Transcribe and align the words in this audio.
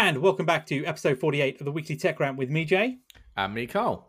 And 0.00 0.18
welcome 0.18 0.46
back 0.46 0.64
to 0.66 0.84
episode 0.84 1.18
48 1.18 1.60
of 1.60 1.64
the 1.64 1.72
Weekly 1.72 1.96
Tech 1.96 2.20
Rant 2.20 2.38
with 2.38 2.50
me, 2.50 2.64
Jay. 2.64 2.98
And 3.36 3.52
me, 3.52 3.66
Carl. 3.66 4.08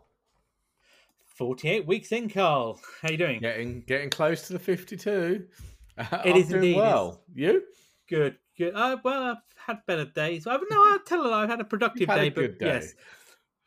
48 1.34 1.84
weeks 1.84 2.12
in, 2.12 2.30
Carl. 2.30 2.80
How 3.02 3.10
you 3.10 3.16
doing? 3.16 3.40
Getting 3.40 3.80
getting 3.88 4.08
close 4.08 4.46
to 4.46 4.52
the 4.52 4.60
52. 4.60 5.46
It 5.98 6.06
I'm 6.12 6.36
is 6.36 6.52
indeed. 6.52 6.76
well. 6.76 7.24
You? 7.34 7.64
Good, 8.08 8.36
good. 8.56 8.72
Uh, 8.76 8.98
well, 9.02 9.32
I've 9.32 9.36
had 9.56 9.84
better 9.88 10.04
days. 10.04 10.46
I've, 10.46 10.60
no, 10.70 10.80
I'll 10.92 11.00
tell 11.00 11.26
a 11.26 11.28
lie. 11.28 11.42
I've 11.42 11.48
had 11.48 11.60
a 11.60 11.64
productive 11.64 12.08
had 12.08 12.20
day, 12.20 12.26
a 12.28 12.30
good 12.30 12.58
but 12.60 12.64
day. 12.64 12.72
yes, 12.72 12.94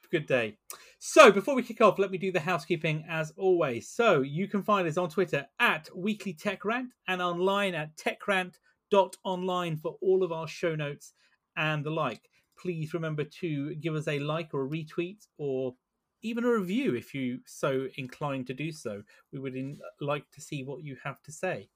good 0.10 0.26
day. 0.26 0.58
So 1.00 1.30
before 1.30 1.56
we 1.56 1.62
kick 1.62 1.82
off, 1.82 2.00
let 2.00 2.10
me 2.10 2.18
do 2.18 2.32
the 2.32 2.40
housekeeping 2.40 3.04
as 3.10 3.34
always. 3.36 3.90
So 3.90 4.22
you 4.22 4.48
can 4.48 4.64
find 4.64 4.88
us 4.88 4.96
on 4.96 5.10
Twitter 5.10 5.46
at 5.60 5.90
Weekly 5.94 6.32
Tech 6.32 6.64
Rant 6.64 6.94
and 7.10 7.22
online 7.22 7.76
at 7.76 7.98
techrant.online 7.98 9.76
for 9.76 9.98
all 10.02 10.24
of 10.24 10.32
our 10.32 10.48
show 10.48 10.74
notes 10.74 11.14
and 11.56 11.84
the 11.84 11.92
like. 11.92 12.30
Please 12.58 12.94
remember 12.94 13.24
to 13.24 13.76
give 13.76 13.96
us 13.96 14.08
a 14.08 14.20
like 14.20 14.54
or 14.54 14.66
a 14.66 14.70
retweet 14.70 15.28
or 15.38 15.76
even 16.22 16.46
a 16.46 16.52
review 16.52 16.96
if 16.96 17.14
you 17.14 17.40
so 17.46 17.88
inclined 17.98 18.48
to 18.48 18.54
do 18.54 18.72
so. 18.72 19.04
We 19.32 19.40
would 19.40 19.56
in, 19.56 19.80
like 20.00 20.30
to 20.32 20.42
see 20.42 20.64
what 20.64 20.84
you 20.84 20.98
have 21.04 21.22
to 21.24 21.32
say. 21.32 21.70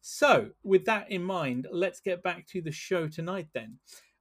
So, 0.00 0.50
with 0.62 0.86
that 0.86 1.10
in 1.10 1.22
mind, 1.22 1.66
let's 1.70 2.00
get 2.00 2.22
back 2.22 2.46
to 2.48 2.62
the 2.62 2.72
show 2.72 3.06
tonight 3.06 3.48
then. 3.52 3.78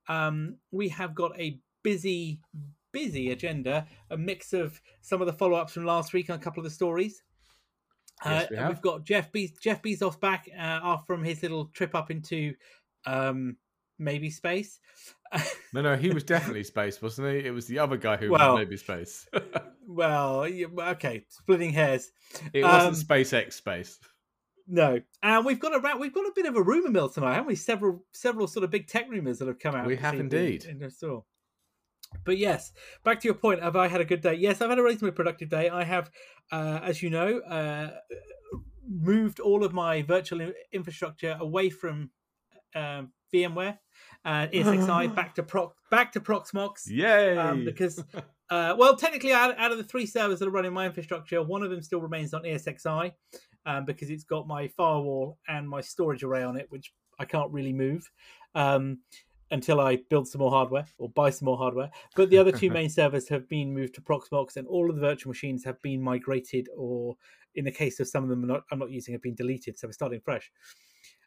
Um, 0.10 0.58
we 0.72 0.90
have 0.90 1.16
got 1.16 1.40
a 1.40 1.60
busy, 1.84 2.42
busy 2.92 3.32
agenda, 3.32 3.88
a 4.10 4.18
mix 4.18 4.52
of 4.52 4.82
some 5.02 5.22
of 5.22 5.28
the 5.28 5.34
follow 5.34 5.58
ups 5.58 5.74
from 5.74 5.86
last 5.86 6.12
week 6.12 6.30
and 6.30 6.40
a 6.40 6.44
couple 6.44 6.60
of 6.60 6.66
the 6.66 6.76
stories. 6.76 7.24
Yes, 8.26 8.50
we 8.50 8.58
uh, 8.58 8.60
have. 8.62 8.70
We've 8.70 8.82
got 8.82 9.06
Jeff, 9.06 9.32
Be- 9.32 9.56
Jeff 9.62 9.82
Bezos 9.82 10.20
back 10.20 10.50
uh, 10.60 10.98
from 11.08 11.24
his 11.24 11.42
little 11.42 11.66
trip 11.68 11.96
up 11.96 12.12
into 12.12 12.54
um, 13.06 13.56
maybe 14.00 14.30
space. 14.30 14.80
No, 15.72 15.82
no, 15.84 15.96
he 15.96 16.10
was 16.10 16.24
definitely 16.24 16.64
space, 16.64 17.00
wasn't 17.00 17.28
he? 17.32 17.46
It 17.46 17.52
was 17.52 17.68
the 17.68 17.78
other 17.78 17.98
guy 17.98 18.18
who 18.18 18.32
Well- 18.32 18.54
was 18.54 18.60
maybe 18.66 18.78
space. 18.78 19.28
well, 19.88 20.42
okay, 20.44 21.24
splitting 21.30 21.72
hairs. 21.72 22.10
it 22.52 22.64
wasn't 22.64 22.96
Um, 22.96 23.18
SpaceX 23.18 23.54
space. 23.54 24.00
No, 24.68 25.00
and 25.22 25.46
we've 25.46 25.60
got 25.60 25.76
a 25.76 25.80
ra- 25.80 25.98
we've 25.98 26.14
got 26.14 26.26
a 26.26 26.32
bit 26.36 26.48
of 26.48 26.56
a 26.56 26.62
rumor 26.64 26.90
mill 26.90 27.10
tonight, 27.10 27.34
haven't 27.34 27.48
we? 27.48 27.56
Several 27.56 28.04
several 28.14 28.48
sort 28.48 28.64
of 28.64 28.72
big 28.72 28.88
tech 28.88 29.08
rumors 29.10 29.38
that 29.40 29.48
have 29.48 29.60
come 29.60 29.76
out. 29.76 29.86
We 29.86 29.96
have 29.98 30.16
indeed. 30.20 30.66
In 30.66 30.80
the 30.80 30.90
store. 30.90 31.26
But 32.24 32.40
yes, 32.40 32.72
back 33.04 33.20
to 33.22 33.28
your 33.28 33.36
point. 33.36 33.62
Have 33.62 33.76
I 33.76 33.88
had 33.88 34.02
a 34.02 34.06
good 34.06 34.22
day? 34.22 34.34
Yes, 34.34 34.62
I've 34.62 34.70
had 34.72 34.80
a 34.80 34.84
reasonably 34.84 35.12
productive 35.12 35.50
day. 35.50 35.70
I 35.70 35.84
have, 35.84 36.10
uh, 36.52 36.80
as 36.84 37.04
you 37.04 37.12
know, 37.12 37.38
uh, 37.42 37.92
moved 38.88 39.40
all 39.40 39.64
of 39.64 39.74
my 39.74 40.02
virtual 40.02 40.52
infrastructure 40.72 41.38
away 41.40 41.70
from 41.70 42.10
um, 42.76 43.12
VMware, 43.34 43.78
uh, 44.26 44.48
ESXi 44.48 45.16
back 45.16 45.36
to 45.36 45.44
Proc 45.44 45.74
back 45.90 46.12
to 46.14 46.20
Proxmox. 46.20 46.88
Yay! 46.88 47.38
um, 47.38 47.66
because 47.66 48.04
uh, 48.50 48.76
well 48.78 48.96
technically 48.96 49.34
out, 49.34 49.58
out 49.58 49.72
of 49.72 49.78
the 49.78 49.84
three 49.84 50.06
servers 50.06 50.40
that 50.40 50.48
are 50.48 50.52
running 50.52 50.74
my 50.74 50.86
infrastructure 50.86 51.42
one 51.42 51.64
of 51.64 51.70
them 51.70 51.82
still 51.82 52.02
remains 52.02 52.34
on 52.34 52.44
esxi 52.44 53.12
um, 53.66 53.86
because 53.86 54.10
it's 54.10 54.24
got 54.24 54.48
my 54.48 54.68
firewall 54.70 55.38
and 55.48 55.68
my 55.70 55.82
storage 55.82 56.24
array 56.24 56.44
on 56.44 56.58
it 56.58 56.66
which 56.70 56.94
i 57.20 57.26
can't 57.26 57.52
really 57.52 57.74
move 57.74 58.10
um, 58.56 59.00
until 59.52 59.80
i 59.80 59.98
build 60.10 60.28
some 60.28 60.40
more 60.40 60.52
hardware 60.52 60.86
or 60.98 61.10
buy 61.10 61.30
some 61.30 61.46
more 61.46 61.58
hardware. 61.58 61.90
But 62.16 62.30
the 62.30 62.38
other 62.38 62.52
two 62.52 62.70
main 62.80 62.90
servers 62.90 63.28
have 63.30 63.48
been 63.50 63.74
moved 63.74 63.96
to 63.96 64.02
proxmox 64.02 64.58
and 64.58 64.68
all 64.68 64.90
of 64.90 64.96
the 64.96 65.02
virtual 65.02 65.32
machines 65.32 65.64
have 65.66 65.82
been 65.82 66.02
migrated 66.02 66.68
or 66.76 67.16
in 67.56 67.66
the 67.66 67.72
case 67.72 68.00
of 68.00 68.08
some 68.08 68.24
of 68.24 68.30
them 68.30 68.44
I'm 68.44 68.48
not, 68.48 68.64
I'm 68.72 68.80
not 68.80 68.92
using 68.92 69.14
have 69.14 69.22
been 69.22 69.36
deleted 69.36 69.78
so 69.78 69.88
we're 69.88 69.94
starting 69.94 70.22
fresh. 70.22 70.52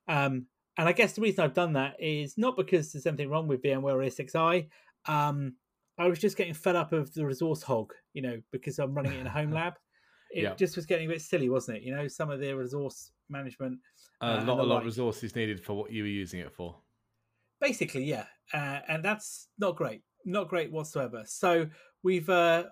Um, 0.09 0.47
and 0.79 0.89
I 0.89 0.93
guess 0.93 1.13
the 1.13 1.21
reason 1.21 1.45
I've 1.45 1.55
done 1.55 1.75
that 1.75 1.97
is 2.01 2.39
not 2.39 2.57
because 2.57 2.93
there's 2.93 3.07
anything 3.07 3.29
wrong 3.29 3.47
with 3.47 3.63
VMware 3.63 3.95
or 3.95 3.99
ESXi. 3.99 4.69
Um, 5.07 5.55
I 5.99 6.07
was 6.07 6.19
just 6.19 6.37
getting 6.37 6.55
fed 6.55 6.77
up 6.77 6.93
of 6.93 7.13
the 7.13 7.27
resource 7.27 7.63
hog, 7.63 7.93
you 8.15 8.23
know, 8.23 8.41
because 8.51 8.79
I'm 8.79 8.95
running 8.95 9.13
it 9.13 9.21
in 9.21 9.27
a 9.27 9.31
home 9.31 9.51
lab. 9.53 9.75
It 10.31 10.45
Yeah. 10.45 10.55
just 10.55 10.77
was 10.77 10.87
getting 10.87 11.07
a 11.07 11.13
bit 11.13 11.21
silly, 11.21 11.51
wasn't 11.51 11.79
it? 11.79 11.83
You 11.83 11.95
know, 11.95 12.09
some 12.09 12.31
of 12.31 12.41
the 12.41 12.55
resource 12.55 13.13
management. 13.29 13.79
a 14.23 14.27
uh, 14.27 14.45
lot, 14.45 14.61
a 14.61 14.63
lot 14.63 14.79
of 14.79 14.85
resources 14.87 15.37
needed 15.37 15.63
for 15.63 15.75
what 15.75 15.93
you 15.93 16.03
were 16.05 16.09
using 16.09 16.41
it 16.41 16.53
for. 16.53 16.77
Basically, 17.61 18.05
yeah. 18.05 18.25
Uh, 18.55 18.81
and 18.89 19.05
that's 19.05 19.49
not 19.59 19.77
great. 19.77 20.03
Not 20.25 20.49
great 20.49 20.73
whatsoever. 20.73 21.25
So 21.27 21.69
we've 22.03 22.29
uh, 22.31 22.65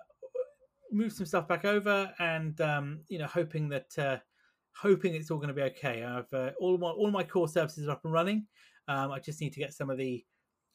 moved 0.91 1.15
some 1.15 1.27
stuff 1.27 1.47
back 1.47 1.65
over 1.65 2.11
and, 2.17 2.59
um, 2.61 3.01
you 3.09 3.19
know, 3.19 3.27
hoping 3.27 3.69
that. 3.69 4.21
Hoping 4.75 5.15
it's 5.15 5.29
all 5.31 5.37
going 5.37 5.49
to 5.49 5.53
be 5.53 5.61
okay. 5.63 6.03
I've 6.03 6.31
uh, 6.33 6.51
all 6.59 6.77
my 6.77 6.89
all 6.89 7.11
my 7.11 7.23
core 7.23 7.47
services 7.47 7.87
are 7.87 7.91
up 7.91 8.01
and 8.05 8.13
running. 8.13 8.45
Um, 8.87 9.11
I 9.11 9.19
just 9.19 9.41
need 9.41 9.53
to 9.53 9.59
get 9.59 9.73
some 9.73 9.89
of 9.89 9.97
the 9.97 10.23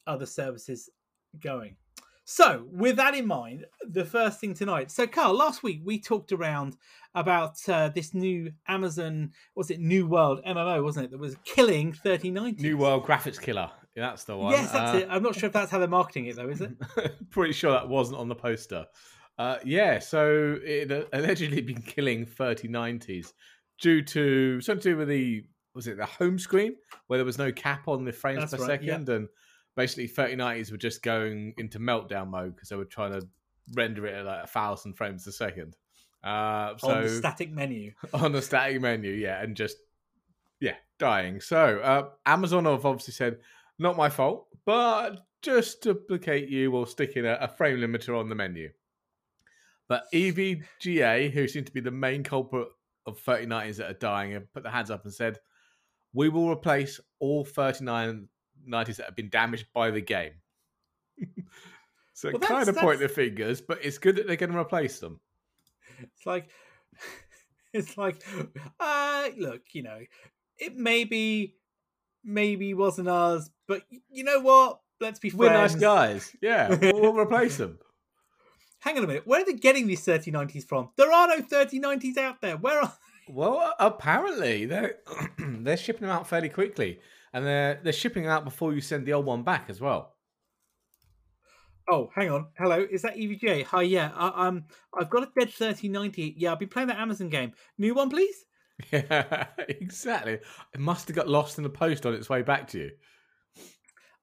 other 0.05 0.25
services 0.25 0.89
going. 1.39 1.75
So, 2.29 2.65
with 2.71 2.97
that 2.97 3.15
in 3.15 3.25
mind, 3.25 3.65
the 3.89 4.03
first 4.03 4.41
thing 4.41 4.53
tonight. 4.53 4.91
So, 4.91 5.07
Carl, 5.07 5.33
last 5.33 5.63
week 5.63 5.79
we 5.85 5.97
talked 5.97 6.33
around 6.33 6.75
about 7.15 7.57
uh, 7.69 7.87
this 7.87 8.13
new 8.13 8.51
Amazon, 8.67 9.31
was 9.55 9.71
it 9.71 9.79
New 9.79 10.05
World 10.07 10.41
MMO, 10.45 10.83
wasn't 10.83 11.05
it? 11.05 11.11
That 11.11 11.19
was 11.21 11.37
killing 11.45 11.93
3090. 11.93 12.61
New 12.63 12.77
World 12.77 13.05
Graphics 13.05 13.39
Killer. 13.39 13.71
That's 13.95 14.25
the 14.25 14.35
one. 14.35 14.51
Yes, 14.51 14.71
that's 14.73 14.93
Uh, 14.95 14.97
it. 14.97 15.07
I'm 15.09 15.23
not 15.23 15.35
sure 15.35 15.47
if 15.47 15.53
that's 15.53 15.71
how 15.71 15.79
they're 15.79 15.87
marketing 15.87 16.25
it, 16.25 16.35
though, 16.35 16.49
is 16.49 16.59
it? 16.59 16.71
Pretty 17.29 17.53
sure 17.53 17.71
that 17.71 17.87
wasn't 17.87 18.19
on 18.19 18.27
the 18.27 18.35
poster. 18.35 18.85
Uh, 19.39 19.57
yeah, 19.63 19.97
so 19.99 20.57
it 20.63 20.91
uh, 20.91 21.03
allegedly 21.13 21.61
been 21.61 21.81
killing 21.81 22.25
3090s 22.25 23.31
due 23.81 24.01
to 24.01 24.61
something 24.61 24.81
to 24.81 24.89
do 24.89 24.97
with 24.97 25.07
the 25.07 25.43
was 25.73 25.87
it 25.87 25.97
the 25.97 26.05
home 26.05 26.39
screen 26.39 26.75
where 27.05 27.17
there 27.17 27.25
was 27.25 27.37
no 27.37 27.51
cap 27.51 27.87
on 27.87 28.03
the 28.03 28.11
frames 28.11 28.51
That's 28.51 28.55
per 28.55 28.67
right, 28.67 28.81
yeah. 28.81 28.93
second, 28.93 29.09
and 29.09 29.27
basically 29.75 30.07
3090s 30.09 30.71
were 30.71 30.77
just 30.77 31.03
going 31.03 31.53
into 31.57 31.79
meltdown 31.79 32.29
mode 32.29 32.55
because 32.55 32.69
they 32.69 32.75
were 32.75 32.85
trying 32.85 33.11
to 33.11 33.27
render 33.75 34.07
it 34.07 34.15
at 34.15 34.25
like 34.25 34.43
a 34.43 34.47
thousand 34.47 34.95
frames 34.95 35.27
a 35.27 35.31
second. 35.31 35.75
Uh, 36.23 36.75
so 36.77 36.89
On 36.89 37.03
the 37.03 37.09
static 37.09 37.51
menu. 37.51 37.91
on 38.13 38.31
the 38.31 38.41
static 38.41 38.81
menu, 38.81 39.11
yeah, 39.11 39.41
and 39.41 39.55
just 39.55 39.77
yeah, 40.59 40.75
dying. 40.97 41.39
So 41.41 41.79
uh, 41.79 42.09
Amazon 42.25 42.65
have 42.65 42.85
obviously 42.85 43.13
said, 43.13 43.37
not 43.77 43.95
my 43.95 44.09
fault, 44.09 44.47
but 44.65 45.19
just 45.41 45.83
to 45.83 45.93
placate 45.93 46.49
you, 46.49 46.71
we'll 46.71 46.87
stick 46.87 47.15
in 47.15 47.25
a, 47.25 47.37
a 47.39 47.47
frame 47.47 47.77
limiter 47.77 48.19
on 48.19 48.29
the 48.29 48.35
menu. 48.35 48.71
But 49.87 50.05
EVGA, 50.13 51.31
who 51.31 51.47
seem 51.47 51.63
to 51.63 51.71
be 51.71 51.79
the 51.79 51.91
main 51.91 52.23
culprit 52.23 52.67
of 53.07 53.19
3090s 53.23 53.77
that 53.77 53.89
are 53.89 53.93
dying, 53.93 54.31
have 54.33 54.51
put 54.53 54.63
their 54.63 54.71
hands 54.71 54.91
up 54.91 55.03
and 55.05 55.13
said, 55.13 55.39
we 56.13 56.29
will 56.29 56.49
replace 56.51 56.99
all 57.19 57.45
3090s 57.45 58.27
that 58.67 59.05
have 59.05 59.15
been 59.15 59.29
damaged 59.29 59.67
by 59.73 59.89
the 59.91 60.01
game. 60.01 60.33
so 62.13 62.29
Well, 62.31 62.39
kind 62.39 62.61
that's- 62.61 62.67
of 62.67 62.75
point 62.77 62.99
that's- 62.99 63.15
the 63.15 63.21
fingers, 63.23 63.61
but 63.61 63.83
it's 63.83 63.97
good 63.97 64.15
that 64.17 64.27
they're 64.27 64.35
going 64.35 64.51
to 64.51 64.57
replace 64.59 64.99
them. 64.99 65.19
It's 65.99 66.25
like, 66.25 66.49
it's 67.73 67.97
like, 67.97 68.23
uh, 68.79 69.29
look, 69.37 69.61
you 69.73 69.83
know, 69.83 69.99
it 70.57 70.75
maybe, 70.75 71.55
maybe 72.23 72.73
wasn't 72.73 73.07
ours, 73.09 73.49
but 73.67 73.83
you 74.09 74.23
know 74.23 74.39
what? 74.41 74.79
Let's 74.99 75.19
be 75.19 75.29
friends. 75.29 75.39
We're 75.39 75.53
nice 75.53 75.75
guys. 75.75 76.35
Yeah, 76.41 76.75
we'll, 76.75 77.01
we'll 77.01 77.19
replace 77.19 77.57
them. 77.57 77.77
Hang 78.79 78.97
on 78.97 79.03
a 79.03 79.07
minute. 79.07 79.25
Where 79.25 79.41
are 79.41 79.45
they 79.45 79.53
getting 79.53 79.87
these 79.87 80.05
3090s 80.05 80.65
from? 80.65 80.89
There 80.97 81.11
are 81.11 81.27
no 81.27 81.41
3090s 81.41 82.17
out 82.17 82.41
there. 82.41 82.57
Where 82.57 82.81
are 82.81 82.93
Well, 83.27 83.73
apparently 83.79 84.65
they're 84.65 84.97
they're 85.39 85.77
shipping 85.77 86.03
them 86.03 86.11
out 86.11 86.27
fairly 86.27 86.49
quickly, 86.49 86.99
and 87.33 87.45
they're 87.45 87.79
they're 87.83 87.93
shipping 87.93 88.23
them 88.23 88.31
out 88.31 88.45
before 88.45 88.73
you 88.73 88.81
send 88.81 89.05
the 89.05 89.13
old 89.13 89.25
one 89.25 89.43
back 89.43 89.69
as 89.69 89.81
well. 89.81 90.13
Oh, 91.89 92.09
hang 92.13 92.29
on. 92.29 92.47
Hello, 92.57 92.85
is 92.91 93.01
that 93.03 93.15
EVGA? 93.15 93.63
Hi, 93.63 93.81
yeah. 93.83 94.11
I, 94.13 94.47
um, 94.47 94.65
I've 94.93 95.09
got 95.09 95.23
a 95.23 95.29
dead 95.39 95.49
3090. 95.49 96.35
Yeah, 96.37 96.51
I've 96.51 96.59
been 96.59 96.67
playing 96.67 96.89
that 96.89 96.99
Amazon 96.99 97.29
game. 97.29 97.53
New 97.77 97.93
one, 97.93 98.09
please. 98.09 98.35
Yeah, 98.91 99.47
exactly. 99.69 100.33
It 100.33 100.79
must 100.79 101.07
have 101.07 101.15
got 101.15 101.27
lost 101.27 101.57
in 101.57 101.63
the 101.63 101.69
post 101.69 102.05
on 102.05 102.13
its 102.13 102.29
way 102.29 102.43
back 102.43 102.67
to 102.67 102.77
you. 102.77 102.91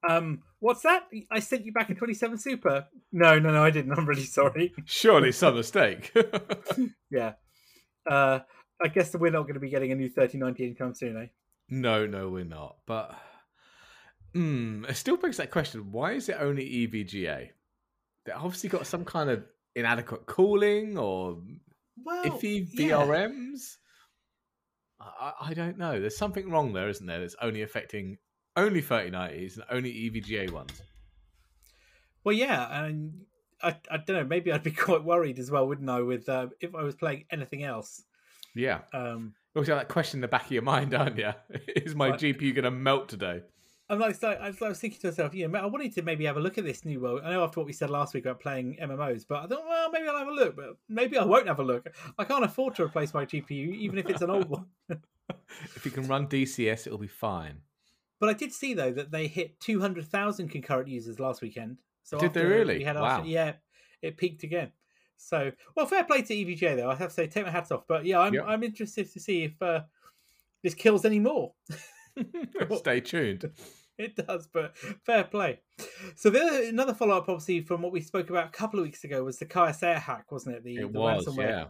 Um, 0.08 0.42
what's 0.60 0.82
that? 0.82 1.04
I 1.30 1.40
sent 1.40 1.64
you 1.64 1.72
back 1.72 1.88
a 1.90 1.94
27 1.94 2.38
Super. 2.38 2.86
No, 3.12 3.38
no, 3.38 3.50
no, 3.52 3.64
I 3.64 3.70
didn't. 3.70 3.92
I'm 3.98 4.06
really 4.06 4.24
sorry. 4.24 4.72
Surely 4.84 5.32
some 5.32 5.54
mistake. 5.56 6.12
Yeah. 7.10 7.34
Uh, 8.10 8.40
I 8.82 8.88
guess 8.88 9.10
that 9.10 9.20
we're 9.20 9.30
not 9.30 9.42
going 9.42 9.54
to 9.54 9.60
be 9.60 9.70
getting 9.70 9.92
a 9.92 9.94
new 9.94 10.08
3090 10.10 10.64
anytime 10.64 10.94
soon, 10.94 11.16
eh? 11.16 11.26
no, 11.70 12.06
no, 12.06 12.28
we're 12.28 12.44
not. 12.44 12.76
But 12.86 13.14
mm, 14.34 14.88
it 14.88 14.94
still 14.96 15.16
begs 15.16 15.36
that 15.38 15.50
question: 15.50 15.92
Why 15.92 16.12
is 16.12 16.28
it 16.28 16.36
only 16.40 16.64
EVGA? 16.68 17.48
They 18.26 18.32
obviously 18.32 18.68
got 18.68 18.86
some 18.86 19.04
kind 19.04 19.30
of 19.30 19.44
inadequate 19.76 20.26
cooling 20.26 20.98
or 20.98 21.40
Well, 22.04 22.24
iffy 22.24 22.66
yeah. 22.72 22.96
VRMs. 22.98 23.76
I, 25.00 25.04
I- 25.40 25.48
I 25.50 25.54
don't 25.54 25.78
know. 25.78 26.00
There's 26.00 26.16
something 26.18 26.50
wrong 26.50 26.72
there, 26.72 26.88
isn't 26.88 27.06
there? 27.06 27.20
That's 27.20 27.36
only 27.40 27.62
affecting 27.62 28.18
only 28.56 28.82
3090s 28.82 29.54
and 29.56 29.64
only 29.70 29.92
EVGA 29.92 30.50
ones. 30.50 30.82
Well, 32.22 32.34
yeah, 32.34 32.84
and 32.84 33.24
I, 33.62 33.76
I 33.90 33.98
don't 33.98 34.16
know. 34.16 34.24
Maybe 34.24 34.52
I'd 34.52 34.62
be 34.62 34.70
quite 34.88 35.04
worried 35.04 35.38
as 35.38 35.50
well, 35.50 35.66
wouldn't 35.66 35.88
I? 35.88 36.00
With 36.00 36.28
uh, 36.28 36.48
if 36.60 36.74
I 36.74 36.82
was 36.82 36.94
playing 36.94 37.24
anything 37.30 37.64
else. 37.64 38.02
Yeah. 38.54 38.80
Um, 38.92 39.34
You 39.54 39.58
always 39.58 39.68
have 39.68 39.78
that 39.78 39.88
question 39.88 40.18
in 40.18 40.22
the 40.22 40.28
back 40.28 40.46
of 40.46 40.52
your 40.52 40.62
mind, 40.62 40.94
aren't 40.94 41.18
you? 41.18 41.32
Is 41.76 41.94
my. 41.94 42.12
GPU 42.12 42.54
going 42.54 42.64
to 42.64 42.70
melt 42.70 43.08
today? 43.08 43.42
I'm 43.90 43.98
like, 43.98 44.14
so 44.14 44.30
I 44.30 44.46
I 44.48 44.68
was 44.68 44.80
thinking 44.80 45.00
to 45.00 45.08
myself, 45.08 45.34
you 45.34 45.46
know, 45.46 45.58
I 45.58 45.66
wanted 45.66 45.94
to 45.96 46.02
maybe 46.02 46.24
have 46.24 46.38
a 46.38 46.40
look 46.40 46.56
at 46.56 46.64
this 46.64 46.86
new 46.86 47.00
world. 47.00 47.20
I 47.22 47.32
know 47.32 47.44
after 47.44 47.60
what 47.60 47.66
we 47.66 47.74
said 47.74 47.90
last 47.90 48.14
week 48.14 48.24
about 48.24 48.40
playing 48.40 48.78
MMOs, 48.80 49.26
but 49.28 49.44
I 49.44 49.46
thought, 49.46 49.66
well, 49.68 49.90
maybe 49.90 50.08
I'll 50.08 50.16
have 50.16 50.28
a 50.28 50.32
look, 50.32 50.56
but 50.56 50.76
maybe 50.88 51.18
I 51.18 51.24
won't 51.24 51.46
have 51.48 51.58
a 51.58 51.64
look. 51.64 51.90
I 52.18 52.24
can't 52.24 52.44
afford 52.44 52.76
to 52.76 52.84
replace 52.84 53.12
my 53.12 53.26
GPU, 53.26 53.74
even 53.74 53.98
if 53.98 54.08
it's 54.08 54.22
an 54.22 54.30
old 54.30 54.48
one. 54.48 54.66
If 55.76 55.84
you 55.84 55.90
can 55.90 56.08
run 56.08 56.28
DCS, 56.28 56.86
it'll 56.86 56.98
be 56.98 57.08
fine. 57.08 57.58
But 58.24 58.30
I 58.30 58.38
did 58.38 58.54
see 58.54 58.72
though 58.72 58.90
that 58.92 59.10
they 59.10 59.26
hit 59.26 59.60
200,000 59.60 60.48
concurrent 60.48 60.88
users 60.88 61.20
last 61.20 61.42
weekend. 61.42 61.76
So 62.04 62.16
Did 62.18 62.32
they 62.32 62.42
really? 62.46 62.78
We 62.78 62.84
had 62.84 62.96
Wow. 62.96 63.18
after, 63.18 63.28
yeah, 63.28 63.52
it 64.00 64.16
peaked 64.16 64.44
again. 64.44 64.72
So 65.18 65.52
well, 65.76 65.84
fair 65.84 66.04
play 66.04 66.22
to 66.22 66.34
EVGA 66.34 66.74
though. 66.74 66.90
I 66.90 66.94
have 66.94 67.08
to 67.10 67.14
say, 67.14 67.26
take 67.26 67.44
my 67.44 67.50
hats 67.50 67.70
off. 67.70 67.82
But 67.86 68.06
yeah, 68.06 68.20
I'm 68.20 68.32
Yep. 68.32 68.44
I'm 68.46 68.62
interested 68.62 69.12
to 69.12 69.20
see 69.20 69.44
if 69.44 69.60
uh, 69.60 69.82
this 70.62 70.72
kills 70.72 71.04
any 71.04 71.18
more. 71.18 71.52
Stay 72.76 73.00
tuned. 73.00 73.50
It 73.98 74.16
does, 74.16 74.48
but 74.52 74.76
fair 75.06 75.22
play. 75.22 75.60
So 76.16 76.28
the 76.28 76.40
other, 76.40 76.62
another 76.64 76.94
follow 76.94 77.16
up, 77.16 77.28
obviously, 77.28 77.60
from 77.60 77.80
what 77.80 77.92
we 77.92 78.00
spoke 78.00 78.28
about 78.28 78.46
a 78.48 78.50
couple 78.50 78.80
of 78.80 78.84
weeks 78.84 79.04
ago, 79.04 79.22
was 79.22 79.38
the 79.38 79.46
Kaseya 79.46 79.98
hack, 80.00 80.32
wasn't 80.32 80.56
it? 80.56 80.64
The, 80.64 80.76
It 80.78 80.92
the 80.92 80.98
was, 80.98 81.26
ransomware, 81.26 81.48
yeah. 81.48 81.64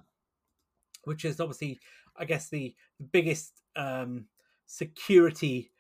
which 1.05 1.27
is 1.27 1.39
obviously, 1.39 1.81
I 2.17 2.25
guess, 2.25 2.49
the, 2.49 2.75
the 2.99 3.05
biggest 3.05 3.61
um, 3.77 4.25
security 4.65 5.71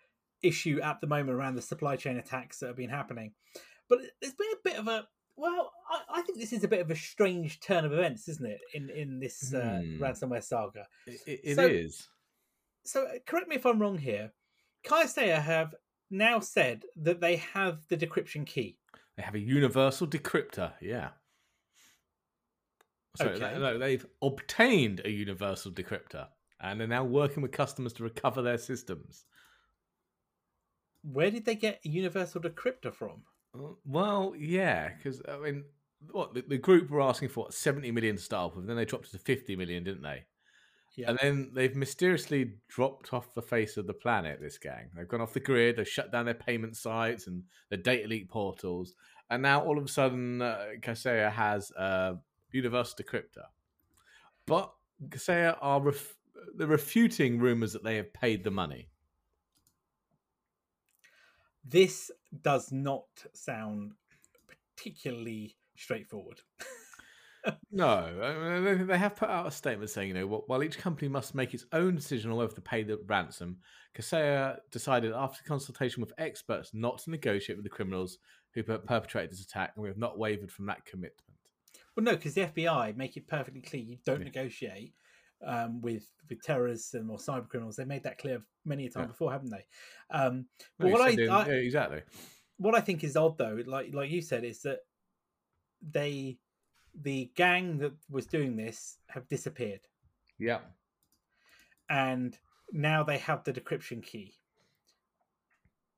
issue 0.44 0.81
at 0.82 1.00
the 1.00 1.06
moment 1.06 1.31
around 1.31 1.55
the 1.55 1.62
supply 1.62 1.96
chain 1.96 2.17
attacks 2.17 2.58
that 2.58 2.67
have 2.69 2.76
been 2.76 2.91
happening. 2.91 3.32
But 3.88 3.99
there's 4.20 4.35
been 4.35 4.52
a 4.52 4.69
bit 4.69 4.79
of 4.79 4.88
a 4.88 5.06
well, 5.37 5.73
I, 5.91 6.20
I 6.20 6.23
think 6.23 6.38
this 6.38 6.52
is 6.52 6.62
a 6.62 6.69
bit 6.69 6.81
of 6.81 6.91
a 6.93 6.96
strange 6.96 7.58
turn 7.61 7.85
of 7.85 7.93
events, 7.93 8.29
isn't 8.29 8.46
it? 8.46 8.61
In 8.73 8.88
in 8.91 9.19
this 9.20 9.52
uh, 9.52 9.81
Hmm. 9.82 10.02
ransomware 10.02 10.43
saga. 10.44 10.87
It, 11.06 11.41
it- 11.44 11.56
So- 11.56 11.67
is. 11.67 12.08
So 12.87 13.05
uh, 13.06 13.12
correct 13.26 13.49
me 13.49 13.56
if 13.56 13.64
I'm 13.67 13.81
wrong 13.81 13.96
here. 13.99 14.32
Kaseya 14.87 15.41
have 15.43 15.75
now 16.11 16.38
said 16.41 16.85
that 16.96 17.20
they 17.20 17.37
have 17.37 17.81
the 17.88 17.96
decryption 17.96 18.46
key. 18.46 18.76
They 19.17 19.23
have 19.23 19.35
a 19.35 19.38
universal 19.41 20.06
decryptor. 20.06 20.73
Yeah. 20.82 21.11
Sorry, 23.17 23.31
Okay. 23.37 23.58
no, 23.58 23.79
they've 23.79 24.05
obtained 24.23 25.00
a 25.05 25.11
universal 25.11 25.70
decryptor 25.73 26.26
and 26.61 26.81
are 26.81 26.87
now 26.87 27.05
working 27.05 27.43
with 27.43 27.52
customers 27.52 27.93
to 27.94 28.02
recover 28.02 28.43
their 28.43 28.58
systems. 28.58 29.25
Where 31.12 31.31
did 31.31 31.45
they 31.45 31.55
get 31.55 31.85
universal 31.85 32.41
decryptor 32.41 32.93
from? 32.93 33.23
Uh, 33.55 33.75
Well, 33.85 34.35
yeah, 34.37 34.91
because 34.97 35.21
I 35.29 35.39
mean, 35.39 35.65
what 36.11 36.35
the, 36.35 36.45
the 36.49 36.59
group 36.59 36.91
were 36.91 37.03
asking 37.03 37.29
for 37.29 37.45
what, 37.45 37.55
seventy 37.55 37.91
million 37.91 38.17
to 38.17 38.23
start 38.23 38.53
off 38.53 38.56
with, 38.56 38.67
then 38.67 38.77
they 38.77 38.85
dropped 38.85 39.06
it 39.06 39.12
to 39.12 39.19
fifty 39.19 39.55
million, 39.55 39.85
didn't 39.85 40.03
they? 40.03 40.25
Yeah. 40.97 41.11
And 41.11 41.19
then 41.21 41.51
they've 41.55 41.75
mysteriously 41.75 42.53
dropped 42.69 43.12
off 43.12 43.35
the 43.35 43.43
face 43.43 43.77
of 43.77 43.87
the 43.87 43.95
planet. 43.95 44.39
This 44.41 44.59
gang, 44.59 44.91
they've 44.95 45.09
gone 45.09 45.21
off 45.21 45.33
the 45.33 45.41
grid. 45.41 45.77
They've 45.77 45.89
shut 45.89 46.12
down 46.12 46.25
their 46.25 46.35
payment 46.35 46.77
sites 46.77 47.27
and 47.27 47.43
their 47.69 47.79
data 47.79 48.09
leak 48.09 48.31
portals, 48.31 48.95
and 49.31 49.43
now 49.43 49.62
all 49.62 49.77
of 49.77 49.85
a 49.85 49.89
sudden, 49.89 50.41
uh, 50.41 50.67
Kaseya 50.81 51.31
has 51.33 51.71
a 51.73 52.17
universal 52.53 52.97
decryptor. 53.03 53.47
But 54.47 54.73
Kaseya 55.09 55.59
are 55.61 55.81
ref- 55.81 56.17
they're 56.56 56.67
refuting 56.67 57.41
rumors 57.41 57.73
that 57.73 57.83
they 57.83 57.97
have 57.97 58.12
paid 58.12 58.45
the 58.45 58.51
money. 58.51 58.89
This 61.64 62.11
does 62.43 62.70
not 62.72 63.05
sound 63.32 63.93
particularly 64.76 65.56
straightforward. 65.76 66.40
No, 67.70 67.87
I 68.22 68.61
mean, 68.61 68.87
they- 68.87 68.96
have 68.96 69.16
put 69.16 69.28
out 69.28 69.46
a 69.46 69.50
statement 69.50 69.90
saying, 69.90 70.08
you 70.08 70.14
know, 70.14 70.44
while 70.46 70.62
each 70.62 70.78
company 70.78 71.08
must 71.08 71.34
make 71.34 71.52
its 71.52 71.66
own 71.72 71.94
decision 71.94 72.31
on 72.31 72.38
whether 72.38 72.55
to 72.55 72.61
pay 72.62 72.82
the 72.82 72.99
ransom, 73.06 73.58
Kaseya 73.94 74.61
decided 74.70 75.12
after 75.12 75.44
consultation 75.44 76.00
with 76.00 76.14
experts 76.16 76.70
not 76.72 77.00
to 77.00 77.11
negotiate 77.11 77.58
with 77.58 77.64
the 77.64 77.69
criminals 77.69 78.17
who 78.55 78.62
perpetrated 78.62 79.31
this 79.31 79.43
attack, 79.43 79.72
and 79.76 79.82
we 79.82 79.90
have 79.90 79.99
not 79.99 80.19
wavered 80.19 80.50
from 80.50 80.64
that 80.67 80.87
commitment. 80.87 81.20
Well, 81.94 82.05
no, 82.05 82.17
because 82.17 82.32
the 82.32 82.46
FBI 82.46 82.96
make 82.96 83.19
it 83.19 83.26
perfectly 83.28 83.60
clear 83.60 83.82
you 83.82 83.99
don't 84.06 84.20
Yeah. 84.20 84.25
negotiate 84.25 84.94
um, 85.44 85.81
with 85.81 86.04
with 86.28 86.42
terrorists 86.42 86.94
and 86.94 87.10
or 87.10 87.19
cyber 87.19 87.48
criminals. 87.48 87.76
They 87.76 87.84
made 87.84 88.04
that 88.04 88.19
clear 88.19 88.42
many 88.64 88.86
a 88.86 88.90
time 88.90 89.04
Yeah. 89.04 89.08
before, 89.08 89.32
haven't 89.32 89.50
they? 89.50 89.64
Um, 90.10 90.46
but 90.78 90.90
what 90.90 91.00
I, 91.00 91.10
I 91.10 91.46
yeah, 91.46 91.52
exactly. 91.54 92.02
what 92.56 92.75
I 92.75 92.81
think 92.81 93.04
is 93.04 93.16
odd 93.16 93.38
though, 93.38 93.58
like 93.66 93.94
like 93.94 94.10
you 94.10 94.22
said, 94.22 94.44
is 94.44 94.62
that 94.62 94.81
they 95.82 96.38
the 97.02 97.31
gang 97.34 97.78
that 97.78 97.92
was 98.08 98.26
doing 98.26 98.56
this 98.56 98.98
have 99.08 99.28
disappeared, 99.28 99.81
Yeah. 100.38 100.60
and 101.88 102.38
now 102.72 103.02
they 103.02 103.19
have 103.19 103.44
the 103.44 103.52
decryption 103.52 104.02
key. 104.02 104.34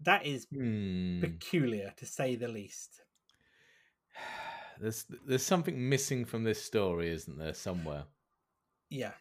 That 0.01 0.27
is 0.27 0.47
Hmm. 0.47 1.21
peculiar 1.21 1.93
to 1.97 2.07
say 2.07 2.37
the 2.37 2.49
least. 2.49 3.03
There's 4.81 5.05
there's 5.25 5.43
something 5.43 5.89
missing 5.89 6.27
from 6.27 6.45
this 6.45 6.63
story, 6.63 7.11
isn't 7.11 7.39
there? 7.39 7.55
Somewhere. 7.55 8.05
Yeah, 8.91 9.13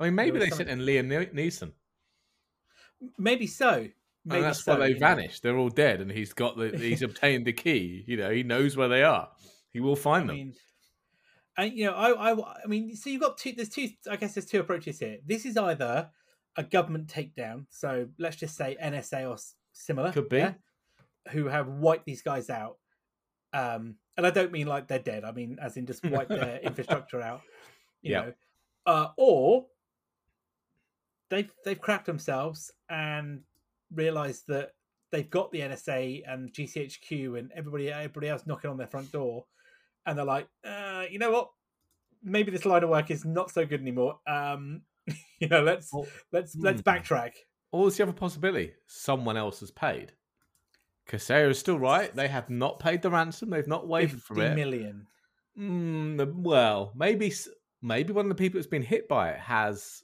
I 0.00 0.04
mean, 0.04 0.14
maybe 0.14 0.38
they 0.38 0.48
something- 0.50 0.66
sent 0.68 0.80
in 0.80 0.86
Liam 0.86 1.06
Ne- 1.06 1.26
Neeson, 1.48 1.72
maybe 3.18 3.46
so. 3.46 3.88
Maybe 4.26 4.36
and 4.38 4.44
that's 4.46 4.64
so, 4.64 4.72
why 4.78 4.86
they 4.88 4.92
know. 4.94 4.98
vanished. 5.00 5.42
They're 5.42 5.58
all 5.58 5.68
dead, 5.68 6.00
and 6.00 6.10
he's 6.10 6.32
got 6.32 6.56
the 6.56 6.70
he's 6.76 7.02
obtained 7.02 7.46
the 7.46 7.52
key. 7.52 8.04
You 8.06 8.16
know, 8.16 8.30
he 8.30 8.42
knows 8.42 8.74
where 8.76 8.88
they 8.88 9.02
are. 9.02 9.28
He 9.70 9.80
will 9.80 9.92
I 9.96 9.98
find 9.98 10.28
them. 10.28 10.36
mean, 10.36 10.54
and 11.58 11.72
you 11.74 11.84
know, 11.86 11.92
I, 11.92 12.30
I, 12.32 12.54
I 12.64 12.66
mean, 12.66 12.96
so 12.96 13.10
you've 13.10 13.20
got 13.20 13.36
two. 13.36 13.52
There's 13.52 13.68
two. 13.68 13.90
I 14.10 14.16
guess 14.16 14.32
there's 14.34 14.46
two 14.46 14.60
approaches 14.60 14.98
here. 14.98 15.18
This 15.26 15.44
is 15.44 15.58
either 15.58 16.08
a 16.56 16.62
government 16.62 17.08
takedown. 17.08 17.66
So 17.68 18.08
let's 18.18 18.36
just 18.36 18.56
say 18.56 18.78
NSA 18.82 19.28
or 19.28 19.36
similar, 19.72 20.10
Could 20.12 20.30
be. 20.30 20.46
who 21.30 21.46
have 21.48 21.68
wiped 21.68 22.06
these 22.06 22.22
guys 22.22 22.48
out. 22.48 22.78
Um, 23.52 23.96
and 24.16 24.26
I 24.26 24.30
don't 24.30 24.52
mean 24.52 24.66
like 24.68 24.88
they're 24.88 24.98
dead. 25.00 25.24
I 25.24 25.32
mean 25.32 25.58
as 25.60 25.76
in 25.76 25.84
just 25.84 26.02
wipe 26.02 26.28
their 26.28 26.60
infrastructure 26.62 27.20
out. 27.20 27.42
You 28.00 28.12
Yeah. 28.12 28.20
know, 28.22 28.32
uh, 28.86 29.08
or 29.18 29.66
they've 31.30 31.52
they've 31.64 31.80
crapped 31.80 32.04
themselves 32.04 32.70
and 32.88 33.40
realised 33.94 34.44
that 34.48 34.72
they've 35.10 35.30
got 35.30 35.50
the 35.52 35.60
NSA 35.60 36.22
and 36.26 36.52
GCHQ 36.52 37.38
and 37.38 37.50
everybody 37.54 37.90
everybody 37.92 38.28
else 38.28 38.42
knocking 38.46 38.70
on 38.70 38.76
their 38.76 38.86
front 38.86 39.10
door, 39.12 39.44
and 40.06 40.18
they're 40.18 40.24
like, 40.24 40.48
uh, 40.64 41.04
you 41.10 41.18
know 41.18 41.30
what? 41.30 41.50
Maybe 42.22 42.50
this 42.50 42.64
line 42.64 42.82
of 42.82 42.90
work 42.90 43.10
is 43.10 43.24
not 43.24 43.50
so 43.50 43.66
good 43.66 43.80
anymore. 43.80 44.18
Um, 44.26 44.82
you 45.38 45.48
know, 45.48 45.62
let's 45.62 45.92
Well, 45.92 46.06
let's 46.32 46.56
let's 46.56 46.80
hmm. 46.80 46.88
backtrack. 46.88 47.32
Or 47.72 47.88
is 47.88 47.96
the 47.96 48.04
other 48.04 48.12
possibility? 48.12 48.72
Someone 48.86 49.36
else 49.36 49.60
has 49.60 49.70
paid. 49.70 50.12
Kaseya 51.08 51.50
is 51.50 51.58
still 51.58 51.78
right. 51.78 52.14
They 52.14 52.28
have 52.28 52.48
not 52.48 52.78
paid 52.78 53.02
the 53.02 53.10
ransom. 53.10 53.50
They've 53.50 53.66
not 53.66 53.86
wavered 53.86 54.22
from 54.22 54.36
50 54.36 54.52
it. 54.52 54.54
million. 54.54 55.06
Mm, 55.58 56.34
well, 56.36 56.92
maybe 56.96 57.32
maybe 57.82 58.12
one 58.12 58.24
of 58.24 58.28
the 58.28 58.34
people 58.34 58.58
that's 58.58 58.66
been 58.66 58.82
hit 58.82 59.08
by 59.08 59.30
it 59.30 59.38
has 59.38 60.02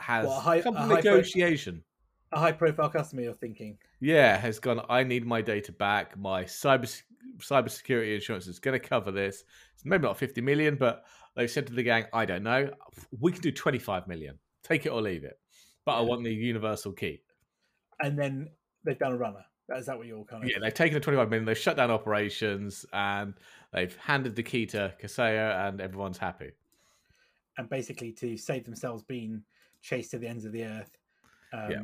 has 0.00 0.26
What, 0.26 0.38
a 0.38 0.40
high- 0.40 0.56
a 0.56 0.62
to 0.62 0.72
high 0.72 0.86
pro- 0.86 0.96
negotiation. 0.96 1.82
A 2.32 2.38
high 2.38 2.52
profile 2.52 2.88
customer, 2.88 3.22
you're 3.22 3.34
thinking. 3.34 3.76
Yeah, 4.00 4.36
has 4.38 4.58
gone. 4.58 4.80
I 4.88 5.04
need 5.04 5.26
my 5.26 5.42
data 5.42 5.70
back. 5.72 6.16
My 6.18 6.44
cyber 6.44 7.02
cybersecurity 7.38 8.14
insurance 8.14 8.46
is 8.46 8.58
going 8.58 8.78
to 8.80 8.86
cover 8.88 9.10
this. 9.10 9.44
It's 9.74 9.84
maybe 9.84 10.04
not 10.04 10.16
fifty 10.16 10.40
million, 10.40 10.76
but 10.76 11.04
they've 11.36 11.50
said 11.50 11.66
to 11.66 11.74
the 11.74 11.82
gang, 11.82 12.06
"I 12.12 12.24
don't 12.24 12.42
know. 12.42 12.70
We 13.20 13.32
can 13.32 13.42
do 13.42 13.52
twenty 13.52 13.78
five 13.78 14.08
million. 14.08 14.38
Take 14.62 14.86
it 14.86 14.90
or 14.90 15.02
leave 15.02 15.24
it. 15.24 15.38
But 15.84 15.98
I 15.98 16.00
want 16.00 16.24
the 16.24 16.32
universal 16.32 16.92
key." 16.92 17.20
And 18.00 18.18
then 18.18 18.48
they've 18.84 18.98
done 18.98 19.12
a 19.12 19.16
runner. 19.18 19.44
Is 19.76 19.86
that 19.86 19.96
what 19.98 20.06
you're 20.06 20.24
kind 20.24 20.42
of? 20.42 20.50
Yeah, 20.50 20.58
they've 20.60 20.74
taken 20.74 20.94
the 20.94 21.00
25 21.00 21.30
million, 21.30 21.46
they've 21.46 21.56
shut 21.56 21.76
down 21.76 21.90
operations, 21.90 22.84
and 22.92 23.32
they've 23.72 23.94
handed 23.96 24.34
the 24.36 24.42
key 24.42 24.66
to 24.66 24.92
Kaseya, 25.00 25.68
and 25.68 25.80
everyone's 25.80 26.18
happy. 26.18 26.50
And 27.56 27.70
basically 27.70 28.12
to 28.12 28.36
save 28.36 28.64
themselves 28.64 29.02
being 29.02 29.42
chased 29.82 30.12
to 30.12 30.18
the 30.18 30.28
ends 30.28 30.44
of 30.44 30.52
the 30.52 30.64
earth. 30.64 30.90
Um, 31.52 31.70
Yeah. 31.70 31.82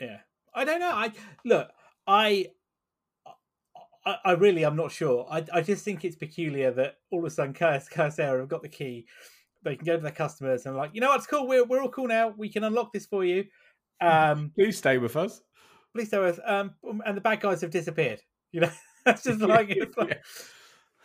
Yeah. 0.00 0.16
I 0.54 0.64
don't 0.64 0.80
know. 0.80 0.90
I 0.92 1.12
look. 1.44 1.70
I. 2.06 2.46
I, 4.24 4.32
really, 4.32 4.64
I'm 4.64 4.76
not 4.76 4.90
sure. 4.90 5.26
I, 5.30 5.44
I 5.52 5.60
just 5.60 5.84
think 5.84 6.04
it's 6.04 6.16
peculiar 6.16 6.70
that 6.72 6.96
all 7.12 7.18
of 7.20 7.26
a 7.26 7.30
sudden 7.30 7.52
Curse, 7.52 7.86
Kaisera 7.88 8.40
have 8.40 8.48
got 8.48 8.62
the 8.62 8.68
key. 8.68 9.06
They 9.62 9.76
can 9.76 9.84
go 9.84 9.96
to 9.96 10.02
their 10.02 10.10
customers 10.10 10.64
and 10.64 10.74
like, 10.74 10.90
you 10.94 11.02
know 11.02 11.10
what's 11.10 11.26
cool? 11.26 11.46
We're 11.46 11.64
we're 11.66 11.82
all 11.82 11.90
cool 11.90 12.08
now. 12.08 12.32
We 12.36 12.48
can 12.48 12.64
unlock 12.64 12.92
this 12.94 13.04
for 13.06 13.24
you. 13.26 13.44
Um, 14.00 14.52
Please 14.58 14.78
stay 14.78 14.96
with 14.96 15.16
us. 15.16 15.42
please 15.94 16.08
stay 16.08 16.18
with 16.18 16.38
us. 16.38 16.44
Um, 16.46 16.72
and 17.04 17.14
the 17.14 17.20
bad 17.20 17.40
guys 17.40 17.60
have 17.60 17.70
disappeared. 17.70 18.20
You 18.52 18.62
know, 18.62 18.70
that's 19.04 19.22
just 19.22 19.40
like 19.42 19.68
it's 19.70 19.96
like, 19.96 20.20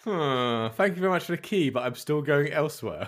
Huh, 0.03 0.70
thank 0.70 0.96
you 0.96 1.01
very 1.01 1.12
much 1.12 1.25
for 1.25 1.34
the 1.34 1.41
key, 1.41 1.70
but 1.70 1.84
I'm 1.84 1.94
still 1.94 2.22
going 2.24 2.51
elsewhere. 2.51 3.08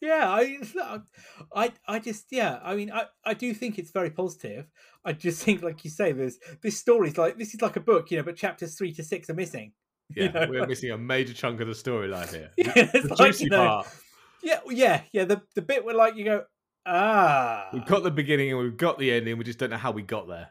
Yeah. 0.00 0.28
I, 0.30 0.58
not- 0.74 1.06
I, 1.54 1.72
I 1.86 1.98
just 1.98 2.26
yeah. 2.30 2.58
I 2.62 2.74
mean, 2.76 2.90
I, 2.90 3.04
I 3.24 3.34
do 3.34 3.52
think 3.54 3.78
it's 3.78 3.90
very 3.90 4.10
positive. 4.10 4.66
I 5.04 5.12
just 5.12 5.42
think, 5.42 5.62
like 5.62 5.84
you 5.84 5.90
say, 5.90 6.12
there's 6.12 6.38
this 6.62 6.78
story's 6.78 7.16
like 7.18 7.38
this 7.38 7.54
is 7.54 7.62
like 7.62 7.76
a 7.76 7.80
book, 7.80 8.10
you 8.10 8.16
know, 8.18 8.22
but 8.24 8.36
chapters 8.36 8.76
three 8.76 8.92
to 8.94 9.02
six 9.04 9.30
are 9.30 9.34
missing. 9.34 9.72
You 10.16 10.24
Yeah, 10.24 10.32
know, 10.32 10.46
we're 10.48 10.66
missing 10.66 10.90
a 10.90 10.96
major 10.96 11.34
chunk 11.34 11.60
of 11.60 11.66
the 11.66 11.74
storyline 11.74 12.30
here. 12.34 12.50
Yeah, 12.56 12.84
the 12.86 13.08
like, 13.08 13.18
juicy 13.18 13.44
you 13.44 13.50
know, 13.50 13.58
part. 13.68 13.88
yeah, 14.42 14.60
yeah, 14.70 15.02
yeah. 15.12 15.24
The 15.26 15.42
the 15.54 15.60
bit 15.60 15.84
where 15.84 15.94
like 15.94 16.16
you 16.16 16.24
go, 16.24 16.44
ah, 16.86 17.68
We've 17.74 17.84
got 17.84 18.02
the 18.04 18.10
beginning 18.10 18.50
and 18.50 18.58
we've 18.58 18.76
got 18.76 18.98
the 18.98 19.12
ending. 19.12 19.36
We 19.36 19.44
just 19.44 19.58
don't 19.58 19.68
know 19.68 19.76
how 19.76 19.90
we 19.90 20.00
got 20.00 20.26
there. 20.26 20.48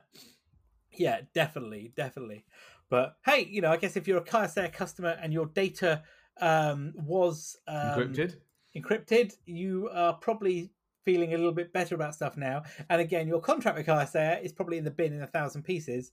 Yeah, 0.92 1.22
definitely, 1.34 1.92
definitely. 1.96 2.46
But 2.90 3.18
hey, 3.26 3.48
you 3.50 3.62
know, 3.62 3.72
I 3.72 3.78
guess 3.78 3.98
if 3.98 4.08
you're 4.08 4.20
a 4.20 4.24
Kyocera 4.24 4.72
customer 4.72 5.18
and 5.22 5.34
your 5.34 5.48
data 5.48 6.04
um, 6.40 6.94
was 6.96 7.58
um, 7.68 7.76
Encrypted. 7.78 8.36
Encrypted, 8.80 9.34
you 9.46 9.90
are 9.94 10.14
probably 10.14 10.72
feeling 11.06 11.34
a 11.34 11.38
little 11.38 11.54
bit 11.54 11.72
better 11.72 11.96
about 11.96 12.14
stuff 12.14 12.36
now. 12.36 12.64
And 12.90 13.00
again, 13.02 13.28
your 13.28 13.40
contract 13.40 13.78
with 13.78 13.88
Kyocera 13.88 14.44
is 14.44 14.52
probably 14.52 14.78
in 14.78 14.84
the 14.84 14.92
bin 14.92 15.14
in 15.14 15.22
a 15.22 15.28
thousand 15.28 15.64
pieces, 15.64 16.12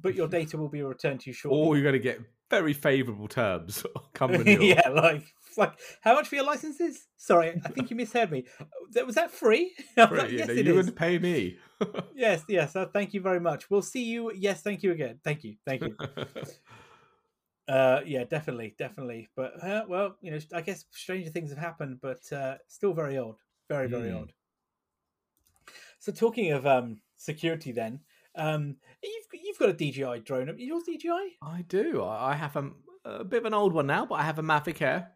but 0.00 0.14
your 0.14 0.28
data 0.28 0.58
will 0.58 0.68
be 0.68 0.82
returned 0.82 1.20
to 1.20 1.30
you 1.30 1.34
shortly. 1.34 1.60
Or 1.60 1.76
you're 1.76 1.82
going 1.82 1.94
to 1.94 1.98
get 1.98 2.20
very 2.50 2.72
favourable 2.74 3.28
terms 3.28 3.84
come 4.14 4.32
renewal. 4.32 4.62
yeah, 4.62 4.88
like 4.88 5.24
like 5.56 5.72
how 6.02 6.14
much 6.14 6.28
for 6.28 6.34
your 6.36 6.44
licenses? 6.44 7.06
Sorry, 7.16 7.60
I 7.64 7.68
think 7.68 7.90
you 7.90 7.96
misheard 7.96 8.30
me. 8.30 8.44
Was 9.04 9.14
that 9.14 9.30
free? 9.30 9.74
Right, 9.96 10.12
like, 10.12 10.30
yes, 10.30 10.48
you 10.50 10.74
would 10.74 10.94
pay 10.94 11.18
me. 11.18 11.56
Yes, 12.14 12.42
yes. 12.48 12.76
Uh, 12.76 12.86
thank 12.86 13.14
you 13.14 13.20
very 13.20 13.40
much. 13.40 13.70
We'll 13.70 13.82
see 13.82 14.04
you. 14.04 14.32
Yes, 14.34 14.62
thank 14.62 14.82
you 14.82 14.92
again. 14.92 15.20
Thank 15.24 15.44
you, 15.44 15.56
thank 15.66 15.82
you. 15.82 15.96
Uh, 17.68 18.00
yeah, 18.06 18.24
definitely, 18.24 18.74
definitely. 18.78 19.28
But 19.36 19.62
uh, 19.62 19.84
well, 19.86 20.16
you 20.22 20.30
know, 20.30 20.38
I 20.54 20.62
guess 20.62 20.86
stranger 20.90 21.30
things 21.30 21.50
have 21.50 21.58
happened, 21.58 21.98
but 22.00 22.20
uh, 22.32 22.56
still 22.66 22.94
very 22.94 23.18
odd, 23.18 23.36
very 23.68 23.88
very 23.88 24.10
Hmm. 24.10 24.16
odd. 24.16 24.32
So 25.98 26.12
talking 26.12 26.52
of 26.52 26.66
um, 26.66 27.00
security, 27.16 27.72
then 27.72 28.00
um, 28.34 28.76
you've 29.02 29.42
you've 29.44 29.58
got 29.58 29.68
a 29.68 29.72
DJI 29.74 30.20
drone. 30.20 30.54
Yours 30.58 30.84
DJI? 30.84 31.36
I 31.42 31.62
do. 31.68 32.02
I 32.02 32.32
I 32.32 32.34
have 32.34 32.56
a, 32.56 32.70
a 33.04 33.24
bit 33.24 33.40
of 33.40 33.46
an 33.46 33.54
old 33.54 33.74
one 33.74 33.86
now, 33.86 34.06
but 34.06 34.16
I 34.16 34.22
have 34.22 34.38
a 34.38 34.42
Mavic 34.42 34.80
Air. 34.80 35.12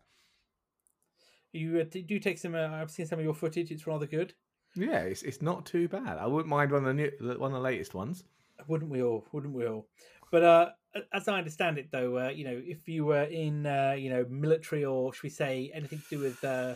You 1.52 1.80
uh, 1.80 1.84
do 1.84 2.18
take 2.18 2.38
some. 2.38 2.54
Uh, 2.54 2.68
I've 2.68 2.90
seen 2.90 3.06
some 3.06 3.18
of 3.18 3.24
your 3.24 3.34
footage. 3.34 3.70
It's 3.70 3.86
rather 3.86 4.06
good. 4.06 4.34
Yeah, 4.74 5.00
it's 5.00 5.22
it's 5.22 5.42
not 5.42 5.66
too 5.66 5.88
bad. 5.88 6.18
I 6.18 6.26
wouldn't 6.26 6.48
mind 6.48 6.72
one 6.72 6.84
of 6.86 6.86
the 6.86 6.94
new, 6.94 7.38
one 7.38 7.52
of 7.52 7.56
the 7.56 7.60
latest 7.60 7.94
ones. 7.94 8.24
Wouldn't 8.68 8.90
we 8.90 9.02
all? 9.02 9.26
Wouldn't 9.32 9.54
we 9.54 9.66
all? 9.66 9.86
But 10.30 10.42
uh, 10.44 10.70
as 11.12 11.28
I 11.28 11.38
understand 11.38 11.78
it, 11.78 11.90
though, 11.90 12.18
uh, 12.18 12.28
you 12.28 12.44
know, 12.44 12.60
if 12.64 12.88
you 12.88 13.04
were 13.04 13.24
in, 13.24 13.66
uh, 13.66 13.94
you 13.98 14.10
know, 14.10 14.26
military 14.28 14.84
or 14.84 15.12
should 15.12 15.22
we 15.22 15.30
say 15.30 15.70
anything 15.74 16.00
to 16.00 16.16
do 16.16 16.22
with 16.22 16.42
uh, 16.44 16.74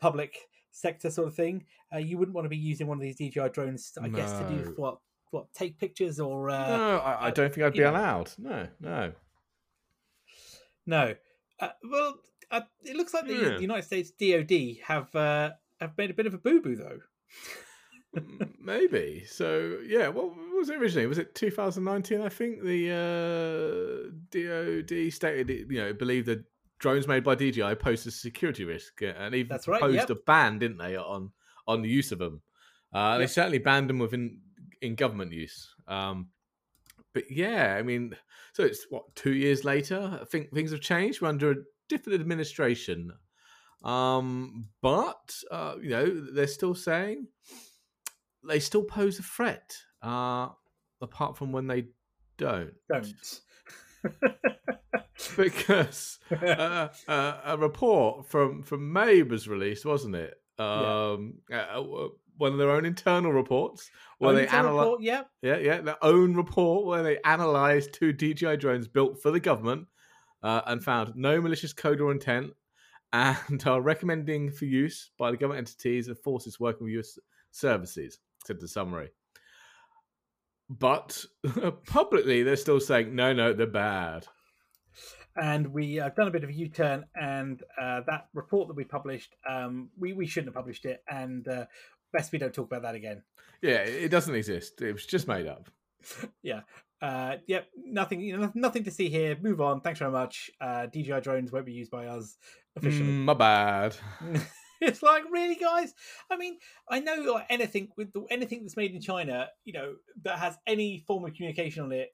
public 0.00 0.36
sector 0.70 1.10
sort 1.10 1.28
of 1.28 1.34
thing, 1.34 1.64
uh, 1.94 1.98
you 1.98 2.18
wouldn't 2.18 2.34
want 2.34 2.44
to 2.44 2.48
be 2.48 2.56
using 2.56 2.86
one 2.86 2.98
of 2.98 3.02
these 3.02 3.16
DJI 3.16 3.48
drones, 3.52 3.96
I 4.00 4.08
guess, 4.08 4.32
to 4.32 4.48
do 4.48 4.74
what, 4.76 4.98
what, 5.30 5.52
take 5.54 5.78
pictures 5.78 6.20
or 6.20 6.50
uh, 6.50 6.76
no, 6.76 6.98
I, 6.98 7.12
I 7.12 7.28
uh, 7.28 7.30
don't 7.30 7.52
think 7.52 7.66
I'd 7.66 7.72
be 7.72 7.80
know. 7.80 7.90
allowed. 7.90 8.30
No, 8.38 8.68
no. 8.80 9.12
no. 10.86 11.14
Uh, 11.60 11.68
well, 11.84 12.18
uh, 12.50 12.60
it 12.84 12.96
looks 12.96 13.14
like 13.14 13.26
the, 13.26 13.34
Yeah. 13.34 13.48
the 13.56 13.62
United 13.62 13.84
States 13.84 14.10
DoD 14.10 14.78
have 14.84 15.14
uh, 15.14 15.50
have 15.80 15.96
made 15.96 16.10
a 16.10 16.14
bit 16.14 16.26
of 16.26 16.34
a 16.34 16.38
boo 16.38 16.60
boo 16.60 16.76
though. 16.76 17.00
Maybe. 18.60 19.24
So 19.26 19.78
yeah, 19.86 20.08
what 20.08 20.32
was 20.54 20.68
it 20.68 20.76
originally? 20.76 21.06
Was 21.06 21.18
it 21.18 21.34
2019? 21.34 22.20
I 22.20 22.28
think 22.28 22.62
the 22.62 22.90
uh, 22.90 24.10
DoD 24.30 25.12
stated 25.12 25.50
it, 25.50 25.66
you 25.70 25.78
know 25.80 25.92
believed 25.92 26.26
that 26.26 26.44
drones 26.78 27.08
made 27.08 27.24
by 27.24 27.34
DJI 27.34 27.76
pose 27.76 28.04
a 28.06 28.10
security 28.10 28.64
risk, 28.64 29.02
uh, 29.02 29.14
and 29.18 29.34
even 29.34 29.48
That's 29.48 29.68
right, 29.68 29.80
proposed 29.80 30.08
yep. 30.08 30.10
a 30.10 30.14
ban, 30.26 30.58
didn't 30.58 30.78
they, 30.78 30.96
on 30.96 31.30
on 31.66 31.82
the 31.82 31.88
use 31.88 32.12
of 32.12 32.18
them? 32.18 32.42
Uh, 32.92 33.18
They 33.18 33.26
certainly 33.26 33.58
banned 33.58 33.88
them 33.88 33.98
within 33.98 34.40
in 34.82 34.94
government 34.94 35.32
use. 35.32 35.74
Um, 35.88 36.28
but 37.14 37.30
yeah, 37.30 37.76
I 37.78 37.82
mean, 37.82 38.16
so 38.52 38.62
it's 38.64 38.86
what 38.90 39.14
two 39.14 39.32
years 39.34 39.64
later. 39.64 40.18
I 40.20 40.24
think 40.24 40.52
things 40.52 40.72
have 40.72 40.80
changed. 40.80 41.22
We're 41.22 41.28
under 41.28 41.50
a 41.52 41.56
different 41.88 42.20
administration, 42.20 43.12
um, 43.84 44.66
but 44.82 45.34
uh, 45.50 45.76
you 45.80 45.90
know 45.90 46.06
they're 46.34 46.46
still 46.46 46.74
saying 46.74 47.28
they 48.46 48.60
still 48.60 48.84
pose 48.84 49.18
a 49.18 49.22
threat. 49.22 49.76
Uh, 50.02 50.48
apart 51.00 51.36
from 51.36 51.52
when 51.52 51.66
they 51.66 51.86
don't, 52.38 52.72
Don't. 52.88 53.40
because 55.36 56.18
uh, 56.30 56.88
uh, 57.06 57.40
a 57.44 57.56
report 57.56 58.26
from 58.28 58.62
from 58.62 58.92
May 58.92 59.22
was 59.22 59.48
released, 59.48 59.84
wasn't 59.84 60.16
it? 60.16 60.34
Um, 60.58 61.34
uh, 61.50 61.54
uh, 61.54 62.08
one 62.36 62.52
of 62.52 62.58
their 62.58 62.70
own 62.70 62.84
internal 62.84 63.32
reports 63.32 63.90
where 64.18 64.30
Only 64.30 64.42
they 64.42 64.48
analyze. 64.48 64.96
yeah, 65.00 65.22
Yeah, 65.42 65.58
yeah, 65.58 65.80
their 65.80 66.04
own 66.04 66.34
report 66.34 66.86
where 66.86 67.02
they 67.02 67.18
analysed 67.24 67.92
two 67.92 68.12
DJI 68.12 68.56
drones 68.56 68.88
built 68.88 69.20
for 69.22 69.30
the 69.30 69.40
government 69.40 69.86
uh, 70.42 70.62
and 70.66 70.82
found 70.82 71.14
no 71.14 71.40
malicious 71.40 71.72
code 71.72 72.00
or 72.00 72.10
intent, 72.10 72.52
and 73.12 73.62
are 73.66 73.80
recommending 73.80 74.50
for 74.50 74.64
use 74.64 75.10
by 75.18 75.30
the 75.30 75.36
government 75.36 75.68
entities 75.68 76.08
and 76.08 76.18
forces 76.18 76.58
working 76.58 76.84
with 76.84 76.94
US 76.94 77.18
services. 77.50 78.18
Said 78.44 78.60
the 78.60 78.68
summary. 78.68 79.10
But 80.68 81.24
publicly, 81.86 82.42
they're 82.42 82.56
still 82.56 82.80
saying 82.80 83.14
no, 83.14 83.32
no, 83.32 83.52
they're 83.52 83.66
bad. 83.66 84.26
and 85.36 85.66
we 85.68 85.94
have 85.96 86.14
done 86.14 86.28
a 86.28 86.30
bit 86.30 86.44
of 86.44 86.50
a 86.50 86.54
U-turn, 86.54 87.04
and 87.14 87.62
uh, 87.80 88.00
that 88.06 88.28
report 88.34 88.68
that 88.68 88.76
we 88.76 88.84
published, 88.84 89.34
um, 89.48 89.90
we 89.98 90.12
we 90.12 90.26
shouldn't 90.26 90.48
have 90.48 90.54
published 90.54 90.84
it, 90.84 91.02
and 91.10 91.46
uh, 91.48 91.66
best 92.12 92.32
we 92.32 92.38
don't 92.38 92.54
talk 92.54 92.66
about 92.66 92.82
that 92.82 92.94
again. 92.94 93.22
Yeah, 93.62 93.76
it 93.82 94.04
it 94.04 94.08
doesn't 94.10 94.34
exist. 94.34 94.80
It 94.82 94.92
was 94.92 95.06
just 95.06 95.28
made 95.28 95.46
up. 95.46 95.70
Yeah, 96.42 96.62
uh, 97.02 97.36
yep, 97.46 97.66
nothing, 97.76 98.20
you 98.20 98.36
know, 98.36 98.52
nothing 98.54 98.84
to 98.84 98.90
see 98.90 99.08
here. 99.08 99.36
Move 99.42 99.60
on. 99.60 99.80
Thanks 99.80 99.98
very 99.98 100.12
much. 100.12 100.50
Uh, 100.60 100.86
DJI 100.86 101.20
drones 101.20 101.50
won't 101.52 101.66
be 101.66 101.72
used 101.72 101.90
by 101.90 102.06
us 102.06 102.36
officially. 102.76 103.08
Mm, 103.08 103.24
my 103.24 103.34
bad. 103.34 103.96
it's 104.82 105.02
like 105.02 105.24
really, 105.30 105.54
guys. 105.54 105.94
I 106.30 106.36
mean, 106.36 106.58
I 106.88 107.00
know 107.00 107.16
like 107.32 107.46
anything 107.50 107.88
with 107.96 108.12
the, 108.12 108.24
anything 108.30 108.62
that's 108.62 108.76
made 108.76 108.94
in 108.94 109.00
China, 109.00 109.48
you 109.64 109.72
know, 109.72 109.94
that 110.24 110.38
has 110.38 110.58
any 110.66 111.04
form 111.06 111.24
of 111.24 111.34
communication 111.34 111.84
on 111.84 111.92
it 111.92 112.10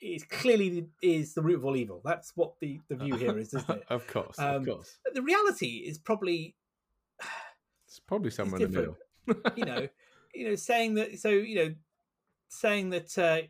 is 0.00 0.24
clearly 0.24 0.86
is 1.02 1.34
the 1.34 1.42
root 1.42 1.56
of 1.56 1.64
all 1.64 1.76
evil. 1.76 2.00
That's 2.04 2.32
what 2.34 2.54
the 2.60 2.80
the 2.88 2.96
view 2.96 3.16
here 3.16 3.38
is, 3.38 3.54
isn't 3.54 3.70
it? 3.70 3.84
of 3.90 4.06
course, 4.06 4.38
Um, 4.38 4.56
of 4.56 4.66
course. 4.66 4.98
The 5.12 5.22
reality 5.22 5.84
is 5.86 5.98
probably 5.98 6.56
It's 7.88 8.00
probably 8.00 8.30
somewhere 8.30 8.60
in 8.60 8.72
the 8.72 8.80
middle. 8.80 8.96
you 9.56 9.64
know, 9.64 9.88
you 10.34 10.48
know, 10.48 10.54
saying 10.56 10.94
that. 10.94 11.18
So 11.20 11.28
you 11.28 11.54
know, 11.56 11.74
saying 12.48 12.90
that 12.90 13.16
uh, 13.16 13.42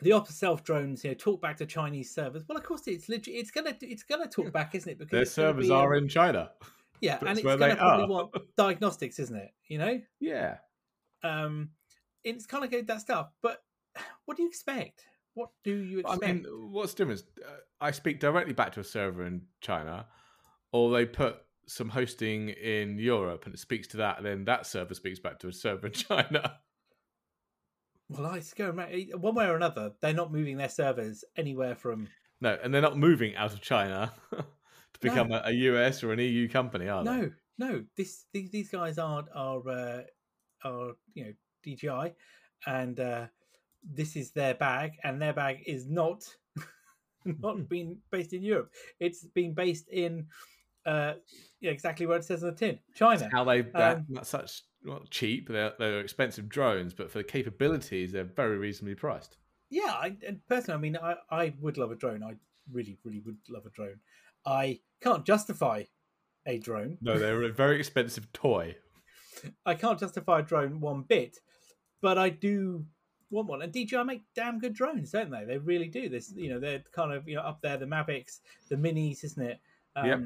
the 0.00 0.12
off 0.12 0.30
self 0.30 0.62
drones, 0.62 1.04
you 1.04 1.10
know, 1.10 1.14
talk 1.14 1.42
back 1.42 1.56
to 1.58 1.66
Chinese 1.66 2.14
servers. 2.14 2.44
Well, 2.48 2.56
of 2.56 2.64
course, 2.64 2.82
it's 2.86 3.08
legit. 3.08 3.34
It's 3.34 3.50
gonna 3.50 3.74
it's 3.80 4.04
gonna 4.04 4.28
talk 4.28 4.52
back, 4.52 4.74
isn't 4.74 4.90
it? 4.90 4.98
Because 4.98 5.10
Their 5.10 5.24
servers 5.24 5.70
are 5.70 5.96
um, 5.96 6.04
in 6.04 6.08
China. 6.08 6.50
Yeah, 7.04 7.18
that's 7.18 7.28
and 7.28 7.38
it's 7.38 7.44
where 7.44 7.56
gonna 7.56 7.76
probably 7.76 8.06
want 8.06 8.32
diagnostics, 8.56 9.18
isn't 9.18 9.36
it? 9.36 9.50
You 9.68 9.78
know, 9.78 10.00
Yeah. 10.20 10.56
um, 11.22 11.70
it's 12.24 12.46
kind 12.46 12.64
of 12.64 12.70
good 12.70 12.86
that 12.88 13.00
stuff. 13.00 13.30
But 13.42 13.62
what 14.24 14.36
do 14.36 14.42
you 14.42 14.48
expect? 14.48 15.04
What 15.34 15.50
do 15.64 15.72
you 15.74 16.00
expect? 16.00 16.22
I 16.24 16.32
mean, 16.32 16.44
what's 16.70 16.94
the 16.94 16.98
difference? 17.04 17.24
Uh, 17.44 17.50
I 17.80 17.90
speak 17.90 18.20
directly 18.20 18.52
back 18.54 18.72
to 18.74 18.80
a 18.80 18.84
server 18.84 19.26
in 19.26 19.42
China, 19.60 20.06
or 20.72 20.92
they 20.92 21.04
put 21.06 21.36
some 21.66 21.88
hosting 21.88 22.50
in 22.50 22.98
Europe 22.98 23.46
and 23.46 23.54
it 23.54 23.58
speaks 23.58 23.86
to 23.88 23.96
that, 23.98 24.18
and 24.18 24.26
then 24.26 24.44
that 24.44 24.66
server 24.66 24.94
speaks 24.94 25.18
back 25.18 25.38
to 25.40 25.48
a 25.48 25.52
server 25.52 25.86
in 25.88 25.92
China. 26.08 26.58
well, 28.08 28.26
I 28.26 28.42
go 28.56 28.70
one 29.16 29.34
way 29.34 29.46
or 29.46 29.56
another. 29.56 29.92
They're 30.00 30.12
not 30.14 30.32
moving 30.32 30.56
their 30.56 30.68
servers 30.68 31.24
anywhere 31.36 31.74
from 31.74 32.08
No, 32.40 32.56
and 32.62 32.72
they're 32.72 32.82
not 32.82 32.98
moving 32.98 33.34
out 33.36 33.52
of 33.52 33.60
China 33.60 34.12
to 34.94 35.00
become 35.00 35.32
a, 35.32 35.42
a 35.44 35.52
US 35.52 36.02
or 36.02 36.12
an 36.12 36.18
EU 36.18 36.48
company, 36.48 36.88
are 36.88 37.04
they? 37.04 37.10
No, 37.10 37.30
no. 37.58 37.84
This 37.96 38.24
these, 38.32 38.50
these 38.50 38.70
guys 38.70 38.98
are 38.98 39.24
are 39.34 39.68
uh, 39.68 40.02
are 40.64 40.92
you 41.14 41.24
know 41.24 41.32
DJI, 41.62 42.14
and 42.66 42.98
uh, 42.98 43.26
this 43.82 44.16
is 44.16 44.30
their 44.32 44.54
bag, 44.54 44.92
and 45.02 45.20
their 45.20 45.32
bag 45.32 45.62
is 45.66 45.86
not 45.86 46.24
not 47.24 47.68
being 47.68 47.98
based 48.10 48.32
in 48.32 48.42
Europe. 48.42 48.70
It's 49.00 49.24
being 49.24 49.54
based 49.54 49.88
in 49.88 50.26
uh, 50.86 51.14
yeah, 51.60 51.70
exactly 51.70 52.06
where 52.06 52.18
it 52.18 52.24
says 52.24 52.42
on 52.42 52.50
the 52.50 52.56
tin, 52.56 52.78
China. 52.94 53.28
How 53.32 53.44
they 53.44 53.60
Um, 53.72 54.06
not 54.08 54.26
such 54.26 54.62
not 54.82 55.10
cheap. 55.10 55.48
They're 55.48 55.72
they're 55.78 56.00
expensive 56.00 56.48
drones, 56.48 56.94
but 56.94 57.10
for 57.10 57.18
the 57.18 57.24
capabilities, 57.24 58.12
they're 58.12 58.24
very 58.24 58.58
reasonably 58.58 58.94
priced. 58.94 59.36
Yeah, 59.70 59.92
I, 59.92 60.16
and 60.26 60.40
personally, 60.46 60.78
I 60.78 60.80
mean, 60.80 60.96
I, 60.96 61.14
I 61.30 61.54
would 61.60 61.78
love 61.78 61.90
a 61.90 61.96
drone. 61.96 62.22
I 62.22 62.34
really, 62.70 62.98
really 63.02 63.20
would 63.20 63.38
love 63.48 63.66
a 63.66 63.70
drone. 63.70 63.98
I 64.46 64.80
can't 65.00 65.24
justify 65.24 65.84
a 66.46 66.58
drone. 66.58 66.98
No, 67.00 67.18
they're 67.18 67.42
a 67.42 67.52
very 67.52 67.78
expensive 67.78 68.32
toy. 68.32 68.76
I 69.66 69.74
can't 69.74 69.98
justify 69.98 70.40
a 70.40 70.42
drone 70.42 70.80
one 70.80 71.02
bit, 71.02 71.38
but 72.00 72.18
I 72.18 72.30
do 72.30 72.84
want 73.30 73.48
one. 73.48 73.62
And 73.62 73.72
DJI 73.72 74.04
make 74.04 74.22
damn 74.34 74.58
good 74.58 74.74
drones, 74.74 75.10
don't 75.10 75.30
they? 75.30 75.44
They 75.44 75.58
really 75.58 75.88
do. 75.88 76.08
This, 76.08 76.32
you 76.36 76.50
know, 76.50 76.60
they're 76.60 76.84
kind 76.92 77.12
of 77.12 77.28
you 77.28 77.36
know 77.36 77.42
up 77.42 77.60
there, 77.62 77.76
the 77.76 77.86
Mavics, 77.86 78.40
the 78.68 78.76
Minis, 78.76 79.24
isn't 79.24 79.42
it? 79.42 79.60
Um, 79.96 80.06
Yep. 80.06 80.20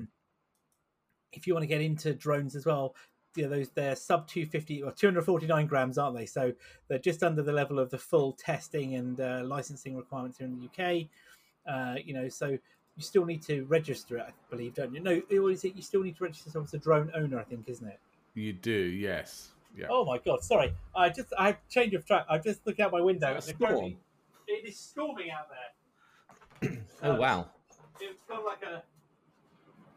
If 1.32 1.46
you 1.46 1.52
want 1.52 1.64
to 1.64 1.68
get 1.68 1.82
into 1.82 2.14
drones 2.14 2.56
as 2.56 2.64
well, 2.64 2.96
you 3.36 3.42
know, 3.42 3.50
those 3.50 3.68
they're 3.70 3.94
sub 3.94 4.26
250 4.28 4.82
or 4.82 4.92
249 4.92 5.66
grams, 5.66 5.98
aren't 5.98 6.16
they? 6.16 6.24
So 6.26 6.52
they're 6.88 6.98
just 6.98 7.22
under 7.22 7.42
the 7.42 7.52
level 7.52 7.78
of 7.78 7.90
the 7.90 7.98
full 7.98 8.32
testing 8.32 8.94
and 8.94 9.20
uh, 9.20 9.42
licensing 9.44 9.94
requirements 9.94 10.38
here 10.38 10.46
in 10.46 10.58
the 10.58 10.66
UK. 10.66 11.06
Uh, 11.70 11.96
you 12.02 12.14
know, 12.14 12.28
so 12.28 12.56
you 12.98 13.04
still 13.04 13.24
need 13.24 13.40
to 13.42 13.64
register 13.66 14.18
it, 14.18 14.26
I 14.28 14.32
believe, 14.50 14.74
don't 14.74 14.92
you? 14.92 15.00
No, 15.00 15.22
or 15.40 15.50
is 15.52 15.64
it 15.64 15.76
you 15.76 15.82
still 15.82 16.02
need 16.02 16.16
to 16.16 16.24
register 16.24 16.48
yourself 16.48 16.66
as 16.66 16.74
a 16.74 16.78
drone 16.78 17.10
owner? 17.14 17.38
I 17.38 17.44
think, 17.44 17.68
isn't 17.68 17.86
it? 17.86 18.00
You 18.34 18.52
do, 18.52 18.72
yes, 18.72 19.52
Yeah. 19.76 19.86
Oh 19.88 20.04
my 20.04 20.18
god! 20.18 20.42
Sorry, 20.42 20.74
I 20.96 21.08
just 21.08 21.32
I 21.38 21.46
had 21.46 21.58
change 21.70 21.94
of 21.94 22.04
track. 22.04 22.26
I 22.28 22.38
just 22.38 22.66
looked 22.66 22.80
out 22.80 22.90
my 22.92 23.00
window. 23.00 23.34
Is 23.36 23.46
that 23.46 23.52
a 23.52 23.54
and 23.54 23.62
apparently 23.62 23.90
storm? 23.90 24.02
It 24.48 24.68
is 24.68 24.76
storming 24.76 25.30
out 25.30 25.46
there. 25.48 26.78
Oh 27.02 27.14
wow. 27.14 27.46
It's 28.00 28.22
got 28.28 28.44
like 28.44 28.62
a 28.64 28.82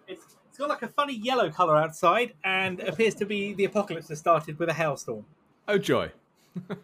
it's 0.08 0.36
it's 0.48 0.58
got 0.60 0.70
like 0.70 0.84
a 0.84 0.88
funny 0.88 1.16
yellow 1.16 1.50
color 1.50 1.76
outside, 1.76 2.34
and 2.44 2.80
appears 2.82 3.16
to 3.16 3.26
be 3.26 3.54
the 3.54 3.66
apocalypse 3.66 4.10
has 4.10 4.20
started 4.20 4.60
with 4.60 4.70
a 4.70 4.74
hailstorm. 4.74 5.26
Oh 5.68 5.80
joy. 5.80 6.12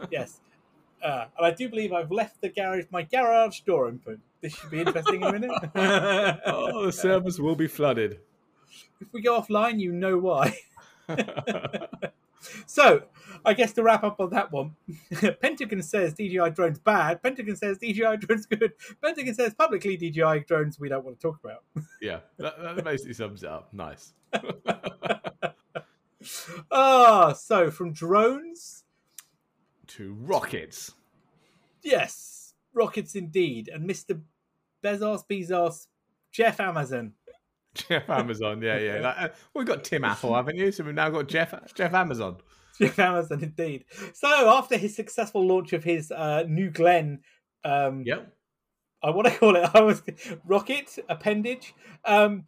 Yes, 0.10 0.40
uh, 1.04 1.26
and 1.38 1.46
I 1.46 1.52
do 1.52 1.70
believe 1.70 1.94
I've 1.94 2.12
left 2.12 2.42
the 2.42 2.50
garage 2.50 2.86
my 2.92 3.04
garage 3.04 3.62
door 3.62 3.88
open. 3.88 4.22
This 4.42 4.56
should 4.56 4.70
be 4.70 4.80
interesting 4.82 5.22
in 5.22 5.24
a 5.24 5.32
minute. 5.32 5.72
Oh, 6.46 6.86
the 6.86 6.92
servers 6.92 7.40
will 7.40 7.56
be 7.56 7.68
flooded. 7.68 8.20
if 9.00 9.12
we 9.12 9.22
go 9.22 9.42
offline, 9.42 9.80
you 9.80 9.92
know 9.92 10.18
why. 10.18 10.58
So, 12.66 13.04
I 13.46 13.54
guess 13.54 13.74
to 13.74 13.84
wrap 13.84 14.04
up 14.04 14.20
on 14.20 14.30
that 14.32 14.52
one, 14.52 14.76
Pentagon 15.42 15.82
says 15.82 16.14
DJI 16.14 16.52
drones 16.52 16.80
bad. 16.80 17.22
Pentagon 17.22 17.56
says 17.56 17.78
DJI 17.78 18.18
drones 18.18 18.46
good. 18.46 18.74
Pentagon 19.02 19.34
says 19.34 19.54
publicly 19.54 19.98
DJI 19.98 20.46
drones 20.48 20.80
we 20.80 20.90
don't 20.90 21.04
want 21.04 21.20
to 21.20 21.22
talk 21.28 21.40
about. 21.44 21.64
yeah, 22.02 22.20
that, 22.38 22.56
that 22.76 22.84
basically 22.84 23.14
sums 23.14 23.44
it 23.44 23.50
up. 23.50 23.74
Nice. 23.74 24.14
Ah, 26.72 27.34
so 27.34 27.72
from 27.72 27.94
drones, 27.94 28.84
to 29.98 30.14
rockets. 30.22 30.94
yes, 31.84 32.54
rockets 32.74 33.16
indeed, 33.16 33.70
and 33.74 33.90
Mr. 33.90 34.20
Bezos, 34.84 35.24
Bezos, 35.30 35.88
Jeff 36.32 36.60
Amazon. 36.60 37.14
Jeff 37.74 38.10
Amazon, 38.10 38.62
yeah, 38.62 38.78
yeah. 38.80 39.00
Like, 39.02 39.16
uh, 39.20 39.30
we've 39.54 39.66
got 39.68 39.84
Tim 39.84 40.04
Apple, 40.04 40.34
haven't 40.36 40.56
you? 40.58 40.72
So 40.72 40.84
we've 40.84 40.96
now 40.96 41.10
got 41.10 41.28
Jeff 41.28 41.54
Jeff 41.76 41.94
Amazon. 41.94 42.38
Jeff 42.80 42.98
Amazon, 43.00 43.44
indeed. 43.44 43.86
So 44.14 44.28
after 44.50 44.78
his 44.78 44.96
successful 44.96 45.46
launch 45.46 45.74
of 45.74 45.84
his 45.84 46.12
uh, 46.12 46.44
New 46.48 46.70
Glenn, 46.70 47.20
um, 47.64 48.04
Yep. 48.06 48.34
I 49.04 49.10
want 49.12 49.28
to 49.28 49.34
call 49.34 49.56
it 49.56 49.70
I 49.76 49.82
was 49.82 50.02
rocket 50.46 50.98
appendage, 51.10 51.74
um, 52.06 52.46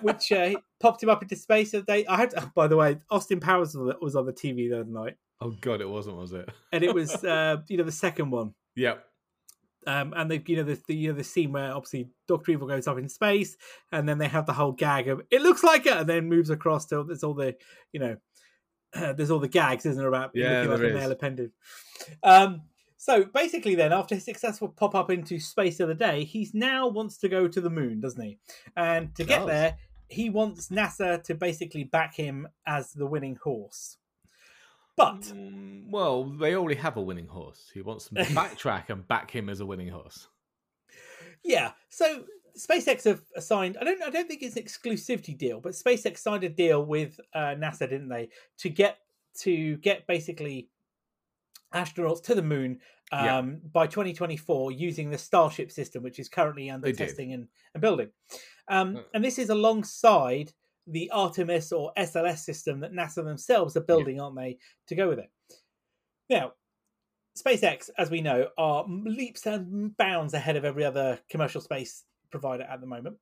which 0.00 0.30
uh, 0.32 0.54
popped 0.80 1.02
him 1.02 1.08
up 1.10 1.22
into 1.22 1.36
space. 1.36 1.70
The 1.72 1.82
day 1.82 2.04
I 2.06 2.16
had, 2.16 2.34
oh, 2.36 2.50
by 2.54 2.66
the 2.68 2.76
way, 2.76 2.98
Austin 3.10 3.40
Powers 3.40 3.74
was 3.76 3.94
was 4.00 4.16
on 4.16 4.26
the 4.26 4.32
TV 4.32 4.68
the 4.70 4.80
other 4.80 4.90
night, 4.90 5.16
Oh 5.40 5.50
God, 5.60 5.80
it 5.80 5.88
wasn't, 5.88 6.16
was 6.16 6.32
it? 6.32 6.48
and 6.72 6.82
it 6.82 6.94
was 6.94 7.12
uh, 7.24 7.58
you 7.68 7.76
know 7.76 7.84
the 7.84 7.92
second 7.92 8.30
one. 8.30 8.54
Yep. 8.76 9.04
Um, 9.86 10.12
and 10.16 10.30
they, 10.30 10.42
you 10.46 10.56
know, 10.56 10.64
the, 10.64 10.78
the 10.86 10.94
you 10.94 11.08
know 11.08 11.16
the 11.16 11.24
scene 11.24 11.52
where 11.52 11.72
obviously 11.72 12.08
Doctor 12.26 12.52
Evil 12.52 12.68
goes 12.68 12.86
up 12.86 12.98
in 12.98 13.08
space, 13.08 13.56
and 13.92 14.08
then 14.08 14.18
they 14.18 14.28
have 14.28 14.46
the 14.46 14.52
whole 14.52 14.72
gag 14.72 15.08
of 15.08 15.22
it 15.30 15.42
looks 15.42 15.62
like 15.62 15.86
it, 15.86 15.96
and 15.96 16.08
then 16.08 16.28
moves 16.28 16.50
across 16.50 16.86
to 16.86 17.04
there's 17.04 17.24
all 17.24 17.34
the, 17.34 17.56
you 17.92 18.00
know, 18.00 18.16
there's 18.92 19.30
all 19.30 19.38
the 19.38 19.48
gags, 19.48 19.86
isn't 19.86 19.98
there, 19.98 20.08
about 20.08 20.32
Yeah, 20.34 20.62
looking 20.62 20.82
like 20.82 20.92
a 20.92 20.94
male 20.94 21.12
appendage. 21.12 21.52
Um, 22.22 22.62
so 22.96 23.24
basically, 23.24 23.76
then 23.76 23.92
after 23.92 24.16
his 24.16 24.24
successful 24.24 24.68
pop 24.68 24.94
up 24.94 25.10
into 25.10 25.38
space 25.38 25.78
the 25.78 25.84
other 25.84 25.94
day, 25.94 26.24
he's 26.24 26.52
now 26.52 26.88
wants 26.88 27.16
to 27.18 27.28
go 27.28 27.46
to 27.46 27.60
the 27.60 27.70
moon, 27.70 28.00
doesn't 28.00 28.20
he? 28.20 28.38
And 28.76 29.14
to 29.14 29.24
get 29.24 29.40
Does. 29.40 29.46
there, 29.46 29.76
he 30.08 30.30
wants 30.30 30.68
NASA 30.68 31.22
to 31.22 31.34
basically 31.34 31.84
back 31.84 32.16
him 32.16 32.48
as 32.66 32.92
the 32.92 33.06
winning 33.06 33.38
horse. 33.42 33.98
But 34.98 35.22
Mm, 35.22 35.88
well, 35.90 36.24
they 36.24 36.54
already 36.54 36.78
have 36.80 36.96
a 36.98 37.00
winning 37.00 37.28
horse. 37.28 37.70
He 37.72 37.80
wants 37.80 38.08
them 38.08 38.16
to 38.24 38.30
backtrack 38.40 38.90
and 38.90 39.06
back 39.08 39.30
him 39.30 39.48
as 39.48 39.60
a 39.60 39.66
winning 39.66 39.88
horse. 39.88 40.28
Yeah. 41.42 41.70
So 41.88 42.24
SpaceX 42.58 43.04
have 43.04 43.22
signed. 43.38 43.78
I 43.80 43.84
don't. 43.84 44.02
I 44.02 44.10
don't 44.10 44.28
think 44.28 44.42
it's 44.42 44.56
an 44.56 44.64
exclusivity 44.64 45.38
deal, 45.38 45.60
but 45.60 45.72
SpaceX 45.72 46.18
signed 46.18 46.44
a 46.44 46.48
deal 46.48 46.84
with 46.84 47.18
uh, 47.32 47.54
NASA, 47.56 47.88
didn't 47.88 48.08
they, 48.08 48.28
to 48.58 48.68
get 48.68 48.98
to 49.42 49.76
get 49.78 50.06
basically 50.06 50.68
astronauts 51.74 52.22
to 52.24 52.34
the 52.34 52.42
moon 52.42 52.80
um, 53.12 53.24
Yeah. 53.24 53.42
by 53.72 53.86
2024 53.86 54.72
using 54.72 55.10
the 55.10 55.18
Starship 55.18 55.70
system, 55.70 56.02
which 56.02 56.18
is 56.18 56.28
currently 56.28 56.70
under 56.70 56.86
They 56.86 56.92
testing 56.92 57.32
and, 57.34 57.46
and 57.74 57.80
building. 57.80 58.08
Um, 58.68 58.96
Uh. 58.96 59.00
and 59.14 59.24
this 59.24 59.38
is 59.38 59.50
alongside 59.50 60.52
the 60.90 61.10
Artemis 61.10 61.72
or 61.72 61.92
SLS 61.98 62.38
system 62.38 62.80
that 62.80 62.92
NASA 62.92 63.24
themselves 63.24 63.76
are 63.76 63.82
building, 63.82 64.20
aren't 64.20 64.36
they, 64.36 64.58
to 64.88 64.94
go 64.94 65.08
with 65.08 65.18
it? 65.18 65.30
Now, 66.30 66.52
SpaceX, 67.38 67.90
as 67.98 68.10
we 68.10 68.20
know, 68.20 68.48
are 68.58 68.84
leaps 68.88 69.46
and 69.46 69.96
bounds 69.96 70.34
ahead 70.34 70.56
of 70.56 70.64
every 70.64 70.84
other 70.84 71.18
commercial 71.30 71.60
space 71.60 72.04
provider 72.30 72.64
at 72.64 72.80
the 72.80 72.86
moment, 72.86 73.16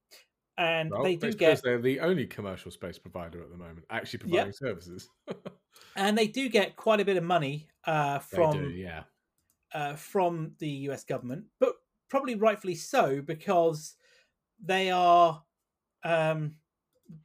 and 0.59 0.91
Well, 0.91 1.03
they 1.03 1.17
do 1.17 1.33
get 1.33 1.39
because 1.39 1.63
they're 1.63 1.81
the 1.81 2.01
only 2.01 2.27
commercial 2.27 2.71
space 2.71 2.99
provider 2.99 3.43
at 3.43 3.51
the 3.51 3.59
moment, 3.59 3.85
actually 3.91 4.21
providing 4.21 4.53
services. 4.53 5.09
and 5.97 6.17
they 6.17 6.27
do 6.27 6.49
get 6.49 6.77
quite 6.77 7.01
a 7.01 7.05
bit 7.05 7.17
of 7.17 7.25
money 7.25 7.69
uh, 7.85 8.21
from 8.21 8.53
do, 8.53 8.71
yeah. 8.71 9.03
uh, 9.75 9.95
from 9.97 10.53
the 10.59 10.69
US 10.69 11.05
government, 11.05 11.45
but 11.61 11.75
probably 12.09 12.37
rightfully 12.37 12.75
so 12.75 13.21
because 13.21 13.97
they 14.65 14.91
are 14.91 15.43
um, 16.05 16.55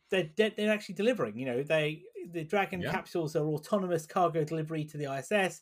they're 0.10 0.30
they're 0.36 0.72
actually 0.72 0.96
delivering. 0.96 1.38
You 1.38 1.46
know, 1.46 1.64
they 1.64 2.04
the 2.32 2.44
Dragon 2.44 2.82
Yeah. 2.82 2.92
capsules 2.92 3.36
are 3.36 3.46
autonomous 3.46 4.06
cargo 4.06 4.44
delivery 4.44 4.86
to 4.86 4.98
the 4.98 5.06
ISS. 5.06 5.62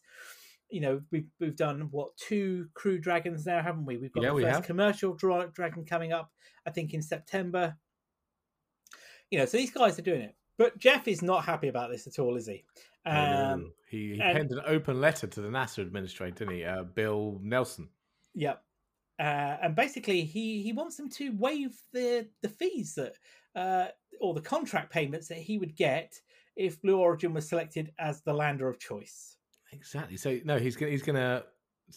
You 0.69 0.82
know, 0.82 1.01
we've 1.12 1.27
we've 1.39 1.55
done 1.55 1.88
what 1.91 2.15
two 2.17 2.67
Crew 2.73 2.99
Dragons 2.99 3.45
now, 3.45 3.62
haven't 3.62 3.86
we? 3.86 3.97
We've 3.97 4.12
got 4.12 4.23
Yeah, 4.23 4.29
the 4.29 4.36
we 4.36 4.43
first 4.43 4.55
have. 4.55 4.65
commercial 4.65 5.13
dra- 5.15 5.51
Dragon 5.53 5.86
coming 5.86 6.13
up, 6.13 6.32
I 6.65 6.71
think, 6.71 6.93
in 6.93 7.01
September. 7.01 7.75
You 9.32 9.39
know, 9.39 9.45
so 9.45 9.58
these 9.58 9.71
guys 9.71 9.97
are 9.99 10.03
doing 10.03 10.21
it. 10.21 10.36
But 10.58 10.77
Jeff 10.77 11.08
is 11.08 11.21
not 11.21 11.45
happy 11.45 11.67
about 11.69 11.89
this 11.89 12.05
at 12.08 12.19
all, 12.19 12.36
is 12.36 12.47
he? 12.47 12.65
No, 13.05 13.12
Um, 13.53 13.73
he, 13.89 14.15
he 14.15 14.21
and- 14.21 14.38
penned 14.38 14.51
an 14.51 14.62
open 14.65 14.99
letter 14.99 15.25
to 15.27 15.41
the 15.41 15.47
NASA 15.49 15.79
administrator, 15.79 16.45
didn't 16.45 16.55
he? 16.55 16.65
Uh, 16.65 16.84
Bill 16.84 17.39
Nelson. 17.41 17.89
Yep. 18.36 18.62
Uh, 19.19 19.58
and 19.62 19.75
basically, 19.75 20.21
he 20.23 20.62
he 20.63 20.71
wants 20.73 20.95
them 20.97 21.10
to 21.10 21.32
waive 21.32 21.77
the 21.93 22.27
the 22.41 22.49
fees 22.49 22.95
that 22.95 23.17
uh, 23.55 23.88
or 24.21 24.33
the 24.33 24.41
contract 24.41 24.91
payments 24.91 25.27
that 25.27 25.38
he 25.38 25.57
would 25.57 25.75
get 25.75 26.13
if 26.55 26.81
Blue 26.81 26.97
Origin 26.99 27.33
was 27.33 27.47
selected 27.47 27.91
as 27.99 28.21
the 28.21 28.33
lander 28.33 28.67
of 28.67 28.79
choice. 28.79 29.38
Exactly. 29.71 30.17
So 30.17 30.39
no, 30.43 30.57
he's 30.57 30.75
gonna 30.75 30.91
he's 30.91 31.03
gonna 31.03 31.43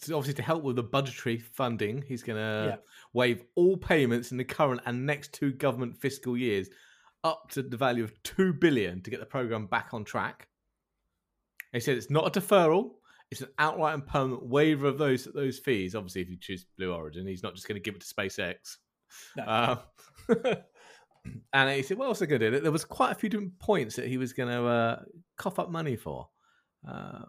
obviously 0.05 0.33
to 0.35 0.41
help 0.41 0.63
with 0.63 0.75
the 0.75 0.83
budgetary 0.83 1.37
funding, 1.37 2.03
he's 2.07 2.23
gonna 2.23 2.65
Yeah. 2.69 2.75
waive 3.13 3.43
all 3.55 3.77
payments 3.77 4.31
in 4.31 4.37
the 4.37 4.43
current 4.45 4.81
and 4.85 5.05
next 5.05 5.33
two 5.33 5.51
government 5.53 5.97
fiscal 5.97 6.37
years 6.37 6.69
up 7.23 7.49
to 7.51 7.61
the 7.63 7.77
value 7.77 8.03
of 8.03 8.11
two 8.23 8.53
billion 8.53 9.01
to 9.01 9.09
get 9.09 9.19
the 9.19 9.25
program 9.25 9.67
back 9.67 9.93
on 9.93 10.03
track. 10.03 10.47
He 11.71 11.79
said 11.79 11.97
it's 11.97 12.09
not 12.11 12.27
a 12.27 12.39
deferral; 12.39 12.91
it's 13.31 13.41
an 13.41 13.49
outright 13.57 13.95
and 13.95 14.05
permanent 14.05 14.45
waiver 14.45 14.87
of 14.87 14.97
those 14.97 15.25
those 15.25 15.57
fees. 15.59 15.95
Obviously, 15.95 16.21
if 16.21 16.29
you 16.29 16.37
choose 16.37 16.65
Blue 16.77 16.93
Origin, 16.93 17.25
he's 17.25 17.41
not 17.43 17.55
just 17.55 17.67
going 17.67 17.75
to 17.75 17.81
give 17.81 17.95
it 17.95 18.01
to 18.01 18.13
SpaceX. 18.13 18.77
No. 19.35 19.43
Uh, 19.43 19.75
and 21.53 21.69
he 21.69 21.83
said, 21.83 21.97
"What 21.97 22.07
else 22.07 22.21
are 22.21 22.25
going 22.25 22.41
to 22.41 22.51
do?" 22.51 22.59
There 22.59 22.71
was 22.71 22.85
quite 22.85 23.11
a 23.11 23.15
few 23.15 23.29
different 23.29 23.57
points 23.59 23.95
that 23.95 24.07
he 24.07 24.17
was 24.17 24.33
going 24.33 24.49
to 24.49 24.65
uh, 24.65 25.01
cough 25.37 25.59
up 25.59 25.69
money 25.69 25.95
for. 25.95 26.29
Uh, 26.87 27.23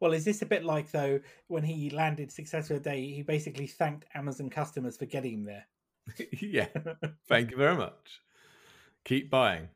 Well, 0.00 0.12
is 0.12 0.24
this 0.24 0.42
a 0.42 0.46
bit 0.46 0.64
like 0.64 0.90
though 0.90 1.20
when 1.48 1.62
he 1.64 1.90
landed 1.90 2.30
successful 2.30 2.78
day, 2.78 3.06
He 3.06 3.22
basically 3.22 3.66
thanked 3.66 4.06
Amazon 4.14 4.50
customers 4.50 4.96
for 4.96 5.06
getting 5.06 5.34
him 5.34 5.44
there. 5.44 5.66
yeah, 6.40 6.68
thank 7.28 7.50
you 7.50 7.56
very 7.56 7.76
much. 7.76 8.20
Keep 9.04 9.30
buying. 9.30 9.68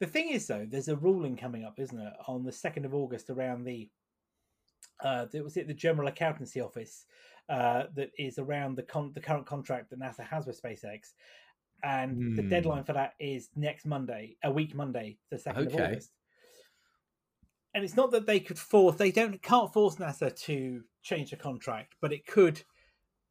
The 0.00 0.06
thing 0.06 0.30
is, 0.30 0.46
though, 0.48 0.66
there's 0.68 0.88
a 0.88 0.96
ruling 0.96 1.36
coming 1.36 1.64
up, 1.64 1.78
isn't 1.78 1.98
it, 1.98 2.12
on 2.26 2.44
the 2.44 2.52
second 2.52 2.84
of 2.84 2.94
August 2.94 3.30
around 3.30 3.64
the 3.64 3.88
uh, 5.02 5.26
the- 5.26 5.42
was 5.42 5.56
it 5.56 5.66
the 5.66 5.74
General 5.74 6.08
Accountancy 6.08 6.60
Office 6.60 7.06
uh, 7.48 7.84
that 7.94 8.10
is 8.18 8.38
around 8.38 8.76
the 8.76 8.82
con- 8.82 9.12
the 9.14 9.20
current 9.20 9.46
contract 9.46 9.90
that 9.90 9.98
NASA 10.00 10.24
has 10.26 10.46
with 10.46 10.60
SpaceX, 10.62 11.12
and 11.82 12.36
the 12.36 12.42
Hmm. 12.42 12.48
deadline 12.48 12.84
for 12.84 12.92
that 12.94 13.14
is 13.18 13.50
next 13.56 13.84
Monday, 13.84 14.36
a 14.44 14.50
week 14.50 14.74
Monday, 14.74 15.18
the 15.30 15.38
second 15.38 15.66
of 15.66 15.74
August. 15.74 16.12
And 17.74 17.84
it's 17.84 17.96
not 17.96 18.10
that 18.12 18.26
they 18.26 18.38
could 18.40 18.58
force 18.58 18.96
they 18.96 19.10
don't 19.10 19.40
can't 19.42 19.72
force 19.72 19.96
NASA 19.96 20.34
to 20.44 20.84
change 21.02 21.30
the 21.30 21.36
contract, 21.36 21.96
but 22.00 22.12
it 22.12 22.26
could. 22.26 22.62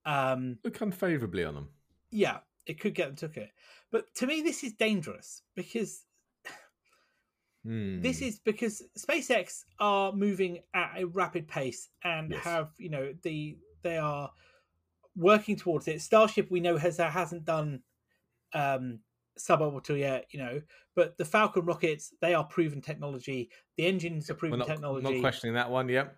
Um, 0.03 0.57
Look 0.63 0.81
unfavourably 0.81 1.43
on 1.43 1.53
them. 1.55 1.69
yeah, 2.09 2.39
it 2.65 2.79
could 2.79 2.95
get 2.95 3.07
them 3.07 3.15
took 3.15 3.37
it. 3.37 3.51
But 3.91 4.13
to 4.15 4.25
me, 4.27 4.41
this 4.41 4.63
is 4.63 4.73
dangerous 4.73 5.43
because 5.55 6.05
Hmm. 7.63 8.01
this 8.01 8.21
is 8.21 8.39
because 8.39 8.81
SpaceX 8.97 9.65
are 9.79 10.11
moving 10.11 10.59
at 10.73 10.93
a 10.97 11.05
rapid 11.05 11.47
pace 11.47 11.89
and 12.03 12.31
Yes. 12.31 12.43
have 12.43 12.69
you 12.77 12.89
know 12.89 13.13
the 13.21 13.57
they 13.83 13.97
are 13.97 14.31
working 15.15 15.55
towards 15.55 15.87
it. 15.87 16.01
Starship 16.01 16.49
we 16.49 16.59
know 16.59 16.77
has 16.77 16.97
hasn't 16.97 17.45
done 17.45 17.81
um 18.53 18.99
suborbital 19.39 19.97
yet, 19.97 20.25
you 20.31 20.39
know, 20.39 20.61
but 20.95 21.17
the 21.17 21.25
Falcon 21.25 21.65
rockets 21.65 22.13
they 22.21 22.33
are 22.33 22.43
proven 22.43 22.81
technology. 22.81 23.49
The 23.77 23.85
engines 23.85 24.29
are 24.29 24.33
We're 24.33 24.39
proven 24.39 24.59
not, 24.59 24.67
technology. 24.67 25.11
not 25.13 25.21
questioning 25.21 25.53
that 25.55 25.69
one. 25.69 25.87
Yep. 25.87 26.15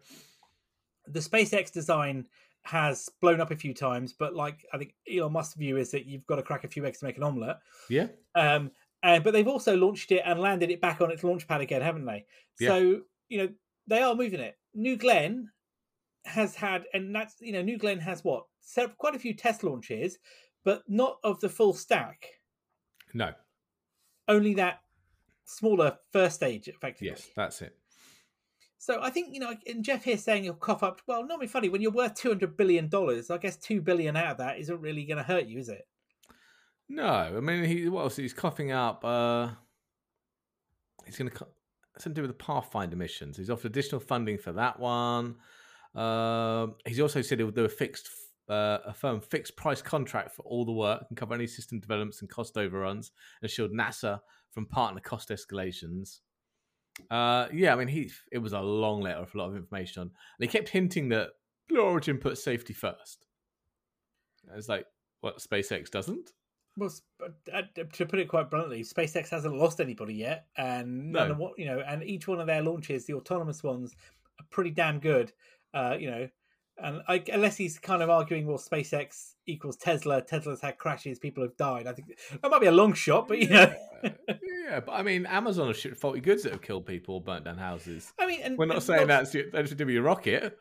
the 1.07 1.19
SpaceX 1.19 1.71
design 1.71 2.25
has 2.65 3.09
blown 3.19 3.41
up 3.41 3.51
a 3.51 3.55
few 3.57 3.73
times, 3.73 4.13
but 4.13 4.33
like 4.33 4.65
I 4.73 4.77
think 4.77 4.95
Elon 5.13 5.33
Musk's 5.33 5.55
view 5.55 5.75
is 5.77 5.91
that 5.91 6.05
you've 6.05 6.25
got 6.25 6.37
to 6.37 6.43
crack 6.43 6.63
a 6.63 6.67
few 6.69 6.85
eggs 6.85 6.99
to 6.99 7.05
make 7.05 7.17
an 7.17 7.23
omelette. 7.23 7.59
Yeah. 7.89 8.07
Um, 8.35 8.71
and 9.03 9.23
but 9.23 9.33
they've 9.33 9.47
also 9.47 9.75
launched 9.75 10.11
it 10.11 10.23
and 10.25 10.39
landed 10.39 10.71
it 10.71 10.81
back 10.81 11.01
on 11.01 11.11
its 11.11 11.23
launch 11.23 11.47
pad 11.47 11.61
again, 11.61 11.81
haven't 11.81 12.05
they? 12.05 12.25
Yeah. 12.59 12.69
So 12.69 13.01
you 13.27 13.37
know 13.37 13.49
they 13.85 14.01
are 14.01 14.15
moving 14.15 14.39
it. 14.39 14.57
New 14.73 14.95
Glenn 14.95 15.49
has 16.25 16.55
had, 16.55 16.85
and 16.93 17.13
that's 17.13 17.35
you 17.41 17.51
know 17.51 17.61
New 17.61 17.77
Glenn 17.77 17.99
has 17.99 18.23
what 18.23 18.45
several, 18.61 18.95
quite 18.97 19.15
a 19.15 19.19
few 19.19 19.33
test 19.33 19.63
launches, 19.63 20.17
but 20.63 20.83
not 20.87 21.17
of 21.23 21.39
the 21.41 21.49
full 21.49 21.73
stack. 21.73 22.25
No. 23.13 23.33
Only 24.27 24.53
that 24.55 24.79
smaller 25.45 25.97
first 26.11 26.37
stage, 26.37 26.69
effectively. 26.69 27.09
Yes, 27.09 27.29
that's 27.35 27.61
it. 27.61 27.75
So 28.77 29.01
I 29.01 29.09
think 29.09 29.33
you 29.33 29.39
know, 29.39 29.53
and 29.67 29.83
Jeff 29.83 30.05
here 30.05 30.17
saying 30.17 30.43
he'll 30.43 30.53
cough 30.53 30.83
up. 30.83 31.01
Well, 31.07 31.25
not 31.25 31.41
be 31.41 31.47
funny 31.47 31.69
when 31.69 31.81
you're 31.81 31.91
worth 31.91 32.15
two 32.15 32.29
hundred 32.29 32.55
billion 32.55 32.87
dollars. 32.87 33.29
I 33.29 33.37
guess 33.37 33.57
two 33.57 33.81
billion 33.81 34.15
out 34.15 34.31
of 34.31 34.37
that 34.37 34.59
isn't 34.59 34.81
really 34.81 35.05
going 35.05 35.17
to 35.17 35.23
hurt 35.23 35.45
you, 35.45 35.59
is 35.59 35.69
it? 35.69 35.85
No, 36.89 37.05
I 37.05 37.39
mean 37.39 37.63
he 37.63 37.89
what 37.89 38.01
else? 38.01 38.15
He's 38.15 38.33
coughing 38.33 38.71
up. 38.71 39.03
Uh, 39.03 39.49
he's 41.05 41.17
going 41.17 41.29
to 41.29 41.47
something 41.97 42.15
to 42.15 42.15
do 42.15 42.21
with 42.27 42.37
the 42.37 42.43
Pathfinder 42.43 42.95
missions. 42.95 43.37
He's 43.37 43.49
offered 43.49 43.67
additional 43.67 44.01
funding 44.01 44.37
for 44.37 44.51
that 44.53 44.79
one. 44.79 45.35
Um, 45.95 46.75
he's 46.85 46.99
also 46.99 47.21
said 47.21 47.39
he'll 47.39 47.51
do 47.51 47.65
a 47.65 47.69
fixed, 47.69 48.09
uh, 48.49 48.79
a 48.85 48.93
firm 48.93 49.21
fixed 49.21 49.55
price 49.55 49.81
contract 49.81 50.31
for 50.31 50.41
all 50.43 50.65
the 50.65 50.71
work 50.71 51.05
and 51.09 51.17
cover 51.17 51.35
any 51.35 51.47
system 51.47 51.79
developments 51.79 52.21
and 52.21 52.29
cost 52.29 52.57
overruns, 52.57 53.11
and 53.41 53.51
shield 53.51 53.71
NASA 53.71 54.19
from 54.51 54.65
partner 54.65 55.01
cost 55.01 55.29
escalations. 55.29 56.19
Uh, 57.09 57.47
yeah, 57.53 57.73
I 57.73 57.75
mean 57.75 57.87
he. 57.87 58.11
It 58.31 58.39
was 58.39 58.53
a 58.53 58.61
long 58.61 59.01
letter 59.01 59.21
with 59.21 59.35
a 59.35 59.37
lot 59.37 59.49
of 59.49 59.55
information 59.55 60.01
on, 60.01 60.07
and 60.07 60.11
he 60.39 60.47
kept 60.47 60.69
hinting 60.69 61.09
that 61.09 61.29
Blue 61.69 61.81
Origin 61.81 62.17
put 62.17 62.37
safety 62.37 62.73
first. 62.73 63.27
It's 64.55 64.69
like 64.69 64.85
what 65.21 65.39
SpaceX 65.39 65.89
doesn't. 65.89 66.31
Well, 66.75 66.91
uh, 67.53 67.61
to 67.93 68.05
put 68.05 68.19
it 68.19 68.27
quite 68.27 68.49
bluntly, 68.49 68.81
SpaceX 68.83 69.29
hasn't 69.29 69.55
lost 69.55 69.79
anybody 69.79 70.15
yet, 70.15 70.47
and 70.57 71.11
No. 71.11 71.33
what 71.35 71.59
you 71.59 71.65
know, 71.65 71.79
and 71.85 72.03
each 72.03 72.27
one 72.27 72.39
of 72.39 72.47
their 72.47 72.63
launches, 72.63 73.05
the 73.05 73.13
autonomous 73.13 73.61
ones, 73.63 73.95
are 74.39 74.45
pretty 74.49 74.71
damn 74.71 74.99
good. 74.99 75.31
Uh, 75.73 75.95
you 75.99 76.09
know, 76.09 76.27
and 76.77 77.01
I, 77.07 77.23
unless 77.31 77.55
he's 77.57 77.77
kind 77.77 78.01
of 78.01 78.09
arguing, 78.09 78.47
well, 78.47 78.57
SpaceX 78.57 79.33
equals 79.45 79.77
Tesla. 79.77 80.21
Tesla's 80.23 80.61
had 80.61 80.77
crashes, 80.79 81.19
people 81.19 81.43
have 81.43 81.55
died. 81.57 81.85
I 81.85 81.93
think 81.93 82.17
that 82.41 82.49
might 82.49 82.61
be 82.61 82.67
a 82.67 82.71
long 82.71 82.93
shot, 82.93 83.27
but 83.27 83.37
you 83.39 83.49
know, 83.49 83.73
yeah, 84.03 84.79
but 84.79 84.93
I 84.93 85.03
mean, 85.03 85.27
Amazon 85.27 85.67
have 85.67 85.77
shipped 85.77 85.97
faulty 85.97 86.21
goods 86.21 86.41
that 86.43 86.51
have 86.53 86.61
killed 86.63 86.85
people, 86.87 87.19
burnt 87.19 87.45
down 87.45 87.57
houses. 87.59 88.11
I 88.19 88.25
mean, 88.25 88.41
and, 88.41 88.57
We're 88.57 88.65
not 88.65 88.81
saying 88.83 89.07
that's 89.07 89.35
that's 89.51 89.69
to 89.69 89.75
do 89.75 89.85
with 89.85 89.93
your 89.93 90.03
rocket. 90.03 90.57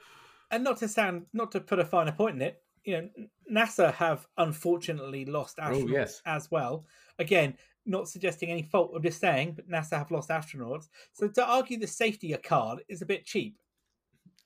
and 0.50 0.62
not 0.62 0.76
to 0.78 0.88
sound, 0.88 1.24
not 1.32 1.52
to 1.52 1.60
put 1.60 1.78
a 1.78 1.84
finer 1.86 2.12
point 2.12 2.36
in 2.36 2.42
it. 2.42 2.61
You 2.84 3.02
know, 3.02 3.08
NASA 3.50 3.92
have 3.94 4.26
unfortunately 4.36 5.24
lost 5.24 5.58
oh, 5.60 5.64
astronauts 5.64 5.84
Oh, 5.84 5.88
yes. 5.88 6.22
as 6.26 6.50
well. 6.50 6.86
Again, 7.18 7.54
not 7.86 8.08
suggesting 8.08 8.50
any 8.50 8.62
fault. 8.62 8.92
I'm 8.94 9.02
just 9.02 9.20
saying, 9.20 9.52
but 9.56 9.68
NASA 9.68 9.98
have 9.98 10.10
lost 10.10 10.30
astronauts. 10.30 10.88
So 11.12 11.28
to 11.28 11.44
argue 11.44 11.78
the 11.78 11.86
safety 11.86 12.32
of 12.32 12.42
card 12.42 12.80
is 12.88 13.02
a 13.02 13.06
bit 13.06 13.24
cheap 13.24 13.56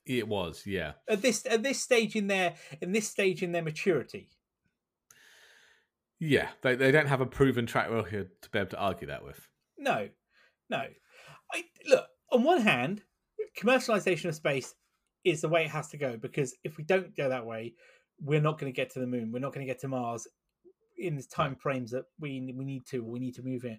It 0.06 0.26
was, 0.28 0.62
yeah. 0.66 0.92
at 1.08 1.22
this 1.22 1.44
at 1.46 1.62
this 1.62 1.80
stage 1.80 2.14
in 2.16 2.26
their 2.28 2.54
in 2.80 2.92
this 2.92 3.08
stage 3.08 3.42
in 3.42 3.52
their 3.52 3.62
maturity. 3.62 4.28
Yeah, 6.18 6.48
they, 6.62 6.74
they 6.76 6.90
don't 6.92 7.08
have 7.08 7.20
a 7.20 7.26
proven 7.26 7.66
track 7.66 7.90
record 7.90 8.30
to 8.42 8.50
be 8.50 8.58
able 8.58 8.70
to 8.70 8.78
argue 8.78 9.08
that 9.08 9.22
with. 9.24 9.46
No, 9.76 10.08
no. 10.70 10.84
I 11.52 11.64
look 11.86 12.06
on 12.32 12.42
one 12.42 12.62
hand, 12.62 13.02
commercialization 13.58 14.26
of 14.26 14.34
space 14.34 14.74
is 15.24 15.42
the 15.42 15.48
way 15.48 15.64
it 15.64 15.70
has 15.70 15.88
to 15.88 15.98
go 15.98 16.16
because 16.16 16.54
if 16.64 16.78
we 16.78 16.84
don't 16.84 17.14
go 17.16 17.28
that 17.28 17.44
way, 17.44 17.74
we're 18.20 18.40
not 18.40 18.58
going 18.58 18.72
to 18.72 18.76
get 18.76 18.90
to 18.90 19.00
the 19.00 19.06
moon. 19.06 19.30
We're 19.32 19.40
not 19.40 19.52
going 19.52 19.66
to 19.66 19.70
get 19.70 19.80
to 19.80 19.88
Mars 19.88 20.26
in 20.98 21.16
the 21.16 21.22
time 21.22 21.54
frames 21.54 21.90
that 21.90 22.04
we 22.18 22.52
we 22.56 22.64
need 22.64 22.86
to. 22.86 23.04
We 23.04 23.18
need 23.18 23.34
to 23.34 23.42
move 23.42 23.64
in. 23.64 23.78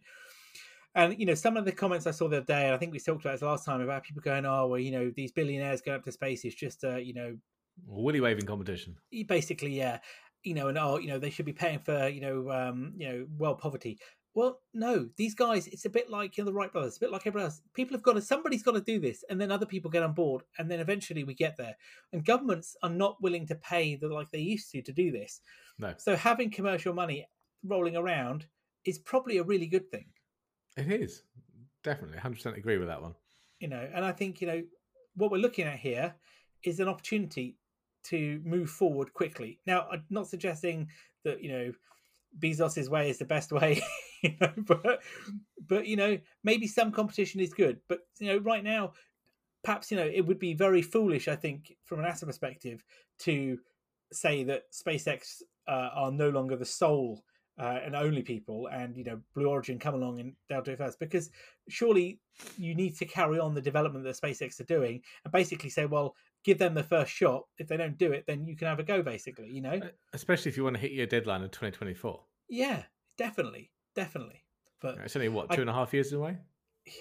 And 0.96 1.20
you 1.20 1.26
know, 1.26 1.36
some 1.36 1.58
of 1.58 1.66
the 1.66 1.72
comments 1.72 2.08
I 2.08 2.12
saw 2.12 2.28
the 2.28 2.38
other 2.38 2.46
day, 2.46 2.66
and 2.66 2.74
I 2.74 2.78
think 2.78 2.92
we 2.92 3.00
talked 3.00 3.24
about 3.24 3.34
this 3.34 3.42
last 3.42 3.66
time 3.66 3.82
about 3.82 4.04
people 4.04 4.22
going, 4.22 4.46
"Oh, 4.46 4.68
well, 4.68 4.80
you 4.80 4.92
know, 4.92 5.12
these 5.16 5.32
billionaires 5.32 5.82
going 5.82 5.98
up 5.98 6.04
to 6.06 6.12
space 6.12 6.46
is 6.46 6.56
just, 6.56 6.84
a 6.84 7.00
you 7.00 7.14
know, 7.14 7.38
Woolly 7.86 8.20
waving 8.20 8.46
competition. 8.46 8.98
basically, 9.28 9.78
yeah, 9.78 10.00
you 10.44 10.54
know, 10.54 10.70
and 10.70 10.78
oh, 10.78 10.98
you 10.98 11.08
know, 11.08 11.20
they 11.20 11.30
should 11.30 11.46
be 11.46 11.54
paying 11.54 11.80
for, 11.80 12.08
you 12.08 12.22
know, 12.22 12.50
um, 12.52 12.94
you 12.98 13.08
know, 13.08 13.28
world 13.38 13.60
poverty. 13.60 14.00
Well, 14.38 14.60
no, 14.72 15.10
these 15.18 15.34
guys, 15.34 15.66
it's 15.66 15.86
a 15.86 15.90
bit 15.90 16.12
like 16.12 16.38
you 16.38 16.44
know, 16.44 16.52
the 16.52 16.54
Wright 16.54 16.72
brothers, 16.72 16.98
a 16.98 17.00
bit 17.00 17.12
like 17.12 17.26
everyone 17.26 17.48
else. 17.48 17.60
People 17.74 17.98
have 17.98 18.04
got 18.04 18.14
to, 18.14 18.22
somebody's 18.22 18.62
got 18.62 18.74
to 18.74 18.82
do 18.82 19.00
this, 19.00 19.24
and 19.32 19.42
then 19.42 19.52
other 19.52 19.66
people 19.66 19.90
get 19.90 20.04
on 20.04 20.14
board, 20.14 20.44
and 20.60 20.70
then 20.70 20.80
eventually 20.80 21.24
we 21.24 21.34
get 21.34 21.58
there. 21.58 21.76
And 22.14 22.24
governments 22.24 22.76
are 22.84 22.90
not 22.92 23.20
willing 23.20 23.48
to 23.48 23.56
pay 23.56 23.96
the 23.96 24.08
like 24.10 24.30
they 24.30 24.38
used 24.38 24.70
to 24.74 24.84
to 24.84 24.92
do 24.92 25.12
this. 25.12 25.42
No, 25.80 25.96
So 25.98 26.16
having 26.16 26.52
commercial 26.52 26.94
money 26.94 27.28
rolling 27.66 27.96
around 27.96 28.46
is 28.86 29.00
probably 29.00 29.40
a 29.40 29.44
really 29.44 29.66
good 29.66 29.90
thing, 29.90 30.06
it 30.78 30.92
is. 30.92 31.24
Definitely. 31.84 32.20
100% 32.20 32.58
agree 32.58 32.78
with 32.78 32.90
that 32.90 33.02
one. 33.02 33.16
you 33.60 33.68
know. 33.68 33.90
And 33.92 34.06
I 34.06 34.12
think 34.12 34.40
you 34.40 34.46
know 34.46 34.62
what 35.16 35.32
we're 35.32 35.38
looking 35.40 35.66
at 35.66 35.80
here 35.80 36.14
is 36.64 36.80
an 36.80 36.88
opportunity 36.88 37.58
to 38.04 38.40
move 38.46 38.70
forward 38.70 39.14
quickly. 39.16 39.60
Now, 39.66 39.88
I'm 39.92 40.04
not 40.12 40.28
suggesting 40.28 40.90
that 41.24 41.42
you 41.42 41.52
know 41.52 41.74
Bezos's 42.40 42.90
way 42.90 43.10
is 43.10 43.18
the 43.18 43.26
best 43.26 43.52
way, 43.52 43.82
you 44.22 44.36
know, 44.40 44.52
but 44.58 45.02
but 45.68 45.88
you 45.88 45.96
know 45.96 46.18
maybe 46.44 46.68
some 46.68 46.92
competition 46.92 47.40
is 47.40 47.54
good. 47.54 47.80
But 47.88 48.00
you 48.20 48.28
know, 48.28 48.38
right 48.40 48.64
now, 48.64 48.94
perhaps 49.64 49.92
you 49.92 49.98
know 49.98 50.06
it 50.06 50.22
would 50.22 50.40
be 50.40 50.54
very 50.54 50.82
foolish, 50.82 51.28
I 51.28 51.36
think, 51.36 51.76
from 51.86 52.00
an 52.00 52.06
NASA 52.06 52.26
perspective, 52.26 52.84
to 53.20 53.58
say 54.12 54.44
that 54.44 54.72
SpaceX 54.72 55.42
uh, 55.68 55.90
are 55.94 56.12
no 56.12 56.30
longer 56.30 56.56
the 56.56 56.66
sole 56.66 57.24
uh, 57.60 57.80
and 57.84 57.96
only 57.96 58.22
people, 58.22 58.68
and 58.68 58.96
you 58.96 59.04
know 59.04 59.20
Blue 59.34 59.48
Origin 59.48 59.80
come 59.80 59.96
along 59.96 60.20
and 60.20 60.34
they'll 60.48 60.62
do 60.62 60.72
it 60.72 60.78
first. 60.78 61.00
Because 61.00 61.32
surely 61.70 62.20
you 62.58 62.76
need 62.76 62.96
to 62.98 63.06
carry 63.06 63.40
on 63.40 63.54
the 63.54 63.62
development 63.62 64.06
that 64.06 64.16
SpaceX 64.16 64.60
are 64.60 64.66
doing, 64.66 65.02
and 65.24 65.32
basically 65.32 65.70
say, 65.70 65.86
well, 65.86 66.16
give 66.48 66.58
them 66.58 66.74
the 66.74 66.82
first 66.84 67.12
shot. 67.12 67.44
If 67.60 67.68
they 67.68 67.76
don't 67.76 67.98
do 67.98 68.14
it, 68.14 68.24
then 68.26 68.48
you 68.48 68.56
can 68.56 68.68
have 68.70 68.80
a 68.80 68.84
go. 68.84 69.04
Basically, 69.04 69.50
you 69.52 69.62
know. 69.62 69.82
Especially 70.14 70.50
if 70.50 70.56
you 70.58 70.64
want 70.64 70.78
to 70.78 70.82
hit 70.82 70.94
your 70.94 71.06
deadline 71.06 71.42
in 71.44 71.50
2024. 71.50 72.24
Yeah, 72.50 72.84
definitely, 73.18 73.70
definitely. 73.96 74.44
But 74.82 74.98
It's 75.04 75.16
only, 75.18 75.28
what, 75.28 75.52
I- 75.52 75.56
two 75.56 75.62
and 75.62 75.70
a 75.70 75.74
half 75.74 75.94
years 75.94 76.14
away? 76.14 76.38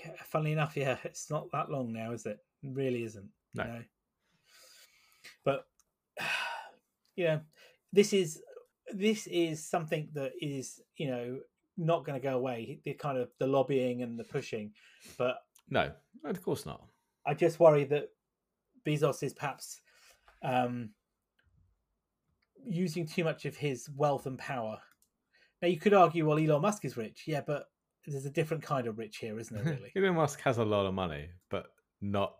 yeah, 0.05 0.11
funnily 0.25 0.51
enough, 0.51 0.77
yeah, 0.77 0.97
it's 1.05 1.31
not 1.31 1.47
that 1.53 1.71
long 1.71 1.93
now, 1.93 2.11
is 2.11 2.27
it? 2.27 2.39
It 2.65 2.71
really 2.75 3.05
isn't. 3.05 3.29
No. 3.55 3.63
You 3.65 3.71
know? 3.71 3.83
But 5.45 5.67
you 7.17 7.25
know, 7.25 7.41
this 7.93 8.13
is 8.13 8.43
this 8.93 9.27
is 9.29 9.65
something 9.65 10.09
that 10.15 10.33
is 10.41 10.81
you 10.97 11.09
know 11.09 11.39
not 11.77 12.05
going 12.05 12.21
to 12.21 12.27
go 12.29 12.37
away. 12.37 12.81
The 12.85 12.95
kind 12.95 13.17
of 13.19 13.29
the 13.39 13.47
lobbying 13.47 14.03
and 14.03 14.19
the 14.19 14.25
pushing, 14.25 14.73
but 15.19 15.39
No, 15.71 15.93
of 16.25 16.43
course 16.43 16.67
not. 16.67 16.83
I 17.25 17.35
just 17.35 17.61
worry 17.61 17.85
that 17.85 18.09
Bezos 18.87 19.23
is 19.23 19.35
perhaps 19.35 19.81
um, 20.43 20.91
using 22.65 23.07
too 23.07 23.25
much 23.25 23.45
of 23.45 23.57
his 23.57 23.89
wealth 23.97 24.27
and 24.27 24.39
power. 24.39 24.79
Now 25.63 25.69
you 25.69 25.79
could 25.79 25.95
argue, 25.95 26.27
well, 26.27 26.39
Elon 26.39 26.63
Musk 26.63 26.85
is 26.85 26.97
rich, 26.97 27.25
yeah, 27.27 27.41
but 27.47 27.69
there's 28.07 28.27
a 28.27 28.31
different 28.31 28.63
kind 28.63 28.87
of 28.87 28.99
rich 28.99 29.19
here, 29.19 29.39
isn't 29.39 29.57
there? 29.57 29.75
Really? 29.81 29.93
Elon 29.97 30.17
Musk 30.17 30.41
has 30.43 30.59
a 30.59 30.65
lot 30.65 30.87
of 30.87 30.95
money, 30.95 31.29
but 31.51 31.67
not 32.01 32.37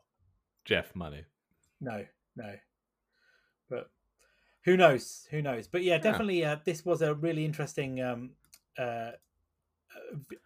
Jeff 0.65 0.95
money. 0.95 1.25
No, 1.81 2.05
no. 2.37 2.55
But 3.69 3.91
who 4.65 4.77
knows? 4.77 5.27
Who 5.31 5.43
knows? 5.43 5.67
But 5.67 5.83
yeah, 5.83 5.99
definitely, 5.99 6.45
uh, 6.45 6.57
this 6.65 6.85
was 6.85 7.03
a 7.03 7.15
really 7.15 7.45
interesting 7.45 8.01
um, 8.03 8.31
uh, 8.79 9.13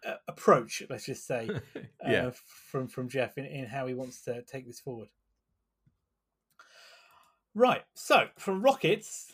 uh, 0.05 0.15
approach. 0.27 0.83
Let's 0.89 1.05
just 1.05 1.27
say, 1.27 1.49
uh, 1.75 1.79
yeah. 2.07 2.31
from 2.69 2.87
from 2.87 3.09
Jeff 3.09 3.37
in, 3.37 3.45
in 3.45 3.65
how 3.65 3.87
he 3.87 3.93
wants 3.93 4.21
to 4.23 4.41
take 4.43 4.65
this 4.65 4.79
forward. 4.79 5.09
Right. 7.53 7.81
So 7.93 8.27
from 8.37 8.61
rockets, 8.61 9.33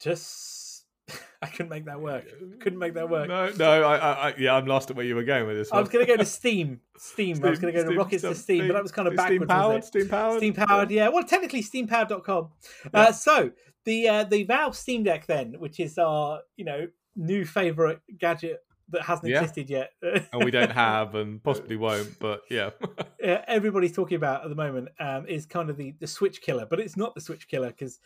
just 0.00 0.84
I 1.42 1.46
couldn't 1.46 1.68
make 1.68 1.86
that 1.86 2.00
work. 2.00 2.24
Couldn't 2.60 2.78
make 2.78 2.94
that 2.94 3.08
work. 3.08 3.28
No, 3.28 3.50
no, 3.50 3.82
I, 3.82 3.96
I, 3.96 4.28
I, 4.28 4.34
yeah, 4.38 4.54
I'm 4.54 4.66
lost 4.66 4.90
at 4.90 4.96
where 4.96 5.06
you 5.06 5.14
were 5.14 5.24
going 5.24 5.46
with 5.46 5.56
this. 5.56 5.72
I 5.72 5.80
was 5.80 5.88
going 5.88 6.04
to 6.04 6.12
go 6.12 6.16
to 6.16 6.24
Steam. 6.38 6.80
Steam. 6.96 7.44
I 7.44 7.50
was 7.50 7.58
going 7.58 7.72
to 7.72 7.82
go 7.82 7.88
to 7.88 7.96
rockets 7.96 8.22
to 8.22 8.34
Steam, 8.34 8.66
but 8.66 8.74
that 8.74 8.82
was 8.82 8.92
kind 8.92 9.08
of 9.08 9.16
backwards. 9.16 9.38
Steam 9.38 9.48
powered. 9.48 9.84
Steam 9.84 10.08
powered. 10.08 10.38
Steam 10.38 10.54
powered, 10.54 10.90
yeah. 10.90 11.08
Well, 11.08 11.24
technically, 11.24 11.62
steampowered.com. 11.62 12.48
Yeah. 12.92 13.00
Uh, 13.00 13.12
so 13.12 13.50
the 13.84 14.08
uh, 14.08 14.24
the 14.24 14.44
Valve 14.44 14.76
Steam 14.76 15.02
Deck, 15.02 15.26
then, 15.26 15.54
which 15.58 15.80
is 15.80 15.98
our 15.98 16.40
you 16.56 16.64
know 16.64 16.88
new 17.16 17.44
favorite 17.44 18.00
gadget 18.18 18.60
that 18.90 19.02
hasn't 19.02 19.28
Yeah. 19.28 19.42
existed 19.42 19.68
yet, 19.70 19.90
and 20.02 20.44
we 20.44 20.50
don't 20.50 20.72
have, 20.86 21.14
and 21.14 21.42
possibly 21.42 21.76
won't. 21.76 22.18
But 22.18 22.42
yeah, 22.50 22.70
uh, 23.24 23.38
everybody's 23.46 23.92
talking 23.92 24.16
about 24.16 24.44
at 24.44 24.48
the 24.48 24.56
moment 24.56 24.88
um, 25.00 25.26
is 25.26 25.46
kind 25.46 25.70
of 25.70 25.76
the 25.76 25.94
the 26.00 26.06
Switch 26.06 26.40
killer, 26.40 26.66
but 26.68 26.80
it's 26.80 26.96
not 26.96 27.14
the 27.14 27.20
Switch 27.20 27.48
killer 27.48 27.68
because 27.68 28.00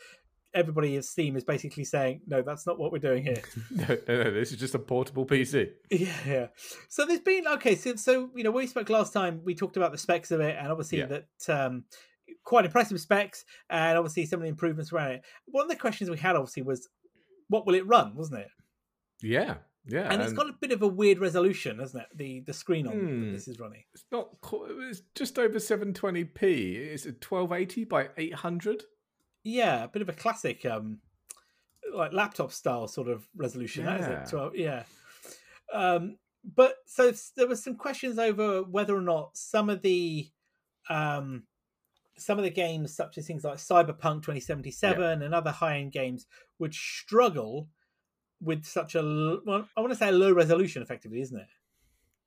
everybody 0.55 0.97
in 0.97 1.03
Steam 1.03 1.35
is 1.37 1.45
basically 1.45 1.85
saying 1.85 2.21
no, 2.27 2.43
that's 2.43 2.67
not 2.67 2.79
what 2.79 2.93
we're 2.93 2.99
doing 2.99 3.23
here. 3.23 3.41
no, 3.71 3.87
no, 4.07 4.25
no, 4.25 4.31
this 4.33 4.53
is 4.53 4.59
just 4.59 4.75
a 4.75 4.79
portable 4.79 5.25
PC. 5.25 5.71
Yeah, 5.91 6.13
yeah. 6.27 6.47
So 6.89 7.07
there's 7.07 7.21
been 7.21 7.47
okay. 7.47 7.75
So, 7.75 7.97
so 7.97 8.31
you 8.35 8.45
know, 8.45 8.51
we 8.51 8.67
spoke 8.67 8.91
last 8.91 9.13
time, 9.13 9.41
we 9.45 9.55
talked 9.55 9.77
about 9.77 9.93
the 9.93 9.99
specs 9.99 10.31
of 10.31 10.41
it, 10.41 10.57
and 10.59 10.69
obviously 10.69 10.99
Yeah. 10.99 11.07
that 11.07 11.49
um, 11.49 11.85
quite 12.45 12.65
impressive 12.65 13.01
specs, 13.01 13.45
and 13.71 13.97
obviously 13.97 14.27
some 14.27 14.41
of 14.41 14.43
the 14.43 14.49
improvements 14.49 14.93
around 14.93 15.13
it. 15.13 15.25
One 15.47 15.65
of 15.65 15.71
the 15.71 15.77
questions 15.77 16.11
we 16.11 16.19
had 16.19 16.37
obviously 16.37 16.63
was, 16.65 16.89
what 17.49 17.67
will 17.67 17.75
it 17.75 17.87
run? 17.87 18.15
Wasn't 18.15 18.39
it? 18.41 18.49
Yeah, 19.23 19.55
Yeah, 19.87 20.13
and 20.13 20.23
it's 20.23 20.33
got 20.33 20.49
a 20.49 20.53
bit 20.61 20.71
of 20.71 20.83
a 20.83 20.87
weird 20.87 21.19
resolution, 21.19 21.81
hasn't 21.81 22.05
it? 22.05 22.09
The 22.17 22.41
the 22.41 22.53
screen 22.53 22.87
on 22.87 22.99
that 22.99 23.05
Hmm. 23.05 23.33
this 23.33 23.49
is 23.49 23.59
running. 23.59 23.83
it's 23.93 24.05
not. 24.13 24.29
It's 24.89 25.03
just 25.15 25.39
over 25.39 25.59
720p. 25.59 26.77
It's 26.77 27.05
a 27.05 27.13
1280 27.13 27.85
by 27.85 28.09
800. 28.17 28.85
Yeah, 29.43 29.83
a 29.85 29.89
bit 29.89 30.03
of 30.03 30.09
a 30.09 30.13
classic, 30.13 30.65
um, 30.65 30.99
like 31.93 32.13
laptop 32.13 32.53
style 32.53 32.87
sort 32.87 33.09
of 33.09 33.27
resolution. 33.35 33.85
That 33.85 34.01
is 34.01 34.07
Yeah. 34.07 34.23
it. 34.23 34.29
Twelve, 34.29 34.57
yeah. 34.57 34.85
Um, 35.73 36.19
but 36.45 36.77
so 36.87 37.13
there 37.37 37.49
were 37.49 37.57
some 37.57 37.75
questions 37.77 38.19
over 38.21 38.63
whether 38.63 38.97
or 38.97 39.01
not 39.03 39.37
some 39.37 39.69
of 39.69 39.83
the, 39.83 40.29
um, 40.89 41.45
some 42.19 42.39
of 42.39 42.45
the 42.45 42.51
games, 42.51 42.95
such 42.95 43.19
as 43.19 43.27
things 43.27 43.43
like 43.43 43.57
Cyberpunk 43.59 44.23
2077 44.23 45.23
and 45.23 45.35
other 45.35 45.51
high 45.51 45.79
end 45.79 45.91
games, 45.93 46.27
would 46.61 46.75
struggle 46.75 47.69
with 48.43 48.65
such 48.65 48.95
a 48.95 49.03
well, 49.45 49.69
I 49.77 49.81
want 49.81 49.93
to 49.93 49.99
say 49.99 50.09
a 50.09 50.13
low 50.13 50.33
resolution, 50.33 50.83
effectively, 50.83 51.21
isn't 51.21 51.39
it? 51.39 51.47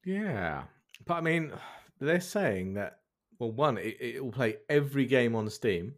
Yeah, 0.06 0.63
but 1.06 1.15
I 1.15 1.21
mean, 1.21 1.51
they're 1.99 2.21
saying 2.21 2.75
that. 2.75 2.99
Well, 3.38 3.51
one, 3.51 3.78
it, 3.78 3.97
it 3.99 4.23
will 4.23 4.32
play 4.32 4.58
every 4.69 5.06
game 5.06 5.36
on 5.36 5.49
Steam. 5.49 5.95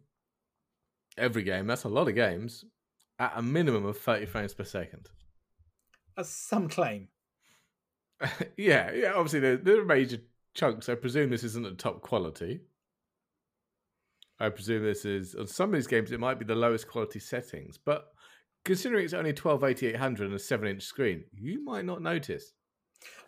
Every 1.18 1.44
game. 1.44 1.68
That's 1.68 1.84
a 1.84 1.90
lot 1.90 2.08
of 2.08 2.16
games. 2.16 2.66
At 3.20 3.34
a 3.36 3.42
minimum 3.42 3.86
of 3.86 3.98
30 3.98 4.26
frames 4.26 4.54
per 4.56 4.64
second. 4.64 5.08
That's 6.16 6.30
some 6.30 6.68
claim. 6.68 7.10
yeah, 8.58 8.92
yeah. 8.92 9.14
Obviously, 9.14 9.40
there, 9.40 9.58
there 9.58 9.82
are 9.82 9.86
major 9.86 10.18
chunks. 10.56 10.90
I 10.90 10.96
presume 10.96 11.30
this 11.30 11.44
isn't 11.44 11.66
at 11.66 11.78
top 11.78 12.02
quality. 12.02 12.62
I 14.40 14.50
presume 14.50 14.84
this 14.84 15.06
is 15.06 15.36
on 15.36 15.48
some 15.48 15.70
of 15.70 15.76
these 15.76 15.88
games. 15.88 16.12
It 16.12 16.20
might 16.20 16.40
be 16.40 16.46
the 16.46 16.56
lowest 16.56 16.88
quality 16.88 17.20
settings, 17.20 17.78
but 17.78 18.14
considering 18.68 19.04
it's 19.06 19.14
only 19.14 19.32
1280 19.32 19.88
800 19.96 20.26
and 20.26 20.36
a 20.36 20.40
seven 20.40 20.68
inch 20.68 20.84
screen, 20.84 21.24
you 21.34 21.64
might 21.64 21.86
not 21.86 22.02
notice. 22.04 22.54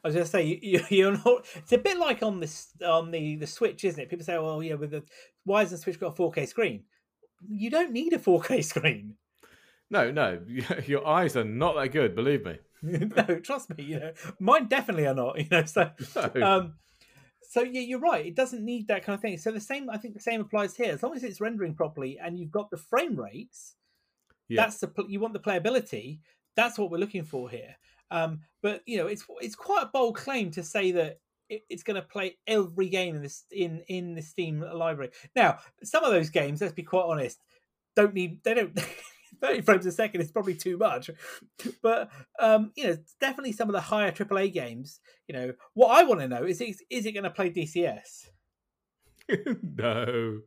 I 0.04 0.08
was 0.08 0.15
going 0.15 0.25
to 0.25 0.30
say 0.32 0.43
you, 0.43 0.60
you, 0.62 0.82
you're 0.89 1.12
not. 1.25 1.45
It's 1.56 1.71
a 1.71 1.78
bit 1.78 1.97
like 1.97 2.21
on 2.21 2.39
this 2.39 2.67
on 2.86 3.10
the 3.12 3.36
the 3.38 3.47
Switch, 3.47 3.84
isn't 3.84 3.99
it? 3.99 4.10
People 4.10 4.25
say, 4.25 4.38
"Well, 4.38 4.62
yeah, 4.62 4.75
with 4.75 4.91
the 4.91 5.04
why 5.45 5.62
hasn't 5.62 5.82
Switch 5.82 5.99
got 5.99 6.17
a 6.17 6.21
4K 6.21 6.47
screen?" 6.47 6.84
You 7.49 7.69
don't 7.69 7.91
need 7.91 8.13
a 8.13 8.19
4K 8.19 8.63
screen. 8.73 9.15
No, 9.89 10.12
no, 10.12 10.39
your 10.86 11.08
eyes 11.08 11.36
are 11.36 11.43
not 11.43 11.75
that 11.75 11.89
good. 11.89 12.15
Believe 12.15 12.45
me. 12.45 12.60
no, 12.82 13.39
trust 13.39 13.75
me. 13.75 13.84
You 13.84 13.99
know, 13.99 14.12
mine 14.39 14.67
definitely 14.67 15.08
are 15.08 15.15
not. 15.15 15.38
You 15.39 15.47
know, 15.49 15.65
so 15.65 15.89
No. 16.15 16.32
um, 16.43 16.73
so 17.41 17.63
yeah, 17.63 17.82
you're 17.82 17.99
right. 17.99 18.25
It 18.25 18.36
doesn't 18.36 18.63
need 18.63 18.88
that 18.88 19.04
kind 19.04 19.15
of 19.15 19.21
thing. 19.21 19.38
So 19.38 19.52
the 19.52 19.60
same, 19.60 19.89
I 19.89 19.97
think, 19.97 20.13
the 20.13 20.19
same 20.19 20.41
applies 20.41 20.75
here. 20.75 20.93
As 20.93 21.02
long 21.02 21.15
as 21.15 21.23
it's 21.23 21.41
rendering 21.41 21.73
properly 21.73 22.19
and 22.23 22.38
you've 22.38 22.52
got 22.52 22.69
the 22.69 22.78
frame 22.78 23.15
rates, 23.15 23.75
Yeah. 24.49 24.63
that's 24.63 24.79
the 24.79 24.91
you 25.07 25.19
want 25.19 25.33
the 25.33 25.39
playability. 25.39 26.19
That's 26.55 26.77
what 26.77 26.91
we're 26.91 26.97
looking 26.97 27.23
for 27.23 27.49
here. 27.49 27.75
Um, 28.12 28.41
but 28.62 28.81
you 28.85 28.97
know, 28.97 29.07
it's 29.07 29.25
it's 29.41 29.55
quite 29.55 29.83
a 29.83 29.89
bold 29.93 30.15
claim 30.15 30.51
to 30.51 30.63
say 30.63 30.91
that 30.91 31.19
it, 31.49 31.63
it's 31.69 31.83
going 31.83 31.95
to 31.95 32.07
play 32.07 32.38
every 32.47 32.89
game 32.89 33.15
in 33.15 33.21
this 33.21 33.45
in 33.51 33.83
in 33.88 34.15
the 34.15 34.21
Steam 34.21 34.59
library. 34.62 35.12
Now, 35.35 35.59
some 35.83 36.03
of 36.03 36.12
those 36.12 36.29
games, 36.29 36.62
let's 36.62 36.73
be 36.73 36.83
quite 36.83 37.05
honest, 37.05 37.39
don't 37.95 38.13
need 38.13 38.43
they 38.43 38.53
don't. 38.53 38.79
30 39.41 39.62
frames 39.62 39.85
a 39.85 39.91
second 39.91 40.21
is 40.21 40.31
probably 40.31 40.55
too 40.55 40.75
much 40.75 41.09
but 41.83 42.09
um 42.39 42.71
you 42.75 42.83
know 42.83 42.97
definitely 43.21 43.51
some 43.51 43.69
of 43.69 43.73
the 43.73 43.79
higher 43.79 44.12
aaa 44.12 44.51
games 44.51 44.99
you 45.27 45.35
know 45.35 45.53
what 45.75 45.89
i 45.89 46.03
want 46.03 46.19
to 46.19 46.27
know 46.27 46.43
is 46.43 46.59
is, 46.59 46.81
is 46.89 47.05
it 47.05 47.12
going 47.12 47.23
to 47.23 47.29
play 47.29 47.49
dcs 47.49 48.25
no. 49.77 50.39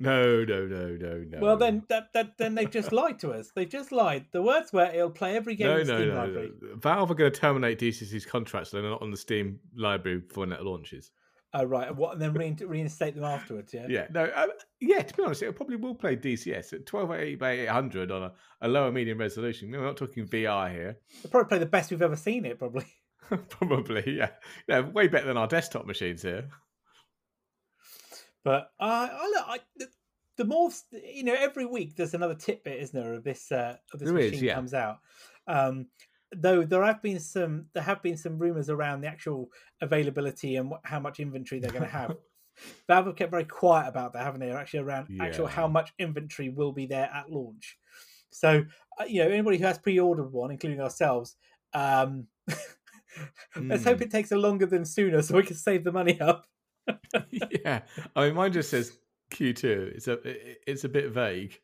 No, 0.00 0.44
no, 0.44 0.66
no, 0.66 0.96
no, 0.96 1.24
no. 1.28 1.38
well 1.40 1.56
then 1.56 1.82
that, 1.88 2.12
that 2.14 2.38
then 2.38 2.54
they've 2.54 2.70
just 2.70 2.92
lied 2.92 3.18
to 3.20 3.32
us 3.32 3.50
they've 3.54 3.68
just 3.68 3.90
lied 3.90 4.26
the 4.32 4.40
words 4.40 4.72
were 4.72 4.84
it'll 4.84 5.10
play 5.10 5.36
every 5.36 5.56
game 5.56 5.66
no, 5.68 5.78
in 5.78 5.86
the 5.86 5.92
no, 5.92 5.98
steam 5.98 6.08
no, 6.08 6.14
library 6.14 6.52
no. 6.62 6.76
Valve 6.76 7.10
are 7.10 7.14
going 7.14 7.32
to 7.32 7.40
terminate 7.40 7.78
DCS's 7.80 8.24
contracts. 8.24 8.70
So 8.70 8.80
they're 8.80 8.90
not 8.90 9.02
on 9.02 9.10
the 9.10 9.16
Steam 9.16 9.58
library 9.76 10.22
for 10.30 10.40
when 10.40 10.52
it 10.52 10.62
launches. 10.62 11.10
oh 11.54 11.64
right 11.64 11.94
what 11.96 12.12
and 12.12 12.22
then 12.22 12.32
rein- 12.34 12.58
reinstate 12.66 13.14
them 13.14 13.24
afterwards 13.24 13.72
yeah 13.74 13.86
Yeah, 13.88 14.06
no, 14.12 14.24
uh, 14.24 14.46
yeah. 14.80 15.02
To 15.02 15.14
be 15.16 15.22
honest, 15.24 15.42
it 15.42 15.56
probably 15.56 15.76
will 15.76 15.94
play 15.94 16.16
DCS 16.16 16.72
at 16.74 16.92
1280 16.92 17.36
by 17.36 17.50
800 17.52 18.10
on 18.10 18.22
a, 18.24 18.32
a 18.60 18.68
lower 18.68 18.92
medium 18.92 19.18
resolution. 19.18 19.70
We're 19.70 19.82
not 19.82 19.96
talking 19.96 20.26
VR 20.26 20.70
here. 20.70 20.98
they'll 21.22 21.30
probably 21.30 21.48
play 21.48 21.58
the 21.58 21.66
best 21.66 21.90
we've 21.90 22.02
ever 22.02 22.16
seen 22.16 22.44
it 22.44 22.58
probably 22.58 22.84
probably, 23.50 24.16
yeah, 24.16 24.30
yeah, 24.68 24.80
way 24.80 25.08
better 25.08 25.26
than 25.26 25.36
our 25.36 25.46
desktop 25.48 25.86
machines 25.86 26.22
here. 26.22 26.48
But 28.48 28.70
uh, 28.80 29.08
I 29.12 29.58
the, 30.38 30.44
more 30.46 30.70
you 30.90 31.22
know, 31.22 31.36
every 31.38 31.66
week 31.66 31.96
there's 31.96 32.14
another 32.14 32.34
tidbit, 32.34 32.80
isn't 32.80 32.98
there, 32.98 33.12
of 33.12 33.22
this 33.22 33.52
uh, 33.52 33.76
of 33.92 34.00
this 34.00 34.08
There 34.08 34.18
is, 34.18 34.32
machine 34.32 34.46
yeah. 34.46 34.54
comes 34.54 34.72
out. 34.72 35.00
Um, 35.46 35.88
though 36.34 36.62
there 36.62 36.82
have 36.82 37.02
been 37.02 37.20
some 37.20 37.66
there 37.74 37.82
have 37.82 38.02
been 38.02 38.16
some 38.16 38.38
rumors 38.38 38.70
around 38.70 39.02
the 39.02 39.08
actual 39.08 39.50
availability 39.82 40.56
and 40.56 40.70
what, 40.70 40.80
how 40.84 40.98
much 40.98 41.20
inventory 41.20 41.60
they're 41.60 41.70
going 41.70 41.82
to 41.82 41.90
have. 41.90 42.16
Valve 42.88 43.04
have 43.04 43.16
kept 43.16 43.30
very 43.30 43.44
quiet 43.44 43.86
about 43.86 44.14
that, 44.14 44.24
haven't 44.24 44.40
they? 44.40 44.50
Actually, 44.50 44.80
around 44.80 45.08
actual 45.20 45.46
how 45.46 45.68
much 45.68 45.92
inventory 45.98 46.48
will 46.48 46.72
be 46.72 46.86
there 46.86 47.10
at 47.14 47.30
launch. 47.30 47.76
So, 48.30 48.64
uh, 48.98 49.04
you 49.04 49.22
know, 49.22 49.28
anybody 49.28 49.58
who 49.58 49.66
has 49.66 49.76
pre-ordered 49.76 50.32
one, 50.32 50.50
including 50.52 50.80
ourselves, 50.80 51.36
um, 51.74 52.28
let's 53.60 53.84
hope 53.84 53.98
Hmm. 53.98 54.04
it 54.04 54.10
takes 54.10 54.32
a 54.32 54.36
longer 54.36 54.64
than 54.64 54.86
sooner, 54.86 55.20
so 55.20 55.36
we 55.36 55.42
can 55.42 55.54
save 55.54 55.84
the 55.84 55.92
money 55.92 56.18
up. 56.18 56.46
Yeah, 57.64 57.82
I 58.14 58.26
mean, 58.26 58.34
mine 58.34 58.52
just 58.52 58.70
says 58.70 58.98
Q2. 59.30 59.64
It's 59.94 60.08
a, 60.08 60.18
it's 60.70 60.84
a 60.84 60.88
bit 60.88 61.10
vague. 61.10 61.58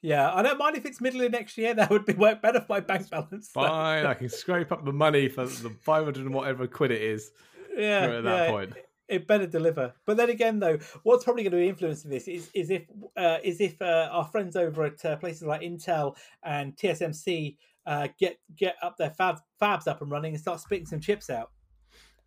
Yeah, 0.00 0.32
I 0.32 0.42
don't 0.42 0.58
mind 0.58 0.76
if 0.76 0.86
it's 0.86 1.00
middle 1.00 1.22
of 1.22 1.32
next 1.32 1.58
year. 1.58 1.74
That 1.74 1.90
would 1.90 2.04
be 2.04 2.14
work 2.14 2.42
better 2.42 2.60
for 2.60 2.66
my 2.68 2.80
bank 2.80 3.08
balance. 3.10 3.48
Fine, 3.54 4.06
I 4.06 4.14
can 4.14 4.28
scrape 4.28 4.72
up 4.72 4.84
the 4.84 4.92
money 4.92 5.28
for 5.28 5.46
the 5.46 5.70
500 5.70 6.24
and 6.24 6.34
whatever 6.34 6.66
quid 6.66 6.90
it 6.90 7.02
is 7.02 7.30
yeah, 7.76 8.00
at 8.00 8.24
that 8.24 8.44
yeah, 8.44 8.50
point. 8.50 8.72
It 9.08 9.26
better 9.26 9.46
deliver. 9.46 9.92
But 10.06 10.16
then 10.16 10.30
again, 10.30 10.58
though, 10.58 10.78
what's 11.02 11.24
probably 11.24 11.42
going 11.42 11.52
to 11.52 11.58
be 11.58 11.68
influencing 11.68 12.10
this 12.10 12.28
is 12.28 12.50
is 12.54 12.70
if 12.70 12.84
uh, 13.16 13.38
is 13.42 13.60
if 13.60 13.80
uh, 13.82 14.08
our 14.10 14.24
friends 14.24 14.56
over 14.56 14.84
at 14.84 15.04
uh, 15.04 15.16
places 15.16 15.42
like 15.42 15.60
Intel 15.60 16.16
and 16.42 16.76
TSMC 16.76 17.56
uh, 17.86 18.08
get 18.18 18.38
get 18.56 18.76
up 18.82 18.96
their 18.96 19.10
fab, 19.10 19.38
fabs 19.60 19.86
up 19.86 20.02
and 20.02 20.10
running 20.10 20.34
and 20.34 20.40
start 20.40 20.60
spitting 20.60 20.86
some 20.86 21.00
chips 21.00 21.28
out. 21.30 21.50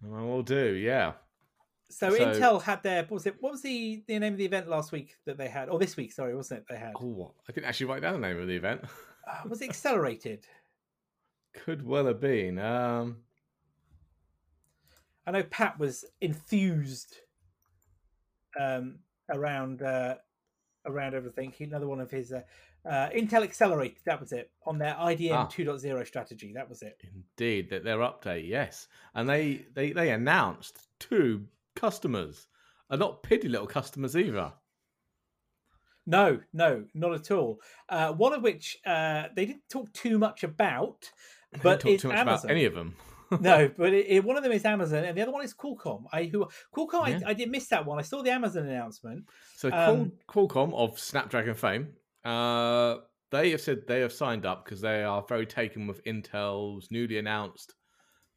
Well, 0.02 0.28
we'll 0.28 0.44
do, 0.44 0.74
yeah. 0.74 1.14
So, 1.90 2.10
So- 2.10 2.18
Intel 2.20 2.62
had 2.62 2.82
their 2.84 3.04
what 3.04 3.12
was 3.12 3.26
it? 3.28 3.36
What 3.42 3.52
was 3.52 3.62
the, 3.62 4.04
the 4.08 4.18
name 4.20 4.34
of 4.34 4.40
the 4.40 4.46
event 4.46 4.68
last 4.68 4.92
week 4.92 5.16
that 5.26 5.38
they 5.38 5.48
had, 5.48 5.70
or 5.70 5.78
this 5.80 5.96
week? 5.96 6.12
Sorry, 6.12 6.36
wasn't 6.36 6.62
it? 6.62 6.66
They 6.70 6.78
had 6.78 6.94
Oh, 7.00 7.34
I 7.48 7.52
didn't 7.52 7.68
actually 7.68 7.86
write 7.88 8.02
down 8.02 8.20
the 8.20 8.28
name 8.28 8.40
of 8.40 8.48
the 8.48 8.56
event. 8.56 8.82
uh, 9.30 9.48
was 9.48 9.62
it 9.62 9.70
accelerated? 9.70 10.46
Could 11.54 11.86
well 11.86 12.06
have 12.08 12.20
been. 12.20 12.60
Um, 12.60 13.18
I 15.28 15.32
know 15.32 15.44
Pat 15.44 15.80
was 15.80 16.06
enthused 16.22 17.16
um, 18.60 19.00
around 19.30 19.82
uh, 19.82 20.16
around 20.86 21.14
everything. 21.16 21.52
He- 21.58 21.64
Another 21.66 21.88
one 21.88 22.00
of 22.00 22.12
his 22.12 22.32
uh, 22.32 22.42
uh, 22.88 23.10
Intel 23.10 23.44
Accelerate. 23.44 23.98
That 24.06 24.20
was 24.20 24.32
it 24.34 24.52
on 24.66 24.78
their 24.78 24.94
IDM 24.96 25.34
Ah. 25.34 25.48
2.0 25.48 26.06
strategy. 26.06 26.52
That 26.54 26.70
was 26.70 26.82
it. 26.82 27.02
indeed, 27.04 27.70
that 27.70 27.84
their 27.84 27.98
update, 28.00 28.48
yes, 28.48 28.88
and 29.14 29.28
they 29.30 29.66
they 29.74 29.92
they 29.94 30.12
announced 30.12 30.88
two 31.00 31.46
customers, 31.76 32.48
are 32.90 32.98
not 32.98 33.24
pity 33.24 33.48
little 33.48 33.68
customers 33.68 34.16
either. 34.16 34.54
No, 36.08 36.40
no, 36.54 36.86
not 36.94 37.14
at 37.14 37.32
all. 37.32 37.60
Uh, 37.90 38.12
one 38.14 38.34
of 38.34 38.44
which 38.44 38.78
uh, 38.86 39.24
they 39.36 39.46
didn't 39.48 39.68
talk 39.70 39.92
too 39.94 40.20
much 40.20 40.44
about, 40.44 41.10
They 41.52 41.60
but 41.64 41.82
didn't 41.82 42.00
talk 42.00 42.02
too 42.02 42.08
much 42.10 42.18
Amazon. 42.18 42.46
about 42.46 42.52
any 42.52 42.66
of 42.66 42.76
them. 42.76 42.96
no, 43.42 43.72
but 43.76 43.92
it, 43.92 44.06
it- 44.08 44.24
one 44.24 44.38
of 44.38 44.44
them 44.44 44.52
is 44.52 44.66
Amazon, 44.66 45.04
and 45.04 45.18
the 45.18 45.22
other 45.24 45.32
one 45.32 45.44
is 45.44 45.54
Qualcomm. 45.56 46.04
I 46.14 46.26
who 46.26 46.48
Qualcomm. 46.76 47.10
Yeah. 47.10 47.28
I, 47.28 47.32
I 47.32 47.34
did 47.34 47.50
miss 47.50 47.68
that 47.70 47.84
one. 47.86 47.98
I 47.98 48.04
saw 48.04 48.22
the 48.22 48.30
Amazon 48.32 48.68
announcement. 48.68 49.26
So 49.56 49.72
Um, 49.72 50.12
Qualcomm 50.30 50.74
of 50.76 51.00
Snapdragon 51.00 51.56
fame, 51.56 51.88
uh, 52.24 52.98
they 53.32 53.50
have 53.50 53.62
said 53.62 53.88
they 53.88 54.02
have 54.02 54.14
signed 54.14 54.46
up 54.46 54.64
because 54.64 54.80
they 54.82 55.04
are 55.04 55.26
very 55.28 55.48
taken 55.48 55.88
with 55.88 56.04
Intel's 56.06 56.92
newly 56.92 57.18
announced 57.18 57.74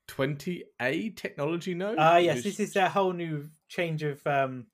20A 0.09 1.14
technology 1.16 1.75
node. 1.75 1.99
Ah, 1.99 2.16
yes, 2.16 2.37
which- 2.37 2.44
this 2.57 2.61
is 2.61 2.77
a 2.77 2.88
whole 2.88 3.12
new 3.12 3.49
change 3.68 4.03
of. 4.03 4.27
Um, 4.27 4.66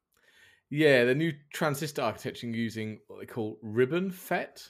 yeah, 0.70 1.05
the 1.05 1.14
new 1.14 1.33
transistor 1.53 2.03
architecture 2.03 2.47
using 2.47 3.01
what 3.07 3.20
they 3.20 3.27
call 3.27 3.59
ribbon 3.62 4.11
FET. 4.11 4.66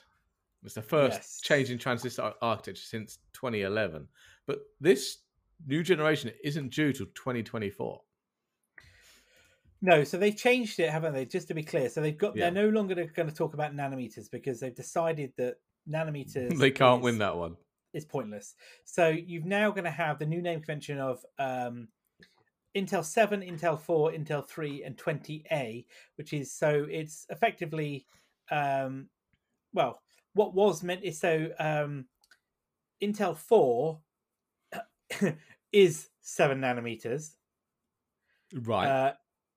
It's 0.64 0.74
the 0.74 0.82
first 0.82 1.18
Yes. 1.18 1.40
change 1.42 1.70
in 1.70 1.78
transistor 1.78 2.32
architecture 2.40 2.82
since 2.84 3.18
2011. 3.34 4.08
But 4.46 4.60
this 4.80 5.18
new 5.66 5.82
generation 5.82 6.32
isn't 6.42 6.70
due 6.72 6.92
till 6.92 7.06
2024. 7.14 8.02
No, 9.82 10.02
so 10.02 10.16
they've 10.16 10.36
changed 10.36 10.80
it, 10.80 10.88
haven't 10.90 11.12
they? 11.12 11.26
Just 11.26 11.48
to 11.48 11.54
be 11.54 11.62
clear, 11.62 11.90
so 11.90 12.00
they've 12.00 12.16
got 12.16 12.34
Yeah. 12.34 12.44
they're 12.50 12.64
no 12.64 12.70
longer 12.70 12.94
going 12.94 13.28
to 13.28 13.34
talk 13.34 13.52
about 13.52 13.74
nanometers 13.74 14.30
because 14.30 14.58
they've 14.60 14.74
decided 14.74 15.34
that 15.36 15.56
nanometers 15.88 16.48
they 16.58 16.70
can't 16.70 17.00
is, 17.00 17.04
win 17.04 17.18
that 17.18 17.36
one. 17.36 17.56
Is 17.94 18.04
pointless. 18.04 18.54
So 18.84 19.08
you've 19.08 19.46
now 19.46 19.70
going 19.70 19.84
to 19.84 19.90
have 19.90 20.18
the 20.18 20.26
new 20.26 20.42
name 20.42 20.60
convention 20.60 20.98
of 20.98 21.24
um, 21.38 21.88
Intel 22.76 23.04
Seven, 23.04 23.40
Intel 23.40 23.78
Four, 23.78 24.12
Intel 24.12 24.46
Three, 24.46 24.82
and 24.82 24.98
Twenty 24.98 25.44
A, 25.52 25.86
which 26.16 26.32
is 26.32 26.52
so 26.52 26.86
it's 26.90 27.26
effectively 27.30 28.06
um, 28.50 29.08
well 29.72 30.00
what 30.34 30.54
was 30.54 30.82
meant 30.82 31.04
is 31.04 31.18
so 31.18 31.48
um, 31.58 32.06
Intel 33.02 33.36
Four 33.36 34.00
is 35.72 36.08
seven 36.20 36.60
nanometers. 36.60 37.30
Right. 38.54 38.86
Uh, 38.86 39.12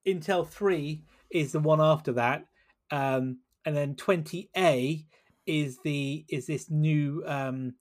Intel 0.07 0.47
3 0.47 1.03
is 1.29 1.51
the 1.51 1.59
one 1.59 1.81
after 1.81 2.13
that. 2.13 2.45
Um, 2.91 3.39
and 3.65 3.75
then 3.75 3.95
20A 3.95 5.05
is 5.45 5.79
the 5.83 6.25
is 6.29 6.45
this 6.45 6.69
new 6.69 7.23
um, 7.25 7.73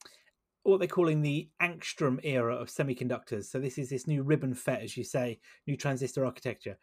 what 0.68 0.78
they're 0.78 0.88
calling 0.88 1.22
the 1.22 1.48
angstrom 1.62 2.18
era 2.22 2.54
of 2.54 2.68
semiconductors. 2.68 3.44
So 3.46 3.58
this 3.58 3.78
is 3.78 3.90
this 3.90 4.06
new 4.06 4.22
ribbon 4.22 4.54
FET, 4.54 4.82
as 4.82 4.96
you 4.96 5.04
say, 5.04 5.38
new 5.66 5.76
transistor 5.76 6.24
architecture. 6.24 6.76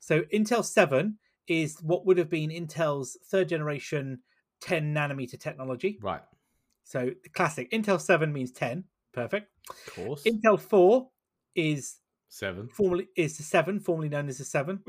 So 0.00 0.22
Intel 0.34 0.64
7 0.64 1.18
is 1.46 1.78
what 1.82 2.06
would 2.06 2.18
have 2.18 2.30
been 2.30 2.50
Intel's 2.50 3.16
third 3.26 3.48
generation 3.48 4.20
10 4.60 4.94
nanometer 4.94 5.38
technology. 5.38 5.98
right. 6.02 6.22
So 6.84 7.10
the 7.22 7.28
classic 7.28 7.70
Intel 7.70 8.00
7 8.00 8.32
means 8.32 8.50
10. 8.52 8.84
Perfect. 9.12 9.50
Of 9.68 9.94
course. 9.94 10.24
Intel 10.24 10.58
4 10.58 11.08
is 11.54 11.96
Seven. 12.30 12.68
formerly 12.68 13.08
is 13.16 13.36
the 13.36 13.42
7, 13.42 13.80
formerly 13.80 14.08
known 14.08 14.28
as 14.28 14.38
the 14.38 14.44
7. 14.44 14.80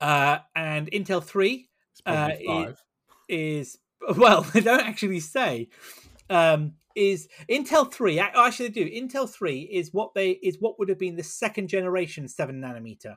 Uh, 0.00 0.38
and 0.56 0.90
Intel 0.90 1.22
3 1.22 1.68
Uh, 2.06 2.30
five. 2.44 2.82
is 3.28 3.78
well, 4.16 4.42
they 4.52 4.60
don't 4.60 4.80
actually 4.80 5.20
say. 5.20 5.68
Um, 6.32 6.74
is 6.94 7.28
Intel 7.48 7.90
3 7.90 8.18
ac- 8.20 8.30
actually 8.34 8.68
do 8.68 8.88
Intel 8.88 9.28
3 9.28 9.60
is 9.60 9.94
what 9.94 10.12
they 10.14 10.32
is 10.32 10.58
what 10.60 10.78
would 10.78 10.88
have 10.88 10.98
been 10.98 11.16
the 11.16 11.22
second 11.22 11.68
generation 11.68 12.28
7 12.28 12.60
nanometer. 12.60 13.16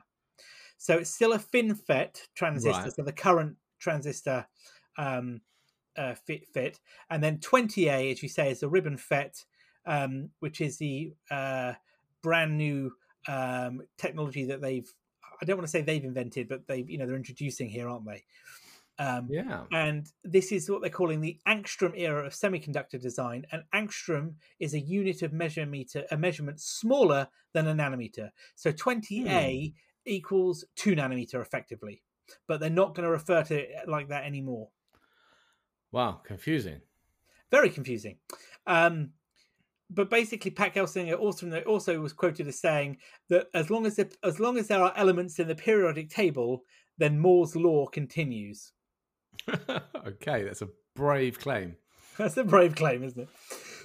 So 0.78 0.98
it's 0.98 1.10
still 1.10 1.32
a 1.32 1.38
FinFET 1.38 2.20
transistor, 2.34 2.82
Right. 2.82 2.92
so 2.94 3.02
the 3.02 3.12
current 3.12 3.56
transistor 3.78 4.46
um, 4.98 5.40
uh, 5.96 6.14
fit 6.14 6.46
fit, 6.48 6.78
and 7.10 7.22
then 7.22 7.38
20A, 7.38 8.12
as 8.12 8.22
you 8.22 8.28
say, 8.28 8.50
is 8.50 8.60
the 8.60 8.68
ribbon 8.68 8.96
FET, 8.96 9.44
um, 9.86 10.30
which 10.40 10.60
is 10.60 10.76
the 10.78 11.12
uh, 11.30 11.72
brand 12.22 12.56
new 12.56 12.92
um, 13.28 13.82
technology 13.98 14.44
that 14.46 14.60
they've. 14.60 14.90
I 15.40 15.44
don't 15.44 15.56
want 15.58 15.66
to 15.66 15.70
say 15.70 15.82
they've 15.82 16.04
invented, 16.04 16.48
but 16.48 16.66
they 16.66 16.84
you 16.86 16.98
know 16.98 17.06
they're 17.06 17.16
introducing 17.16 17.68
here, 17.68 17.88
aren't 17.88 18.06
they? 18.06 18.24
Um, 18.98 19.28
yeah. 19.30 19.64
and 19.72 20.06
this 20.24 20.52
is 20.52 20.70
what 20.70 20.80
they're 20.80 20.90
calling 20.90 21.20
the 21.20 21.38
angstrom 21.46 21.92
era 21.96 22.26
of 22.26 22.32
semiconductor 22.32 23.00
design. 23.00 23.46
And 23.52 23.62
angstrom 23.74 24.34
is 24.58 24.74
a 24.74 24.80
unit 24.80 25.22
of 25.22 25.32
measure 25.32 25.66
meter, 25.66 26.04
a 26.10 26.16
measurement 26.16 26.60
smaller 26.60 27.28
than 27.52 27.68
a 27.68 27.74
nanometer. 27.74 28.30
So 28.54 28.72
20A 28.72 29.74
equals 30.06 30.64
two 30.76 30.96
nanometer 30.96 31.40
effectively, 31.42 32.02
but 32.48 32.60
they're 32.60 32.70
not 32.70 32.94
going 32.94 33.04
to 33.04 33.10
refer 33.10 33.42
to 33.44 33.54
it 33.54 33.88
like 33.88 34.08
that 34.08 34.24
anymore. 34.24 34.68
Wow. 35.92 36.20
Confusing. 36.24 36.80
Very 37.50 37.70
confusing. 37.70 38.16
Um, 38.66 39.10
but 39.88 40.10
basically, 40.10 40.50
Pat 40.50 40.74
Gelsinger 40.74 41.18
also 41.18 41.48
also 41.60 42.00
was 42.00 42.12
quoted 42.12 42.48
as 42.48 42.58
saying 42.58 42.98
that 43.28 43.46
as 43.54 43.70
long 43.70 43.86
as 43.86 43.96
the, 43.96 44.12
as 44.24 44.40
long 44.40 44.58
as 44.58 44.66
there 44.66 44.82
are 44.82 44.92
elements 44.96 45.38
in 45.38 45.46
the 45.46 45.54
periodic 45.54 46.10
table, 46.10 46.64
then 46.98 47.18
Moore's 47.20 47.54
law 47.54 47.86
continues. 47.86 48.72
okay, 50.06 50.42
that's 50.44 50.62
a 50.62 50.68
brave 50.94 51.38
claim. 51.38 51.76
That's 52.18 52.36
a 52.36 52.44
brave 52.44 52.74
claim, 52.74 53.02
isn't 53.04 53.20
it? 53.20 53.28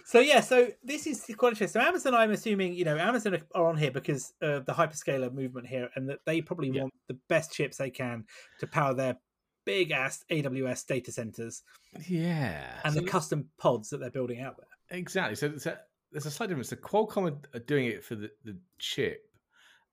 So 0.05 0.19
yeah, 0.19 0.41
so 0.41 0.69
this 0.83 1.07
is 1.07 1.23
quite 1.37 1.49
interesting. 1.53 1.81
So 1.81 1.87
Amazon, 1.87 2.13
I'm 2.15 2.31
assuming, 2.31 2.73
you 2.73 2.83
know, 2.85 2.97
Amazon 2.97 3.41
are 3.55 3.65
on 3.67 3.77
here 3.77 3.91
because 3.91 4.33
of 4.41 4.65
the 4.65 4.73
hyperscaler 4.73 5.31
movement 5.33 5.67
here, 5.67 5.89
and 5.95 6.09
that 6.09 6.19
they 6.25 6.41
probably 6.41 6.69
Yeah. 6.69 6.81
want 6.83 6.93
the 7.07 7.17
best 7.29 7.51
chips 7.53 7.77
they 7.77 7.89
can 7.89 8.25
to 8.59 8.67
power 8.67 8.93
their 8.93 9.17
big 9.65 9.91
ass 9.91 10.23
AWS 10.31 10.85
data 10.87 11.11
centers 11.11 11.61
Yeah. 12.07 12.81
and 12.83 12.93
So 12.93 12.99
the 13.01 13.07
custom 13.07 13.49
pods 13.59 13.89
that 13.89 13.99
they're 13.99 14.09
building 14.09 14.41
out 14.41 14.57
there. 14.57 14.97
Exactly. 14.97 15.35
So 15.35 15.47
there's 15.49 15.65
a, 15.67 15.79
there's 16.11 16.25
a 16.25 16.31
slight 16.31 16.49
difference. 16.49 16.69
So 16.69 16.77
Qualcomm 16.77 17.31
are- 17.31 17.57
are 17.57 17.59
doing 17.63 17.85
it 17.85 18.03
for 18.03 18.15
the, 18.15 18.31
the 18.43 18.57
chip. 18.79 19.21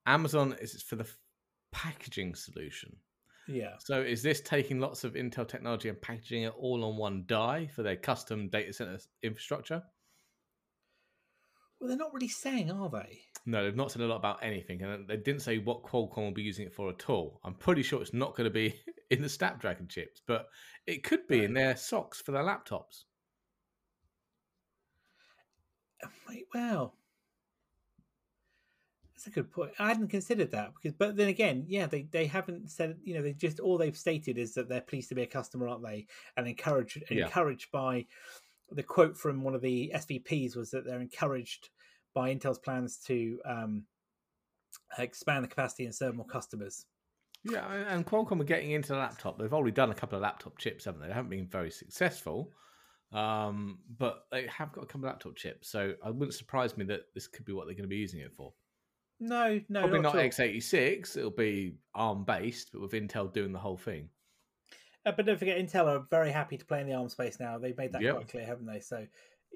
Amazon 0.07 0.57
is 0.61 0.83
for 0.83 0.97
the 0.97 1.07
packaging 1.71 2.35
solution. 2.35 2.97
Yeah. 3.49 3.75
So 3.79 4.03
is 4.03 4.23
this 4.23 4.41
taking 4.43 4.79
lots 4.79 5.05
of 5.05 5.15
Intel 5.15 5.49
technology 5.49 5.89
and 5.89 6.01
packaging 6.01 6.43
it 6.43 6.53
all 6.57 6.85
on 6.85 6.97
one 6.97 7.25
die 7.27 7.69
for 7.75 7.83
their 7.83 7.97
custom 7.97 8.49
data 8.49 8.73
center 8.73 8.99
infrastructure? 9.23 9.83
Well, 11.81 11.89
they're 11.89 11.97
not 11.97 12.13
really 12.13 12.29
saying, 12.29 12.71
are 12.71 12.91
they? 12.91 13.21
No, 13.47 13.65
they've 13.65 13.75
not 13.75 13.93
said 13.93 14.03
a 14.03 14.07
lot 14.07 14.17
about 14.17 14.43
anything, 14.43 14.83
and 14.83 15.09
they 15.09 15.17
didn't 15.17 15.43
say 15.43 15.59
what 15.59 15.85
Qualcomm 15.85 16.17
will 16.17 16.33
be 16.33 16.43
using 16.43 16.67
it 16.67 16.75
for 16.75 16.91
at 16.91 17.09
all. 17.09 17.41
I'm 17.45 17.55
pretty 17.55 17.83
sure 17.83 18.03
it's 18.03 18.13
not 18.13 18.37
going 18.37 18.45
to 18.45 18.53
be 18.53 18.75
in 19.11 19.23
the 19.23 19.29
Snapdragon 19.29 19.87
chips, 19.89 20.21
but 20.27 20.49
it 20.87 21.05
could 21.05 21.27
be 21.29 21.45
in 21.45 21.55
their 21.55 21.75
SoCs 21.75 22.17
for 22.17 22.33
their 22.33 22.43
laptops. 22.43 23.05
Uh, 26.03 26.09
Wait, 26.29 26.47
Well, 26.53 26.95
that's 29.19 29.27
a 29.27 29.31
good 29.31 29.51
point. 29.51 29.73
I 29.81 29.89
hadn't 29.89 30.09
considered 30.09 30.53
that 30.53 30.73
because, 30.75 30.97
but 30.97 31.17
then 31.17 31.27
again, 31.29 31.65
yeah, 31.67 31.87
they 31.87 32.03
they 32.03 32.27
haven't 32.27 32.71
said. 32.71 32.97
You 33.03 33.15
know, 33.15 33.23
they 33.23 33.33
just 33.33 33.59
all 33.59 33.77
they've 33.77 33.97
stated 33.97 34.39
is 34.39 34.55
that 34.55 34.69
they're 34.69 34.81
pleased 34.81 35.09
to 35.09 35.17
be 35.17 35.23
a 35.23 35.27
customer, 35.27 35.67
aren't 35.69 35.83
they? 35.85 36.07
And 36.37 36.47
encouraged 36.47 37.03
Yeah. 37.11 37.25
encouraged 37.25 37.73
by 37.73 38.07
the 38.71 38.83
quote 38.85 39.17
from 39.19 39.43
one 39.43 39.57
of 39.57 39.61
the 39.61 39.91
SVPs 39.93 40.55
was 40.55 40.71
that 40.71 40.85
they're 40.85 41.01
encouraged 41.01 41.71
by 42.15 42.33
Intel's 42.33 42.61
plans 42.61 42.99
to 43.07 43.41
um, 43.45 43.85
expand 44.99 45.43
the 45.45 45.49
capacity 45.49 45.85
and 45.85 45.95
serve 45.95 46.15
more 46.15 46.27
customers. 46.27 46.87
Yeah, 47.43 47.67
and- 47.73 48.07
Qualcomm 48.07 48.41
are 48.41 48.45
getting 48.45 48.71
into 48.73 48.93
the 48.93 48.99
laptop. 48.99 49.39
They've 49.39 49.53
already 49.53 49.73
done 49.73 49.91
a 49.91 49.95
couple 49.95 50.17
of 50.17 50.23
laptop 50.23 50.59
chips, 50.59 50.85
haven't 50.85 51.01
they? 51.01 51.09
They 51.09 51.15
haven't 51.15 51.31
been 51.31 51.47
very 51.49 51.71
successful, 51.71 52.53
um, 53.13 53.79
but 53.99 54.27
they 54.31 54.47
have 54.47 54.71
got 54.73 54.85
a 54.85 54.87
couple 54.87 55.07
of 55.07 55.13
laptop 55.13 55.35
chips. 55.35 55.71
So 55.71 55.95
it 56.05 56.15
wouldn't 56.15 56.35
surprise 56.35 56.77
me 56.77 56.85
that 56.87 57.13
this 57.15 57.27
could 57.27 57.45
be 57.47 57.53
what 57.53 57.67
they're 57.67 57.75
going 57.75 57.83
to 57.83 57.89
be 57.89 57.97
using 57.97 58.21
it 58.21 58.35
for. 58.35 58.53
No, 59.21 59.61
no, 59.69 59.81
Probably 59.81 60.01
not, 60.01 60.15
not 60.15 60.25
x86. 60.25 61.17
It'll 61.17 61.31
be 61.31 61.75
ARM 61.95 62.25
based, 62.25 62.71
but 62.73 62.81
with 62.83 62.93
Intel 62.93 63.33
doing 63.33 63.53
the 63.53 63.59
whole 63.59 63.77
thing. 63.77 64.09
Uh, 65.07 65.13
but 65.13 65.27
don't 65.27 65.39
forget, 65.39 65.59
Intel 65.59 65.87
are 65.87 66.07
very 66.11 66.31
happy 66.31 66.57
to 66.57 66.65
play 66.65 66.81
in 66.81 66.87
the 66.87 66.95
ARM 66.95 67.09
space 67.09 67.41
now. 67.41 67.59
They've 67.59 67.77
made 67.77 67.93
that 67.93 68.03
Yep. 68.03 68.15
quite 68.15 68.29
clear, 68.29 68.47
haven't 68.47 68.67
they? 68.67 68.81
So 68.81 69.07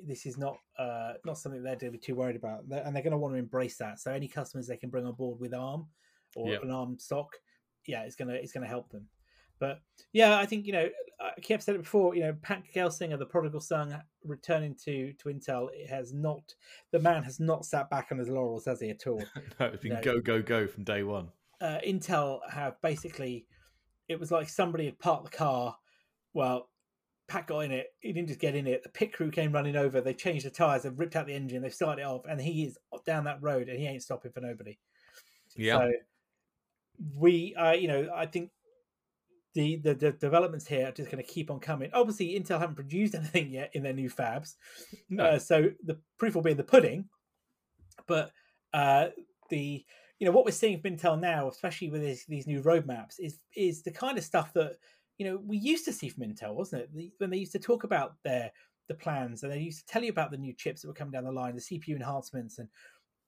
this 0.04 0.24
is 0.26 0.38
not 0.38 0.56
uh, 0.78 1.12
not 1.24 1.36
something 1.38 1.62
they're 1.62 1.76
going 1.76 1.92
to 1.92 1.98
be 1.98 2.02
too 2.04 2.14
worried 2.14 2.36
about, 2.36 2.68
They're- 2.68 2.82
and 2.84 2.94
they're 2.96 3.02
going 3.02 3.12
to 3.12 3.18
want 3.18 3.34
to 3.34 3.38
embrace 3.38 3.76
that. 3.78 4.00
So 4.00 4.10
any 4.10 4.26
customers 4.26 4.66
they 4.66 4.76
can 4.78 4.90
bring 4.90 5.06
on 5.06 5.14
board 5.14 5.38
with 5.38 5.52
ARM 5.54 5.86
or 6.34 6.48
Yep. 6.50 6.62
an 6.64 6.70
ARM 6.70 6.98
stock, 6.98 7.36
yeah, 7.86 8.02
it's 8.02 8.16
gonna 8.16 8.34
it's 8.34 8.52
gonna 8.52 8.66
help 8.66 8.90
them. 8.90 9.08
But 9.62 9.80
yeah, 10.12 10.40
I 10.40 10.44
think 10.44 10.66
you 10.66 10.72
know 10.72 10.88
I 11.20 11.40
kept 11.40 11.62
said 11.62 11.76
it 11.76 11.82
before. 11.82 12.16
You 12.16 12.22
know, 12.22 12.36
Pat 12.42 12.64
Gelsinger, 12.74 13.16
the 13.16 13.26
prodigal 13.26 13.60
son, 13.60 13.96
returning 14.24 14.74
to 14.84 15.12
to 15.12 15.28
Intel, 15.28 15.68
it 15.72 15.88
has 15.88 16.12
not 16.12 16.42
the 16.90 16.98
man 16.98 17.22
has 17.22 17.38
not 17.38 17.64
sat 17.64 17.88
back 17.88 18.08
on 18.10 18.18
his 18.18 18.28
laurels, 18.28 18.64
has 18.64 18.80
he 18.80 18.90
at 18.90 19.06
all? 19.06 19.22
no, 19.60 19.66
it's 19.66 19.80
been 19.84 19.92
No. 19.92 20.00
go 20.00 20.20
go 20.20 20.42
go 20.42 20.66
from 20.66 20.82
day 20.82 21.04
one. 21.04 21.28
uh, 21.60 21.78
Intel 21.86 22.40
have 22.50 22.74
basically, 22.82 23.46
it 24.08 24.18
was 24.18 24.32
like 24.32 24.48
somebody 24.48 24.86
had 24.86 24.98
parked 24.98 25.30
the 25.30 25.36
car. 25.36 25.76
Well, 26.34 26.68
Pat 27.28 27.46
got 27.46 27.60
in 27.60 27.70
it. 27.70 27.86
He 28.00 28.12
didn't 28.12 28.26
just 28.26 28.40
get 28.40 28.56
in 28.56 28.66
it. 28.66 28.82
The 28.82 28.88
pit 28.88 29.12
crew 29.12 29.30
came 29.30 29.52
running 29.52 29.76
over. 29.76 30.00
They 30.00 30.12
changed 30.12 30.44
the 30.44 30.50
tires. 30.50 30.82
They've 30.82 30.98
ripped 30.98 31.14
out 31.14 31.28
the 31.28 31.34
engine. 31.34 31.62
They've 31.62 31.72
started 31.72 32.02
it 32.02 32.06
off, 32.06 32.22
and 32.28 32.40
he 32.40 32.64
is 32.64 32.76
down 33.06 33.22
that 33.24 33.40
road, 33.40 33.68
and 33.68 33.78
he 33.78 33.86
ain't 33.86 34.02
stopping 34.02 34.32
for 34.32 34.40
nobody. 34.40 34.76
Yeah, 35.54 35.78
So 35.78 35.92
we, 37.16 37.54
uh, 37.54 37.72
you 37.72 37.86
know, 37.86 38.08
I 38.12 38.26
think 38.26 38.50
the, 39.54 39.76
the 39.76 39.94
the 39.94 40.12
developments 40.12 40.66
here 40.66 40.88
are 40.88 40.92
just 40.92 41.10
going 41.10 41.22
to 41.22 41.30
keep 41.30 41.50
on 41.50 41.60
coming. 41.60 41.90
Obviously, 41.92 42.38
Intel 42.38 42.58
haven't 42.58 42.76
produced 42.76 43.14
anything 43.16 43.50
yet 43.50 43.70
in 43.74 43.82
their 43.82 43.92
new 43.92 44.10
fabs, 44.10 44.54
no, 45.08 45.24
uh, 45.24 45.38
so 45.38 45.70
the 45.84 45.98
proof 46.18 46.34
will 46.34 46.42
be 46.42 46.52
in 46.52 46.56
the 46.56 46.64
pudding. 46.64 47.08
But 48.06 48.30
uh, 48.72 49.08
the 49.50 49.84
you 50.18 50.26
know 50.26 50.32
what 50.32 50.44
we're 50.44 50.52
seeing 50.52 50.80
from 50.80 50.96
Intel 50.96 51.20
now, 51.20 51.48
especially 51.48 51.90
with 51.90 52.02
these, 52.02 52.24
these 52.28 52.46
new 52.46 52.62
roadmaps, 52.62 53.14
is 53.18 53.40
is 53.56 53.82
the 53.82 53.90
kind 53.90 54.16
of 54.16 54.24
stuff 54.24 54.52
that 54.54 54.76
you 55.18 55.26
know 55.26 55.40
we 55.44 55.56
used 55.58 55.84
to 55.84 55.92
see 55.92 56.08
from 56.08 56.24
Intel, 56.24 56.54
wasn't 56.54 56.82
it? 56.82 56.94
The, 56.94 57.12
when 57.18 57.30
they 57.30 57.38
used 57.38 57.52
to 57.52 57.58
talk 57.58 57.84
about 57.84 58.14
their 58.24 58.52
the 58.88 58.94
plans 58.94 59.42
and 59.42 59.52
they 59.52 59.58
used 59.58 59.86
to 59.86 59.92
tell 59.92 60.02
you 60.02 60.10
about 60.10 60.30
the 60.30 60.36
new 60.36 60.52
chips 60.52 60.82
that 60.82 60.88
were 60.88 60.94
coming 60.94 61.12
down 61.12 61.24
the 61.24 61.32
line, 61.32 61.54
the 61.54 61.60
CPU 61.60 61.96
enhancements, 61.96 62.58
and 62.58 62.68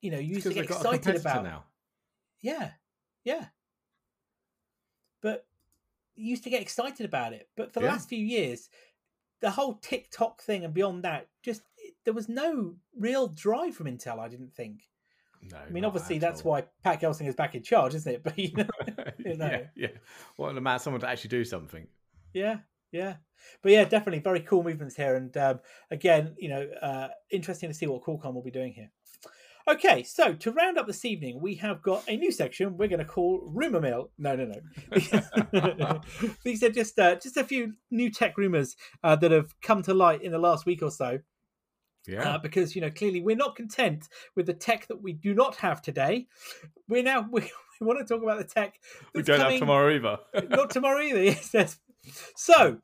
you 0.01 0.11
know 0.11 0.19
you 0.19 0.35
used 0.35 0.47
to 0.47 0.53
get 0.53 0.65
excited 0.65 1.15
about 1.15 1.43
now. 1.43 1.63
yeah, 2.41 2.71
yeah. 3.23 3.45
But 5.21 5.45
used 6.15 6.43
to 6.43 6.49
get 6.49 6.61
excited 6.61 7.05
about 7.05 7.33
it. 7.33 7.49
But 7.55 7.73
for 7.73 7.79
the 7.79 7.85
Yeah. 7.85 7.91
last 7.93 8.09
few 8.09 8.23
years, 8.23 8.69
the 9.41 9.51
whole 9.51 9.75
tick-tock 9.75 10.41
thing 10.41 10.63
and 10.63 10.73
beyond 10.73 11.03
that, 11.03 11.27
just 11.43 11.61
there 12.03 12.13
was 12.13 12.29
no 12.29 12.75
real 12.97 13.27
drive 13.27 13.75
from 13.75 13.87
Intel. 13.87 14.19
I 14.19 14.27
didn't 14.29 14.53
think. 14.53 14.87
No, 15.41 15.57
I 15.57 15.69
mean, 15.69 15.85
obviously 15.85 16.17
that's 16.17 16.41
all. 16.41 16.51
why 16.53 16.63
Pat 16.83 17.01
Gelsinger 17.01 17.27
is 17.27 17.35
back 17.35 17.53
in 17.53 17.61
charge, 17.61 17.93
isn't 17.93 18.11
it? 18.11 18.23
But 18.23 18.39
you 18.39 18.51
know, 18.55 18.65
you 19.19 19.37
know. 19.37 19.47
yeah, 19.47 19.67
yeah. 19.75 19.87
What 20.37 20.57
about 20.57 20.81
someone 20.81 21.01
to 21.01 21.07
actually 21.09 21.29
do 21.29 21.43
something? 21.45 21.87
yeah, 22.33 22.59
yeah. 22.91 23.17
But 23.61 23.73
yeah, 23.73 23.83
definitely 23.83 24.19
very 24.19 24.39
cool 24.39 24.63
movements 24.63 24.95
here. 24.95 25.15
And 25.15 25.35
um, 25.37 25.59
again, 25.91 26.35
you 26.39 26.49
know, 26.49 26.67
uh, 26.81 27.09
interesting 27.29 27.69
to 27.69 27.75
see 27.75 27.85
what 27.85 28.01
Qualcomm 28.03 28.33
will 28.33 28.41
be 28.41 28.49
doing 28.51 28.73
here. 28.73 28.91
Okay, 29.67 30.03
so 30.03 30.33
to 30.33 30.51
round 30.51 30.77
up 30.77 30.85
this 30.85 31.05
evening, 31.05 31.39
we 31.41 31.55
have 31.55 31.81
got 31.81 32.03
a 32.07 32.15
new 32.15 32.31
section 32.31 32.77
we're 32.77 32.87
going 32.87 32.99
to 32.99 33.05
call 33.05 33.41
Rumor 33.47 33.81
Mill. 33.81 34.11
No, 34.19 34.35
no, 34.35 34.51
no. 35.51 36.01
These 36.43 36.61
are 36.61 36.69
just 36.69 36.99
uh, 36.99 37.15
just 37.15 37.35
a 37.35 37.43
few 37.43 37.73
new 37.89 38.11
tech 38.11 38.37
rumors 38.37 38.75
uh, 39.03 39.15
that 39.15 39.31
have 39.31 39.59
come 39.61 39.81
to 39.83 39.93
light 39.95 40.21
in 40.21 40.31
the 40.31 40.37
last 40.37 40.67
week 40.67 40.83
or 40.83 40.91
so. 40.91 41.19
Yeah. 42.07 42.35
uh, 42.35 42.37
because 42.37 42.75
you 42.75 42.81
know 42.81 42.91
clearly 42.91 43.19
we're 43.21 43.35
not 43.35 43.55
content 43.55 44.07
with 44.35 44.45
the 44.45 44.53
tech 44.53 44.85
that 44.89 45.01
we 45.01 45.13
do 45.13 45.33
not 45.33 45.55
have 45.55 45.81
today. 45.81 46.27
We're 46.87 47.01
now 47.01 47.27
we, 47.31 47.49
we 47.81 47.87
want 47.87 47.99
to 47.99 48.13
talk 48.13 48.21
about 48.21 48.37
the 48.37 48.43
tech 48.43 48.75
we 49.15 49.23
don't 49.23 49.37
coming- 49.37 49.53
have 49.53 49.59
tomorrow 49.59 49.95
either. 49.95 50.19
not 50.49 50.69
tomorrow 50.69 51.01
either. 51.01 51.23
Yes, 51.23 51.49
yes. 51.51 51.79
So, 52.35 52.77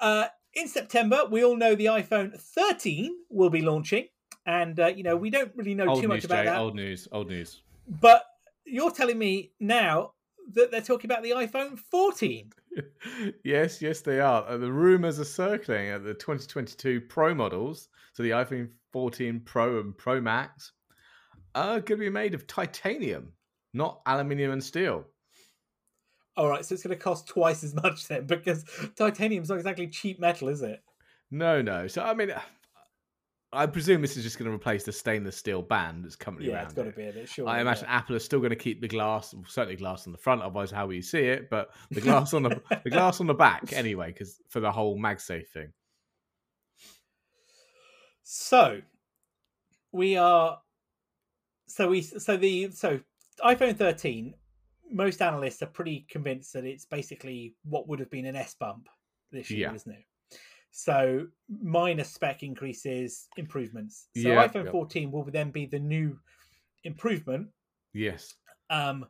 uh, 0.00 0.28
in 0.54 0.68
September, 0.68 1.24
we 1.30 1.44
all 1.44 1.56
know 1.58 1.74
the 1.74 1.86
iPhone 1.86 2.40
13 2.40 3.14
will 3.28 3.50
be 3.50 3.60
launching, 3.60 4.06
and 4.46 4.78
uh, 4.80 4.86
you 4.86 5.02
know 5.02 5.16
we 5.16 5.30
don't 5.30 5.52
really 5.56 5.74
know 5.74 5.88
old 5.88 6.02
too 6.02 6.08
news, 6.08 6.22
much 6.22 6.24
about 6.24 6.44
Jay. 6.44 6.50
that. 6.50 6.58
Old 6.58 6.74
news. 6.74 7.08
Old 7.12 7.28
news. 7.28 7.62
But 7.88 8.24
you're 8.64 8.90
telling 8.90 9.18
me 9.18 9.52
now 9.60 10.12
that 10.54 10.70
they're 10.70 10.80
talking 10.80 11.10
about 11.10 11.22
the 11.22 11.30
iPhone 11.30 11.78
14. 11.78 12.52
yes, 13.44 13.82
yes, 13.82 14.00
they 14.00 14.20
are. 14.20 14.46
Uh, 14.46 14.56
the 14.56 14.72
rumors 14.72 15.18
are 15.18 15.24
circling 15.24 15.88
at 15.88 16.04
the 16.04 16.14
2022 16.14 17.00
Pro 17.02 17.34
models, 17.34 17.88
so 18.12 18.22
the 18.22 18.30
iPhone 18.30 18.70
14 18.92 19.40
Pro 19.40 19.80
and 19.80 19.96
Pro 19.96 20.20
Max, 20.20 20.72
are 21.54 21.80
going 21.80 21.98
to 21.98 22.04
be 22.04 22.10
made 22.10 22.34
of 22.34 22.46
titanium, 22.46 23.32
not 23.72 24.00
aluminium 24.06 24.52
and 24.52 24.62
steel. 24.62 25.06
All 26.36 26.48
right, 26.48 26.64
so 26.64 26.74
it's 26.74 26.82
going 26.82 26.96
to 26.96 27.02
cost 27.02 27.26
twice 27.26 27.64
as 27.64 27.74
much 27.74 28.08
then, 28.08 28.26
because 28.26 28.64
titanium's 28.96 29.48
not 29.48 29.56
exactly 29.56 29.88
cheap 29.88 30.20
metal, 30.20 30.48
is 30.48 30.62
it? 30.62 30.82
No, 31.30 31.62
no. 31.62 31.86
So 31.88 32.02
I 32.02 32.14
mean, 32.14 32.32
I 33.56 33.66
presume 33.66 34.02
this 34.02 34.16
is 34.16 34.22
just 34.22 34.38
going 34.38 34.50
to 34.50 34.54
replace 34.54 34.84
the 34.84 34.92
stainless 34.92 35.36
steel 35.36 35.62
band 35.62 36.04
that's 36.04 36.14
currently 36.16 36.46
around. 36.48 36.52
Yeah, 36.52 36.58
around. 36.58 36.64
it's 36.66 36.74
got 36.74 36.82
to 36.84 36.92
be 36.92 37.02
in 37.06 37.16
it. 37.16 37.28
Sure. 37.28 37.48
I 37.48 37.60
imagine 37.60 37.86
Apple 37.88 38.14
is 38.16 38.24
still 38.24 38.38
going 38.38 38.50
to 38.50 38.56
keep 38.56 38.80
the 38.80 38.88
glass, 38.88 39.34
certainly 39.48 39.76
glass 39.76 40.06
on 40.06 40.12
the 40.12 40.18
front, 40.18 40.42
otherwise 40.42 40.70
how 40.70 40.86
will 40.86 40.94
you 40.94 41.02
see 41.02 41.20
it? 41.20 41.50
But 41.50 41.70
the 41.90 42.00
glass 42.00 42.34
on 42.34 42.42
the 42.42 42.60
the 42.84 42.90
glass 42.90 43.20
on 43.20 43.26
the 43.26 43.34
back 43.34 43.72
anyway, 43.72 44.08
because 44.08 44.40
for 44.48 44.60
the 44.60 44.70
whole 44.70 44.98
MagSafe 44.98 45.48
thing. 45.48 45.72
So 48.22 48.80
we 49.92 50.16
are. 50.16 50.60
So 51.68 51.88
we 51.88 52.02
so 52.02 52.36
the 52.36 52.70
so 52.72 53.00
iPhone 53.44 53.76
13. 53.76 54.34
Most 54.90 55.20
analysts 55.20 55.62
are 55.62 55.66
pretty 55.66 56.06
convinced 56.08 56.52
that 56.52 56.64
it's 56.64 56.84
basically 56.84 57.54
what 57.64 57.88
would 57.88 57.98
have 57.98 58.10
been 58.10 58.24
an 58.26 58.36
S 58.36 58.54
bump 58.54 58.88
this 59.32 59.50
year, 59.50 59.68
Yeah. 59.68 59.74
isn't 59.74 59.92
it? 59.92 60.04
So 60.70 61.26
minor 61.48 62.04
spec 62.04 62.42
increases, 62.42 63.28
improvements. 63.36 64.08
So 64.16 64.28
Yeah, 64.28 64.46
iPhone 64.46 64.66
yeah. 64.66 64.72
14 64.72 65.10
will 65.10 65.24
then 65.24 65.50
be 65.50 65.66
the 65.66 65.78
new 65.78 66.18
improvement. 66.84 67.48
Yes. 67.92 68.34
Um, 68.70 69.06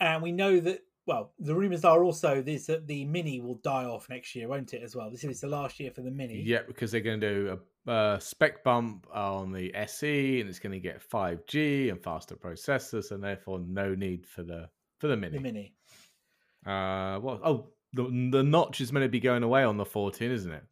and 0.00 0.22
we 0.22 0.32
know 0.32 0.60
that. 0.60 0.80
Well, 1.04 1.32
the 1.40 1.54
rumors 1.54 1.84
are 1.84 2.04
also 2.04 2.42
this 2.42 2.66
that 2.66 2.86
the 2.86 3.04
Mini 3.06 3.40
will 3.40 3.56
die 3.64 3.86
off 3.86 4.08
next 4.08 4.36
year, 4.36 4.46
won't 4.46 4.72
it? 4.72 4.84
As 4.84 4.94
well, 4.94 5.10
this 5.10 5.24
is 5.24 5.40
the 5.40 5.48
last 5.48 5.80
year 5.80 5.90
for 5.90 6.02
the 6.02 6.12
Mini. 6.12 6.40
Yeah, 6.42 6.60
because 6.64 6.92
they're 6.92 7.00
going 7.00 7.20
to 7.20 7.34
do 7.34 7.58
a, 7.88 7.92
a 7.92 8.20
spec 8.20 8.62
bump 8.62 9.08
on 9.12 9.50
the 9.50 9.74
SE, 9.74 10.40
and 10.40 10.48
it's 10.48 10.60
going 10.60 10.72
to 10.72 10.78
get 10.78 11.02
5G 11.10 11.90
and 11.90 12.00
faster 12.00 12.36
processors, 12.36 13.10
and 13.10 13.22
therefore 13.22 13.58
no 13.58 13.96
need 13.96 14.26
for 14.28 14.44
the 14.44 14.68
for 14.98 15.08
the 15.08 15.16
mini. 15.16 15.38
The 15.38 15.42
Mini. 15.42 15.74
Uh, 16.64 17.18
what? 17.18 17.40
Oh, 17.44 17.66
the 17.92 18.04
the 18.32 18.42
notch 18.42 18.80
is 18.80 18.92
meant 18.92 19.04
to 19.04 19.08
be 19.08 19.20
going 19.20 19.42
away 19.42 19.64
on 19.64 19.76
the 19.76 19.84
14, 19.84 20.30
isn't 20.30 20.52
it? 20.52 20.64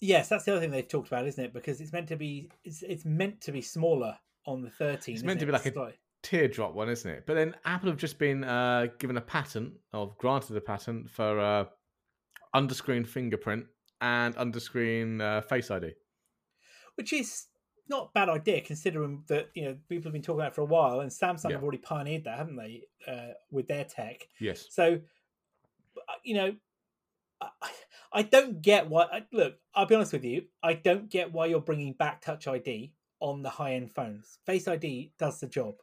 Yes, 0.00 0.28
that's 0.28 0.44
the 0.44 0.52
other 0.52 0.60
thing 0.60 0.70
they've 0.72 0.86
talked 0.88 1.08
about, 1.08 1.26
isn't 1.26 1.42
it? 1.44 1.52
Because 1.52 1.80
it's 1.80 1.92
meant 1.92 2.08
to 2.08 2.16
be 2.16 2.50
it's 2.64 2.82
it's 2.82 3.04
meant 3.04 3.40
to 3.42 3.52
be 3.52 3.60
smaller 3.62 4.16
on 4.46 4.62
the 4.62 4.70
13. 4.70 5.14
It's 5.14 5.22
meant 5.24 5.38
to 5.40 5.46
isn't 5.46 5.62
be 5.62 5.68
it? 5.70 5.76
like 5.80 5.92
a-. 5.94 5.96
Teardrop 6.22 6.74
one, 6.74 6.88
isn't 6.88 7.10
it? 7.10 7.24
But 7.26 7.34
then 7.34 7.54
Apple 7.64 7.88
have 7.88 7.98
just 7.98 8.16
been 8.18 8.44
uh, 8.44 8.86
given 9.00 9.16
a 9.16 9.20
patent, 9.20 9.72
or 9.92 10.14
granted 10.18 10.56
a 10.56 10.60
patent 10.60 11.10
for 11.10 11.38
uh, 11.40 11.64
underscreen 12.54 13.06
fingerprint 13.06 13.66
and 14.00 14.34
underscreen 14.36 15.20
uh, 15.20 15.40
Face 15.42 15.70
ID. 15.70 15.92
which 16.96 17.12
is 17.12 17.46
not 17.88 18.04
a 18.06 18.10
bad 18.14 18.28
idea 18.28 18.60
considering 18.60 19.24
that 19.28 19.48
you 19.54 19.64
know 19.64 19.76
people 19.88 20.04
have 20.04 20.12
been 20.12 20.22
talking 20.22 20.40
about 20.40 20.52
it 20.52 20.54
for 20.54 20.62
a 20.62 20.66
while, 20.66 21.00
and 21.00 21.10
Samsung 21.10 21.50
Yeah. 21.50 21.56
have 21.56 21.62
already 21.62 21.78
pioneered 21.78 22.24
that, 22.24 22.38
haven't 22.38 22.56
they, 22.56 22.82
uh, 23.08 23.32
with 23.50 23.66
their 23.68 23.84
tech? 23.84 24.26
Yes. 24.40 24.66
So, 24.70 25.00
you 26.24 26.34
know, 26.34 26.54
I, 27.40 27.70
I 28.12 28.22
don't 28.22 28.62
get 28.62 28.88
why. 28.88 29.04
I- 29.04 29.26
Look, 29.32 29.54
I'll 29.74 29.86
be 29.86 29.94
honest 29.94 30.12
with 30.12 30.24
you. 30.24 30.44
I 30.62 30.74
don't 30.74 31.10
get 31.10 31.32
why 31.32 31.46
you're 31.46 31.60
bringing 31.60 31.92
back 31.94 32.20
Touch 32.22 32.46
ID 32.46 32.92
on 33.20 33.42
the 33.42 33.50
high 33.50 33.74
end 33.74 33.90
phones. 33.92 34.38
Face 34.46 34.68
ID 34.68 35.12
does 35.18 35.40
the 35.40 35.46
job. 35.46 35.74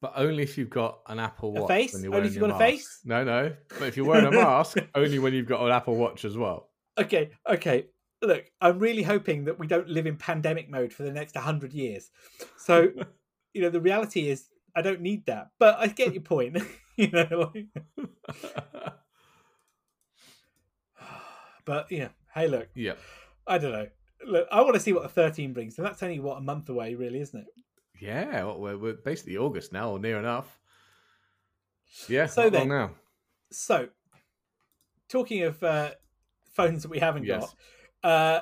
But 0.00 0.12
only 0.16 0.44
if 0.44 0.56
you've 0.56 0.70
got 0.70 1.00
an 1.08 1.18
Apple 1.18 1.56
A 1.56 1.60
Watch. 1.62 1.68
face? 1.68 1.92
When 1.92 2.02
you're 2.04 2.14
Only 2.14 2.28
if 2.28 2.34
you've 2.34 2.46
got 2.46 2.54
a 2.54 2.58
face? 2.58 3.00
No, 3.04 3.24
no. 3.24 3.52
But 3.78 3.88
if 3.88 3.96
you're 3.96 4.06
wearing 4.06 4.26
a 4.26 4.30
mask, 4.30 4.78
only 4.94 5.18
when 5.18 5.34
you've 5.34 5.46
got 5.46 5.64
an 5.64 5.72
Apple 5.72 5.96
Watch 5.96 6.24
as 6.24 6.36
well. 6.36 6.70
Okay, 6.98 7.30
okay. 7.48 7.86
Look, 8.22 8.44
I'm 8.60 8.78
really 8.78 9.02
hoping 9.02 9.44
that 9.44 9.58
we 9.58 9.66
don't 9.66 9.88
live 9.88 10.06
in 10.06 10.16
pandemic 10.16 10.68
mode 10.68 10.92
for 10.92 11.02
the 11.04 11.12
next 11.12 11.34
100 11.34 11.72
years. 11.72 12.10
So, 12.58 12.88
you 13.54 13.62
know, 13.62 13.70
the 13.70 13.80
reality 13.80 14.28
is 14.28 14.48
I 14.76 14.82
don't 14.82 15.00
need 15.00 15.26
that. 15.26 15.50
But 15.58 15.78
I 15.78 15.88
get 15.88 16.12
your 16.12 16.22
point. 16.22 16.58
you 17.02 17.08
know, 17.12 17.50
like, 17.54 17.66
but 21.64 21.90
yeah, 21.92 22.08
hey, 22.34 22.48
look, 22.48 22.68
yeah. 22.74 22.94
I 23.46 23.58
don't 23.58 23.72
know. 23.72 23.86
Look, 24.26 24.48
I 24.50 24.60
want 24.62 24.74
to 24.74 24.80
see 24.80 24.92
what 24.92 25.04
the 25.04 25.08
13 25.08 25.52
brings, 25.52 25.78
and 25.78 25.86
that's 25.86 26.02
only 26.02 26.18
what 26.18 26.38
a 26.38 26.40
month 26.40 26.68
away, 26.68 26.94
really, 26.96 27.20
isn't 27.20 27.38
it? 27.38 27.46
Yeah. 28.00 28.44
Well, 28.44 28.58
we're, 28.58 28.76
we're 28.78 28.92
basically 28.94 29.36
August 29.36 29.72
now, 29.72 29.90
or 29.90 29.98
near 30.00 30.18
enough. 30.18 30.58
Yeah. 32.08 32.26
So 32.26 32.50
then- 32.50 32.68
now. 32.68 32.90
So, 33.50 33.88
talking 35.08 35.42
of 35.44 35.62
uh, 35.62 35.92
phones 36.52 36.82
that 36.82 36.90
we 36.90 36.98
haven't 36.98 37.24
Yes. 37.24 37.54
got, 38.02 38.10
uh, 38.10 38.40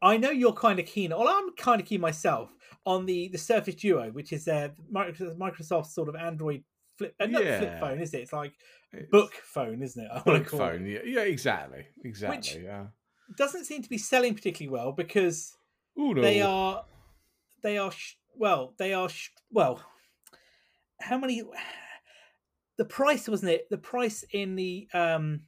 I 0.00 0.18
know 0.18 0.30
you're 0.30 0.52
kind 0.52 0.78
of 0.78 0.86
keen. 0.86 1.10
Well, 1.10 1.26
I'm 1.26 1.54
kind 1.56 1.80
of 1.80 1.86
keen 1.86 2.00
myself 2.00 2.54
on 2.86 3.06
the 3.06 3.28
the 3.28 3.38
Surface 3.38 3.74
Duo, 3.74 4.10
which 4.12 4.32
is 4.32 4.44
their 4.44 4.72
Microsoft 4.92 5.86
sort 5.86 6.08
of 6.10 6.14
Android 6.14 6.62
flip, 6.98 7.14
uh, 7.20 7.26
not 7.26 7.42
flip 7.42 7.80
phone, 7.80 8.00
is 8.00 8.14
it? 8.14 8.20
It's 8.22 8.32
like 8.32 8.52
It's 8.92 9.10
book 9.10 9.32
phone, 9.44 9.82
isn't 9.82 10.02
it? 10.04 10.10
I 10.14 10.20
book 10.20 10.46
call 10.46 10.60
it. 10.60 10.62
phone. 10.62 10.86
Yeah. 10.86 10.98
Yeah. 11.04 11.20
Exactly. 11.22 11.86
Exactly. 12.04 12.62
yeah. 12.64 12.86
Doesn't 13.36 13.64
seem 13.64 13.82
to 13.82 13.88
be 13.88 13.98
selling 13.98 14.34
particularly 14.34 14.72
well 14.72 14.92
because 14.92 15.56
Ooh, 15.98 16.14
no. 16.14 16.20
they 16.22 16.40
are 16.42 16.84
they 17.62 17.78
are 17.78 17.90
sh- 17.90 18.16
well 18.36 18.74
they 18.78 18.92
are 18.92 19.08
sh- 19.08 19.30
well 19.50 19.80
how 21.00 21.16
many 21.18 21.42
the 22.78 22.84
price 22.84 23.28
wasn't 23.28 23.50
it 23.50 23.66
the 23.70 23.78
price 23.78 24.24
in 24.32 24.56
the 24.56 24.88
um 24.92 25.40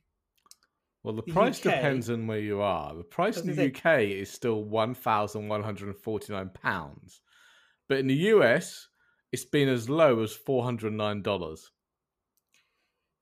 Well, 1.02 1.14
the 1.14 1.22
the 1.26 1.32
price 1.32 1.58
UK 1.58 1.64
depends 1.74 2.08
on 2.10 2.26
where 2.26 2.38
you 2.40 2.60
are. 2.62 2.94
The 2.94 3.04
price 3.04 3.36
in 3.38 3.54
the 3.54 3.66
UK 3.66 4.00
is 4.02 4.30
still 4.30 4.64
one 4.64 4.94
thousand 4.94 5.48
one 5.48 5.62
hundred 5.62 5.88
and 5.88 5.98
forty 5.98 6.32
nine 6.32 6.50
pounds, 6.54 7.20
but 7.88 7.98
in 7.98 8.06
the 8.06 8.14
US, 8.34 8.88
it's 9.32 9.44
been 9.44 9.68
as 9.68 9.88
low 9.88 10.22
as 10.22 10.32
four 10.32 10.64
hundred 10.64 10.92
nine 10.92 11.22
dollars. 11.22 11.70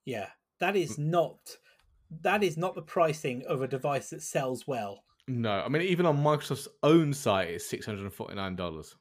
yeah 0.05 0.27
that 0.59 0.75
is 0.75 0.97
not 0.97 1.39
that 2.21 2.43
is 2.43 2.57
not 2.57 2.75
the 2.75 2.81
pricing 2.81 3.43
of 3.47 3.61
a 3.61 3.67
device 3.67 4.09
that 4.11 4.21
sells 4.21 4.67
well 4.67 5.03
No, 5.27 5.51
I 5.51 5.67
mean 5.69 5.81
even 5.81 6.05
on 6.05 6.17
Microsoft's 6.17 6.67
own 6.83 7.13
site, 7.13 7.49
it's 7.49 7.65
six 7.69 7.85
hundred 7.85 8.03
and 8.03 8.13
forty 8.13 8.35
nine 8.35 8.55
dollars. 8.55 8.95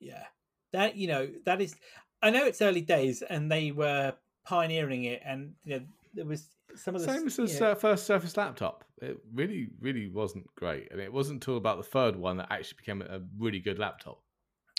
yeah 0.00 0.24
that 0.72 0.96
you 0.96 1.06
know 1.08 1.28
that 1.44 1.60
is 1.60 1.76
i 2.22 2.30
know 2.30 2.44
it's 2.44 2.60
early 2.60 2.80
days 2.80 3.22
and 3.22 3.50
they 3.50 3.70
were 3.70 4.12
pioneering 4.44 5.04
it 5.04 5.22
and 5.24 5.52
you 5.64 5.78
know 5.78 5.84
there 6.14 6.24
was 6.26 6.48
some 6.74 6.94
of 6.94 7.00
the 7.00 7.06
Same 7.12 7.26
as 7.26 7.36
the 7.36 7.60
know, 7.60 7.74
first 7.74 8.06
Surface 8.06 8.36
laptop. 8.36 8.84
It 9.00 9.16
really, 9.32 9.68
really 9.80 10.08
wasn't 10.08 10.46
great, 10.56 10.88
and 10.90 11.00
it 11.00 11.10
wasn't 11.12 11.36
until 11.36 11.56
about 11.56 11.78
the 11.78 11.82
third 11.84 12.16
one 12.16 12.36
that 12.38 12.48
actually 12.50 12.76
became 12.78 13.00
a 13.02 13.20
really 13.38 13.60
good 13.60 13.78
laptop. 13.78 14.20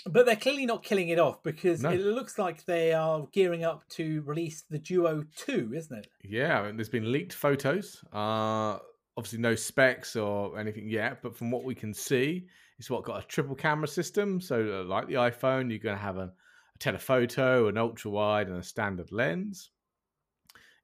But 0.08 0.26
they're 0.26 0.36
clearly 0.36 0.66
not 0.66 0.82
killing 0.82 1.08
it 1.08 1.18
off 1.18 1.42
because 1.42 1.82
No. 1.82 1.90
it 1.90 2.00
looks 2.00 2.38
like 2.38 2.64
they 2.64 2.92
are 2.92 3.26
gearing 3.32 3.64
up 3.64 3.86
to 3.90 4.22
release 4.22 4.62
the 4.68 4.78
duo 4.78 5.24
2 5.36 5.72
isn't 5.74 5.96
it 5.98 6.06
Yeah, 6.22 6.62
mean, 6.62 6.76
there's 6.76 6.88
been 6.88 7.10
leaked 7.12 7.32
photos. 7.32 8.02
Uh, 8.12 8.78
obviously, 9.16 9.38
no 9.38 9.54
specs 9.54 10.16
or 10.16 10.58
anything 10.58 10.88
yet, 10.88 11.22
but 11.22 11.36
from 11.36 11.50
what 11.50 11.64
we 11.64 11.74
can 11.74 11.92
see, 11.94 12.46
it's 12.78 12.88
what 12.90 13.04
got 13.04 13.22
a 13.24 13.26
triple 13.26 13.54
camera 13.56 13.88
system. 13.88 14.40
So, 14.40 14.80
uh, 14.80 14.84
like 14.84 15.08
the 15.08 15.14
iPhone, 15.14 15.68
you're 15.70 15.78
going 15.80 15.96
to 15.96 16.02
have 16.02 16.16
a, 16.16 16.32
a 16.74 16.78
telephoto, 16.78 17.66
an 17.68 17.76
ultra 17.76 18.10
wide, 18.10 18.48
and 18.48 18.56
a 18.58 18.62
standard 18.62 19.10
lens. 19.10 19.70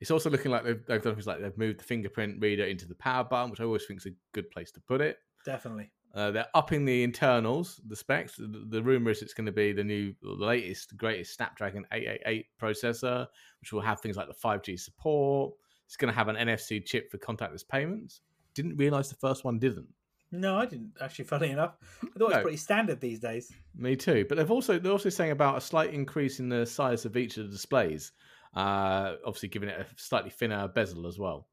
It's 0.01 0.11
also 0.11 0.29
looking 0.29 0.51
like 0.51 0.65
they've, 0.65 0.85
they've 0.87 1.01
done 1.01 1.15
things 1.15 1.27
like 1.27 1.41
they've 1.41 1.57
moved 1.57 1.79
the 1.81 1.85
fingerprint 1.85 2.41
reader 2.43 2.65
into 2.65 2.87
the 2.87 2.97
power 2.97 3.25
button, 3.25 3.51
which 3.51 3.61
I 3.61 3.65
always 3.65 3.85
think 3.87 4.01
is 4.01 4.07
a 4.07 4.15
good 4.33 4.51
place 4.51 4.71
to 4.73 4.81
put 4.81 5.01
it. 5.01 5.19
definitely 5.47 5.91
Uh, 6.15 6.31
they're 6.31 6.47
upping 6.55 6.85
the 6.85 7.03
internals, 7.03 7.81
the 7.89 7.97
specs. 7.97 8.37
The, 8.37 8.65
the 8.69 8.83
rumor 8.83 9.11
is 9.11 9.21
it's 9.21 9.35
going 9.35 9.47
to 9.47 9.53
be 9.53 9.73
the 9.73 9.83
new, 9.83 10.15
the 10.23 10.31
latest, 10.31 10.97
greatest 10.97 11.35
Snapdragon 11.35 11.85
888 11.93 12.47
processor, 12.61 13.27
which 13.61 13.73
will 13.73 13.81
have 13.81 14.01
things 14.01 14.17
like 14.17 14.29
the 14.29 14.35
5G 14.35 14.79
support. 14.79 15.53
It's 15.87 15.97
going 15.97 16.13
to 16.13 16.17
have 16.17 16.29
an 16.29 16.37
NFC 16.37 16.85
chip 16.85 17.11
for 17.11 17.19
contactless 17.19 17.67
payments. 17.67 18.21
Didn't 18.55 18.77
realize 18.77 19.09
the 19.09 19.17
first 19.17 19.45
one 19.45 19.59
didn't. 19.59 19.89
No, 20.31 20.57
I 20.57 20.67
didn't 20.67 20.93
actually. 21.01 21.27
Funny 21.27 21.51
enough, 21.51 21.77
I 22.03 22.19
thought 22.19 22.31
it 22.31 22.35
was 22.35 22.43
pretty 22.43 22.57
standard 22.57 23.01
these 23.01 23.21
days. 23.21 23.53
Me 23.77 23.95
too. 23.95 24.25
But 24.29 24.37
they've 24.39 24.51
also 24.51 24.79
they're 24.81 24.91
also 24.91 25.09
saying 25.09 25.31
about 25.31 25.57
a 25.57 25.61
slight 25.61 25.95
increase 25.95 26.41
in 26.41 26.49
the 26.49 26.67
size 26.67 27.05
of 27.05 27.17
each 27.17 27.37
of 27.37 27.47
the 27.47 27.53
displays. 27.53 28.13
Uh, 28.55 29.15
obviously, 29.25 29.49
giving 29.49 29.69
it 29.69 29.79
a 29.79 29.87
slightly 29.97 30.31
thinner 30.31 30.67
bezel 30.67 31.07
as 31.07 31.19
well. 31.19 31.47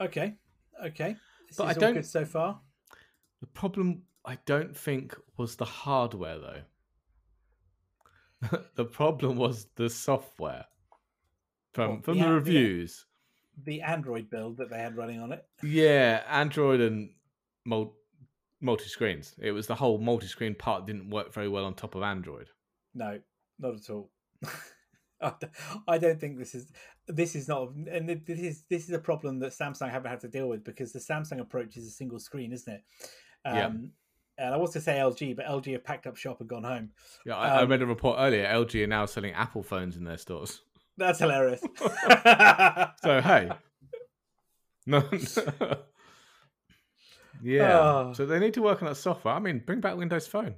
Okay, 0.00 0.34
okay. 0.84 1.16
This 1.52 1.58
But 1.58 1.68
I 1.68 1.72
don't- 1.74 1.94
good 1.94 2.06
so 2.06 2.24
far. 2.24 2.60
The 3.40 3.46
problem, 3.46 4.02
I 4.24 4.38
don't 4.46 4.74
think, 4.74 5.14
was 5.36 5.56
the 5.56 5.64
hardware 5.66 6.38
though. 6.38 6.62
the 8.74 8.84
problem 8.86 9.36
was 9.36 9.66
the 9.76 9.90
software 9.90 10.64
from 11.72 11.96
What, 11.96 12.04
from 12.04 12.18
the 12.18 12.24
the, 12.24 12.26
a- 12.26 12.30
the- 12.30 12.34
reviews. 12.36 13.04
The 13.64 13.82
Android 13.82 14.30
build 14.30 14.56
that 14.56 14.70
they 14.70 14.78
had 14.78 14.96
running 14.96 15.20
on 15.20 15.30
it. 15.30 15.44
Yeah, 15.62 16.22
Android 16.26 16.80
and 16.80 17.10
multi 17.66 18.86
screens. 18.86 19.34
It 19.38 19.52
was 19.52 19.66
the 19.66 19.74
whole 19.74 19.98
multi 19.98 20.26
screen 20.26 20.54
part 20.54 20.86
didn't 20.86 21.10
work 21.10 21.34
very 21.34 21.48
well 21.48 21.66
on 21.66 21.74
top 21.74 21.94
of 21.94 22.02
Android. 22.02 22.48
No, 22.94 23.20
not 23.58 23.74
at 23.74 23.90
all. 23.90 24.10
I 25.86 25.98
don't 25.98 26.18
think 26.18 26.38
this 26.38 26.54
is 26.54 26.72
this 27.08 27.34
is 27.34 27.48
not 27.48 27.72
and 27.72 28.08
this 28.26 28.38
is 28.38 28.64
this 28.70 28.84
is 28.84 28.90
a 28.94 28.98
problem 28.98 29.38
that 29.40 29.52
Samsung 29.52 29.90
haven't 29.90 30.10
had 30.10 30.20
to 30.20 30.28
deal 30.28 30.48
with 30.48 30.64
because 30.64 30.92
the 30.92 30.98
Samsung 31.00 31.40
approach 31.40 31.76
is 31.76 31.86
a 31.86 31.90
single 31.90 32.18
screen, 32.18 32.52
isn't 32.52 32.72
it? 32.72 32.82
Um, 33.44 33.56
Yeah. 33.56 33.70
And 34.38 34.54
I 34.54 34.56
was 34.56 34.70
to 34.72 34.80
say 34.80 34.94
LG, 34.94 35.36
but 35.36 35.44
LG 35.44 35.72
have 35.72 35.84
packed 35.84 36.06
up 36.06 36.16
shop 36.16 36.40
and 36.40 36.48
gone 36.48 36.64
home. 36.64 36.90
Yeah, 37.26 37.36
I, 37.36 37.48
I 37.58 37.62
Um, 37.62 37.70
read 37.70 37.82
a 37.82 37.86
report 37.86 38.16
earlier. 38.18 38.46
LG 38.46 38.82
are 38.82 38.86
now 38.86 39.04
selling 39.04 39.34
Apple 39.34 39.62
phones 39.62 39.96
in 39.96 40.04
their 40.04 40.16
stores. 40.16 40.62
That's 40.96 41.18
hilarious. 41.18 41.60
So 43.02 43.20
hey, 43.20 43.50
no, 44.86 45.02
yeah. 47.42 47.78
Oh. 47.80 48.12
So 48.14 48.26
they 48.26 48.38
need 48.38 48.54
to 48.54 48.62
work 48.62 48.82
on 48.82 48.88
that 48.88 48.96
software. 48.96 49.34
I 49.34 49.38
mean, 49.38 49.62
bring 49.64 49.80
back 49.80 49.96
Windows 49.96 50.26
Phone. 50.26 50.54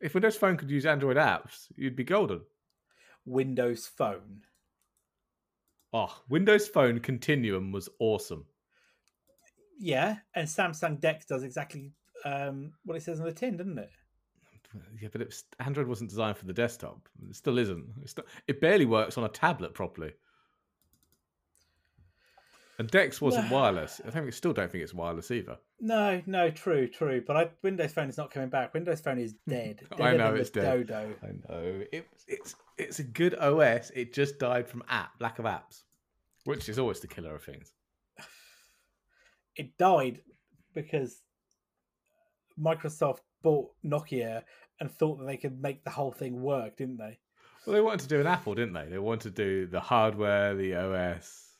If 0.00 0.14
Windows 0.14 0.36
Phone 0.36 0.56
could 0.56 0.70
use 0.70 0.86
Android 0.86 1.16
apps, 1.16 1.66
you'd 1.76 1.96
be 1.96 2.04
golden. 2.04 2.40
Windows 3.24 3.86
Phone. 3.86 4.42
Oh, 5.92 6.14
Windows 6.28 6.68
Phone 6.68 7.00
Continuum 7.00 7.70
was 7.72 7.88
awesome. 7.98 8.46
Yeah, 9.78 10.16
and 10.34 10.48
Samsung 10.48 11.00
Dex 11.00 11.26
does 11.26 11.42
exactly 11.42 11.92
um, 12.24 12.72
what 12.84 12.96
it 12.96 13.02
says 13.02 13.20
on 13.20 13.26
the 13.26 13.32
tin, 13.32 13.56
doesn't 13.56 13.78
it? 13.78 13.90
Yeah, 15.00 15.08
but 15.12 15.20
it 15.20 15.26
was, 15.26 15.44
Android 15.60 15.86
wasn't 15.86 16.08
designed 16.08 16.38
for 16.38 16.46
the 16.46 16.52
desktop. 16.52 17.08
It 17.28 17.36
still 17.36 17.58
isn't. 17.58 17.86
Not, 18.16 18.26
it 18.46 18.60
barely 18.60 18.86
works 18.86 19.18
on 19.18 19.24
a 19.24 19.28
tablet 19.28 19.74
properly. 19.74 20.12
And 22.82 22.90
Dex 22.90 23.20
wasn't 23.20 23.48
No. 23.48 23.54
wireless. 23.60 24.00
I 24.04 24.10
think 24.10 24.24
we 24.24 24.32
still 24.32 24.52
don't 24.52 24.68
think 24.68 24.82
it's 24.82 24.92
wireless 24.92 25.30
either. 25.30 25.56
No, 25.78 26.20
no, 26.26 26.50
true, 26.50 26.88
true. 26.88 27.22
But 27.24 27.36
I, 27.36 27.50
Windows 27.62 27.92
Phone 27.92 28.08
is 28.08 28.16
not 28.18 28.32
coming 28.32 28.48
back. 28.48 28.74
Windows 28.74 29.00
Phone 29.00 29.20
is 29.20 29.34
dead. 29.48 29.82
I 30.00 30.16
know 30.16 30.34
it's 30.34 30.50
dead. 30.50 30.88
Dodo. 30.88 31.14
I 31.22 31.26
know 31.48 31.82
it, 31.92 32.08
it's 32.26 32.56
it's 32.76 32.98
a 32.98 33.04
good 33.04 33.36
OS. 33.38 33.90
It 33.94 34.12
just 34.12 34.40
died 34.40 34.66
from 34.68 34.82
app 34.88 35.12
lack 35.20 35.38
of 35.38 35.44
apps, 35.44 35.84
which 36.42 36.68
is 36.68 36.76
always 36.80 36.98
the 36.98 37.06
killer 37.06 37.36
of 37.36 37.44
things. 37.44 37.72
It 39.54 39.78
died 39.78 40.22
because 40.74 41.20
Microsoft 42.58 43.18
bought 43.42 43.70
Nokia 43.84 44.42
and 44.80 44.90
thought 44.90 45.18
that 45.20 45.26
they 45.26 45.36
could 45.36 45.62
make 45.62 45.84
the 45.84 45.90
whole 45.90 46.10
thing 46.10 46.42
work, 46.42 46.76
didn't 46.78 46.96
they? 46.98 47.20
Well, 47.64 47.74
they 47.74 47.80
wanted 47.80 48.00
to 48.00 48.08
do 48.08 48.20
an 48.20 48.26
Apple, 48.26 48.56
didn't 48.56 48.72
they? 48.74 48.86
They 48.86 48.98
wanted 48.98 49.36
to 49.36 49.44
do 49.44 49.66
the 49.66 49.78
hardware, 49.78 50.56
the 50.56 50.74
OS, 50.74 51.51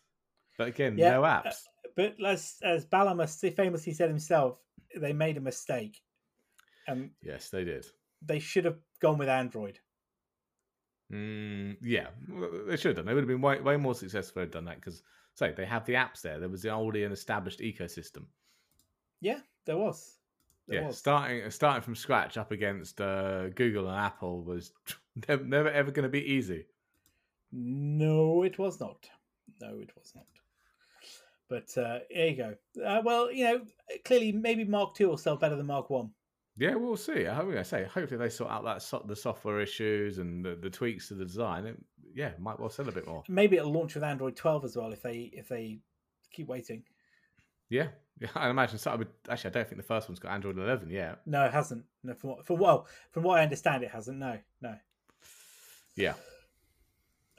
but 0.59 0.69
again, 0.69 0.97
Yeah, 0.99 1.13
no 1.13 1.25
uh, 1.25 1.43
apps. 1.43 1.57
But 1.97 2.17
as 2.25 2.57
as 2.63 2.87
Ballmer's 2.87 3.39
famously 3.55 3.93
said 3.93 4.09
himself, 4.09 4.59
they 4.97 5.13
made 5.13 5.37
a 5.37 5.41
mistake, 5.41 6.01
and 6.87 7.11
yes, 7.23 7.51
they 7.51 7.65
did. 7.65 7.87
they 8.23 8.39
should 8.39 8.65
have 8.65 8.79
gone 9.01 9.19
with 9.19 9.29
Android. 9.29 9.79
Mm, 11.13 11.77
yeah, 11.83 12.07
they 12.67 12.77
should 12.77 12.91
have 12.91 12.97
done. 12.97 13.07
They 13.07 13.13
would 13.15 13.25
have 13.25 13.29
been 13.29 13.43
way, 13.43 13.61
way 13.61 13.77
more 13.77 13.95
successful 13.95 14.43
if 14.43 14.49
they'd 14.49 14.55
done 14.55 14.65
that 14.65 14.77
because, 14.77 15.03
say, 15.35 15.53
they 15.53 15.67
have 15.67 15.85
the 15.85 15.93
apps 15.95 16.23
there. 16.23 16.41
There 16.41 16.49
was 16.49 16.63
the 16.63 16.71
already 16.71 17.05
an 17.05 17.13
established 17.13 17.61
ecosystem. 17.61 18.25
Yeah, 19.21 19.41
there 19.67 19.77
was. 19.77 20.17
There 20.69 20.81
yeah, 20.81 20.87
was. 20.87 20.97
starting 20.97 21.51
starting 21.51 21.83
from 21.83 21.97
scratch 21.97 22.39
up 22.39 22.51
against 22.53 23.01
uh, 23.01 23.49
Google 23.51 23.89
and 23.89 23.99
Apple 23.99 24.43
was 24.43 24.73
never, 25.29 25.45
never 25.45 25.71
ever 25.71 25.91
going 25.91 26.05
to 26.05 26.09
be 26.09 26.25
easy. 26.33 26.67
No, 27.53 28.43
it 28.45 28.59
was 28.59 28.81
not. 28.81 29.07
No, 29.61 29.79
it 29.81 29.91
was 29.95 30.13
not. 30.15 30.25
But 31.49 31.77
uh, 31.77 31.99
there 32.15 32.29
you 32.29 32.37
go. 32.37 32.55
Uh, 32.85 33.03
well, 33.05 33.31
you 33.31 33.45
know, 33.45 33.61
clearly 34.05 34.33
maybe 34.33 34.65
Mark 34.65 34.95
Two 34.95 35.09
will 35.09 35.19
sell 35.19 35.37
better 35.37 35.57
than 35.57 35.67
Mark 35.67 35.91
One. 35.91 36.11
Yeah, 36.57 36.75
we'll 36.75 36.97
see. 36.97 37.27
I 37.27 37.35
hope 37.35 37.55
I 37.57 37.63
say 37.63 37.85
hopefully 37.85 38.19
they 38.19 38.29
sort 38.29 38.51
out 38.51 38.65
that 38.65 38.83
so- 38.83 39.05
the 39.07 39.17
software 39.17 39.61
issues 39.61 40.19
and 40.19 40.45
the, 40.45 40.55
the 40.55 40.71
tweaks 40.71 41.09
to 41.09 41.15
the 41.15 41.25
design. 41.25 41.67
It, 41.67 41.83
yeah, 42.15 42.33
might 42.39 42.61
well 42.61 42.69
sell 42.69 42.89
a 42.89 42.93
bit 42.93 43.07
more. 43.07 43.23
Maybe 43.29 43.57
it'll 43.57 43.73
launch 43.73 43.95
with 43.95 44.05
Android 44.05 44.37
12 44.37 44.65
as 44.65 44.77
well 44.77 44.93
if 44.93 45.03
they 45.03 45.31
if 45.33 45.49
they 45.49 45.79
keep 46.31 46.49
waiting. 46.49 46.83
Yeah, 47.71 47.89
yeah. 48.21 48.29
I 48.35 48.51
imagine 48.51 48.79
so. 48.79 48.91
I 48.91 48.97
would, 48.97 49.09
actually, 49.31 49.51
I 49.51 49.53
don't 49.55 49.69
think 49.69 49.79
the 49.79 49.87
first 49.87 50.09
one's 50.09 50.19
got 50.19 50.33
Android 50.33 50.59
11 50.59 50.91
yet. 50.91 51.21
No, 51.25 51.45
it 51.45 51.53
hasn't. 51.53 51.85
No, 52.05 52.15
from 52.15 52.31
what, 52.31 52.47
from 52.47 52.59
well, 52.59 52.87
from 53.13 53.23
what 53.23 53.41
I 53.41 53.43
understand, 53.43 53.83
it 53.83 53.91
hasn't. 53.91 54.19
No, 54.19 54.39
no. 54.61 54.75
Yeah. 55.97 56.15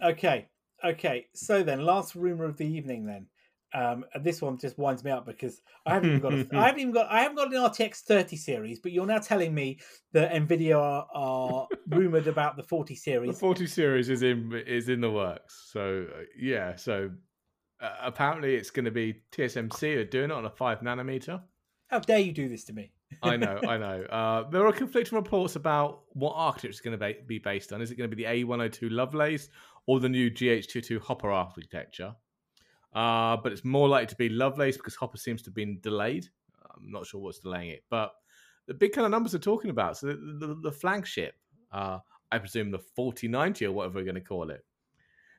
Okay, 0.03 0.47
okay. 0.83 1.27
So 1.33 1.61
then, 1.61 1.85
last 1.85 2.15
rumor 2.15 2.45
of 2.45 2.57
the 2.57 2.65
evening. 2.65 3.05
Then, 3.05 3.27
um, 3.73 4.05
and 4.13 4.23
this 4.23 4.41
one 4.41 4.57
just 4.57 4.77
winds 4.77 5.03
me 5.03 5.11
up 5.11 5.25
because 5.25 5.61
I 5.85 5.95
haven't 5.95 6.09
even 6.09 6.21
got. 6.21 6.33
A, 6.33 6.47
I 6.53 6.65
haven't 6.67 6.81
even 6.81 6.93
got. 6.93 7.11
I 7.11 7.21
haven't 7.21 7.37
got 7.37 7.53
an 7.53 7.59
RTX 7.59 8.01
30 8.01 8.35
series, 8.35 8.79
but 8.79 8.91
you're 8.91 9.05
now 9.05 9.17
telling 9.17 9.53
me 9.53 9.79
that 10.11 10.31
Nvidia 10.31 10.77
are, 10.77 11.07
are 11.13 11.67
rumored 11.89 12.27
about 12.27 12.55
the 12.55 12.63
40 12.63 12.95
series. 12.95 13.31
The 13.31 13.39
40 13.39 13.67
series 13.67 14.09
is 14.09 14.21
in 14.21 14.53
is 14.67 14.89
in 14.89 15.01
the 15.01 15.11
works. 15.11 15.69
So 15.71 16.05
uh, 16.09 16.21
yeah, 16.37 16.75
so 16.75 17.09
uh, 17.81 17.95
apparently 18.01 18.55
it's 18.55 18.69
going 18.69 18.85
to 18.85 18.91
be 18.91 19.21
TSMC 19.31 19.97
are 19.97 20.05
doing 20.05 20.25
it 20.25 20.31
on 20.31 20.45
a 20.45 20.51
five 20.51 20.79
nanometer. 20.81 21.41
How 21.87 21.99
dare 21.99 22.19
you 22.19 22.31
do 22.31 22.49
this 22.49 22.63
to 22.65 22.73
me? 22.73 22.91
I 23.21 23.37
know, 23.37 23.59
I 23.67 23.77
know. 23.77 24.03
Uh, 24.03 24.49
there 24.49 24.65
are 24.65 24.71
conflicting 24.71 25.15
reports 25.15 25.55
about 25.55 26.01
what 26.13 26.33
architecture 26.35 26.69
is 26.69 26.81
going 26.81 26.97
to 26.97 27.15
be 27.27 27.39
based 27.39 27.73
on. 27.73 27.81
Is 27.81 27.91
it 27.91 27.95
going 27.95 28.09
to 28.09 28.15
be 28.15 28.23
the 28.23 28.29
A102 28.29 28.89
Lovelace 28.91 29.49
or 29.85 29.99
the 29.99 30.09
new 30.09 30.31
GH22 30.31 31.01
Hopper 31.01 31.31
architecture? 31.31 32.15
Uh, 32.93 33.37
but 33.37 33.51
it's 33.51 33.65
more 33.65 33.87
likely 33.87 34.07
to 34.07 34.15
be 34.15 34.29
Lovelace 34.29 34.77
because 34.77 34.95
Hopper 34.95 35.17
seems 35.17 35.41
to 35.43 35.49
have 35.49 35.55
been 35.55 35.79
delayed. 35.81 36.27
I'm 36.75 36.91
not 36.91 37.05
sure 37.05 37.21
what's 37.21 37.39
delaying 37.39 37.69
it, 37.69 37.83
but 37.89 38.13
the 38.67 38.73
big 38.73 38.93
kind 38.93 39.05
of 39.05 39.11
numbers 39.11 39.35
are 39.35 39.39
talking 39.39 39.69
about. 39.69 39.97
So 39.97 40.07
the, 40.07 40.15
the, 40.15 40.59
the 40.61 40.71
flagship, 40.71 41.35
uh, 41.71 41.99
I 42.31 42.37
presume 42.37 42.71
the 42.71 42.79
4090 42.79 43.65
or 43.65 43.71
whatever 43.71 43.95
we're 43.95 44.05
going 44.05 44.15
to 44.15 44.21
call 44.21 44.49
it, 44.49 44.63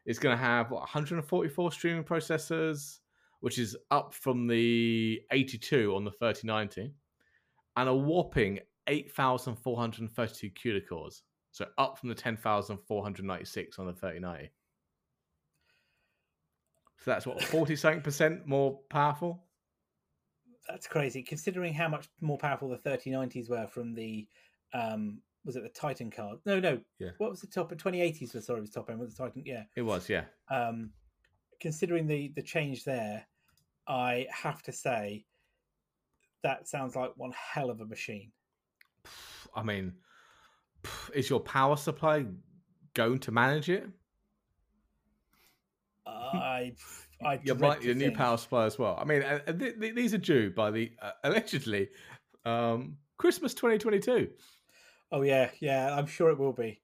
is 0.07 0.19
going 0.19 0.37
to 0.37 0.43
have 0.43 0.71
what, 0.71 0.81
144 0.81 1.73
streaming 1.73 2.05
processors, 2.05 2.99
which 3.41 3.59
is 3.59 3.77
up 3.91 4.15
from 4.15 4.47
the 4.47 5.21
82 5.31 5.95
on 5.95 6.05
the 6.05 6.11
3090 6.13 6.93
and 7.77 7.89
a 7.89 7.95
whopping 7.95 8.61
8,432 8.87 10.51
CUDA 10.51 10.89
cores. 10.89 11.23
So 11.53 11.67
up 11.79 11.99
from 11.99 12.09
the 12.09 12.15
10,496 12.15 13.79
on 13.79 13.87
the 13.87 13.93
3090. 13.93 14.51
So 16.99 17.11
that's 17.11 17.27
what, 17.27 17.43
40 17.43 17.77
something 17.77 18.03
percent 18.03 18.47
more 18.47 18.81
powerful? 18.89 19.45
That's 20.69 20.87
crazy, 20.87 21.23
considering 21.23 21.75
how 21.75 21.89
much 21.89 22.09
more 22.21 22.39
powerful 22.39 22.69
the 22.69 22.77
3090s 22.77 23.51
were 23.51 23.67
from 23.67 23.95
the. 23.95 24.27
Um, 24.73 25.21
was 25.45 25.57
it 25.57 25.63
the 25.63 25.69
Titan 25.69 26.11
card? 26.11 26.39
No, 26.47 26.59
no. 26.59 26.81
Yeah. 26.99 27.11
What 27.19 27.31
was 27.31 27.43
the 27.43 27.47
top? 27.47 27.71
2080s 27.71 28.35
was 28.35 28.47
sorry, 28.47 28.63
was 28.63 28.71
top 28.71 28.89
end. 28.89 28.99
Was 28.99 29.15
the 29.15 29.23
Titan? 29.23 29.43
Yeah. 29.45 29.65
It 29.77 29.83
was, 29.83 30.09
yeah. 30.09 30.25
um, 30.51 30.91
considering 31.61 32.07
the 32.07 32.33
the 32.35 32.43
change 32.43 32.85
there, 32.85 33.27
I 33.87 34.27
have 34.31 34.63
to 34.63 34.73
say 34.73 35.27
that 36.43 36.69
sounds 36.69 36.95
like 36.95 37.13
one 37.17 37.33
hell 37.33 37.71
of 37.71 37.81
a 37.81 37.87
machine. 37.87 38.31
I 39.55 39.63
mean, 39.63 39.93
is 41.15 41.31
your 41.31 41.41
power 41.41 41.77
supply 41.77 42.27
going 42.95 43.19
to 43.21 43.33
manage 43.33 43.69
it? 43.69 43.89
I 46.37 46.73
I 47.25 47.35
You 47.35 47.55
dread 47.55 47.61
might 47.61 47.81
to 47.81 47.87
your 47.87 47.95
new 47.95 48.13
power 48.13 48.37
supply 48.37 48.67
as 48.67 48.79
well. 48.79 48.97
I 49.01 49.05
mean, 49.05 49.23
uh, 49.23 49.41
uh, 49.47 49.53
th- 49.53 49.81
th- 49.81 49.95
these 49.95 50.15
are 50.15 50.19
due 50.19 50.51
by 50.51 50.71
the 50.71 50.93
uh, 51.01 51.13
allegedly 51.23 51.89
um, 52.45 52.97
Christmas 53.19 53.55
2022. 53.55 54.29
Oh 55.13 55.23
yeah, 55.23 55.51
yeah, 55.61 55.95
I'm 55.97 56.07
sure 56.07 56.31
it 56.31 56.39
will 56.39 56.53
be. 56.53 56.81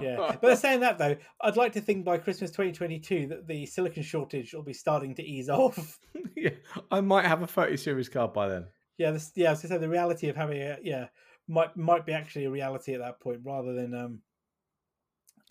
Yeah, 0.00 0.36
but 0.40 0.56
saying 0.56 0.80
that 0.80 0.98
though, 0.98 1.16
I'd 1.40 1.56
like 1.56 1.72
to 1.72 1.80
think 1.80 2.04
by 2.04 2.18
Christmas 2.18 2.50
2022 2.50 3.26
that 3.28 3.46
the 3.48 3.66
silicon 3.66 4.02
shortage 4.02 4.54
will 4.54 4.62
be 4.62 4.72
starting 4.72 5.14
to 5.16 5.22
ease 5.24 5.48
off. 5.50 5.98
yeah, 6.36 6.50
I 6.90 7.00
might 7.00 7.24
have 7.26 7.42
a 7.42 7.46
30 7.46 7.76
series 7.76 8.08
card 8.08 8.32
by 8.32 8.48
then. 8.48 8.66
yeah, 8.98 9.10
this, 9.10 9.32
yeah. 9.34 9.48
I 9.48 9.52
was 9.52 9.62
gonna 9.62 9.74
say 9.74 9.78
the 9.78 9.88
reality 9.88 10.28
of 10.28 10.36
having 10.36 10.60
a 10.62 10.78
yeah 10.82 11.06
might 11.48 11.76
might 11.76 12.06
be 12.06 12.12
actually 12.12 12.44
a 12.44 12.50
reality 12.50 12.94
at 12.94 13.00
that 13.00 13.20
point 13.20 13.40
rather 13.44 13.74
than 13.74 13.94
um. 13.94 14.20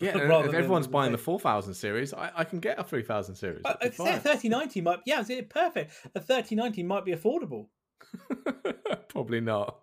Yeah, 0.00 0.10
and 0.18 0.46
if 0.46 0.54
everyone's 0.54 0.86
the 0.86 0.92
buying 0.92 1.12
the 1.12 1.18
4000 1.18 1.74
series, 1.74 2.12
I, 2.12 2.30
I 2.36 2.44
can 2.44 2.60
get 2.60 2.78
a 2.78 2.84
3000 2.84 3.34
series. 3.34 3.62
Uh, 3.64 3.74
a 3.80 3.90
3090 3.90 4.80
might 4.80 5.00
yeah, 5.06 5.22
it's 5.26 5.48
perfect. 5.52 5.92
A 6.14 6.20
3090 6.20 6.82
might 6.82 7.04
be 7.04 7.12
affordable. 7.12 7.68
Probably 9.08 9.40
not. 9.40 9.78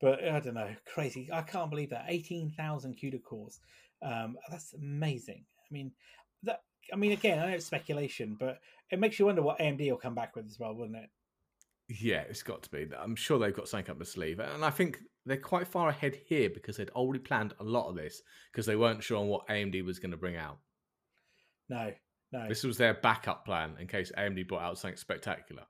but 0.00 0.24
I 0.24 0.40
don't 0.40 0.54
know, 0.54 0.74
crazy. 0.92 1.28
I 1.32 1.42
can't 1.42 1.70
believe 1.70 1.90
that 1.90 2.06
eighteen 2.08 2.50
thousand 2.50 2.96
CUDA 2.96 3.22
cores. 3.22 3.60
Um, 4.02 4.36
that's 4.50 4.74
amazing. 4.74 5.44
I 5.58 5.68
mean, 5.72 5.92
that. 6.42 6.62
I 6.92 6.96
mean, 6.96 7.12
again, 7.12 7.38
I 7.38 7.46
know 7.46 7.52
it's 7.52 7.66
speculation, 7.66 8.36
but 8.38 8.58
it 8.90 8.98
makes 8.98 9.18
you 9.18 9.26
wonder 9.26 9.42
what 9.42 9.58
AMD 9.58 9.88
will 9.88 9.96
come 9.96 10.14
back 10.14 10.36
with 10.36 10.46
as 10.46 10.58
well, 10.58 10.74
wouldn't 10.74 10.98
it? 10.98 11.10
Yeah, 11.88 12.22
it's 12.28 12.42
got 12.42 12.62
to 12.64 12.70
be. 12.70 12.86
I'm 12.98 13.16
sure 13.16 13.38
they've 13.38 13.54
got 13.54 13.68
something 13.68 13.90
up 13.90 13.98
the 13.98 14.04
sleeve, 14.04 14.40
and 14.40 14.64
I 14.64 14.70
think 14.70 15.00
they're 15.26 15.36
quite 15.36 15.66
far 15.66 15.88
ahead 15.88 16.18
here 16.26 16.50
because 16.50 16.76
they'd 16.76 16.90
already 16.90 17.18
planned 17.20 17.54
a 17.60 17.64
lot 17.64 17.88
of 17.88 17.96
this 17.96 18.22
because 18.52 18.66
they 18.66 18.76
weren't 18.76 19.02
sure 19.02 19.18
on 19.18 19.28
what 19.28 19.46
AMD 19.48 19.84
was 19.84 19.98
going 19.98 20.10
to 20.10 20.16
bring 20.16 20.36
out. 20.36 20.58
No, 21.68 21.92
no. 22.32 22.48
This 22.48 22.62
was 22.64 22.76
their 22.76 22.94
backup 22.94 23.44
plan 23.44 23.76
in 23.80 23.86
case 23.86 24.12
AMD 24.18 24.46
brought 24.48 24.62
out 24.62 24.78
something 24.78 24.96
spectacular. 24.98 25.62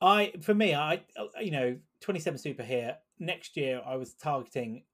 I, 0.00 0.32
for 0.42 0.54
me, 0.54 0.74
I, 0.74 1.02
you 1.40 1.50
know, 1.52 1.76
27 2.00 2.38
Super 2.38 2.62
here. 2.62 2.96
Next 3.18 3.56
year, 3.56 3.80
I 3.86 3.96
was 3.96 4.14
targeting 4.14 4.84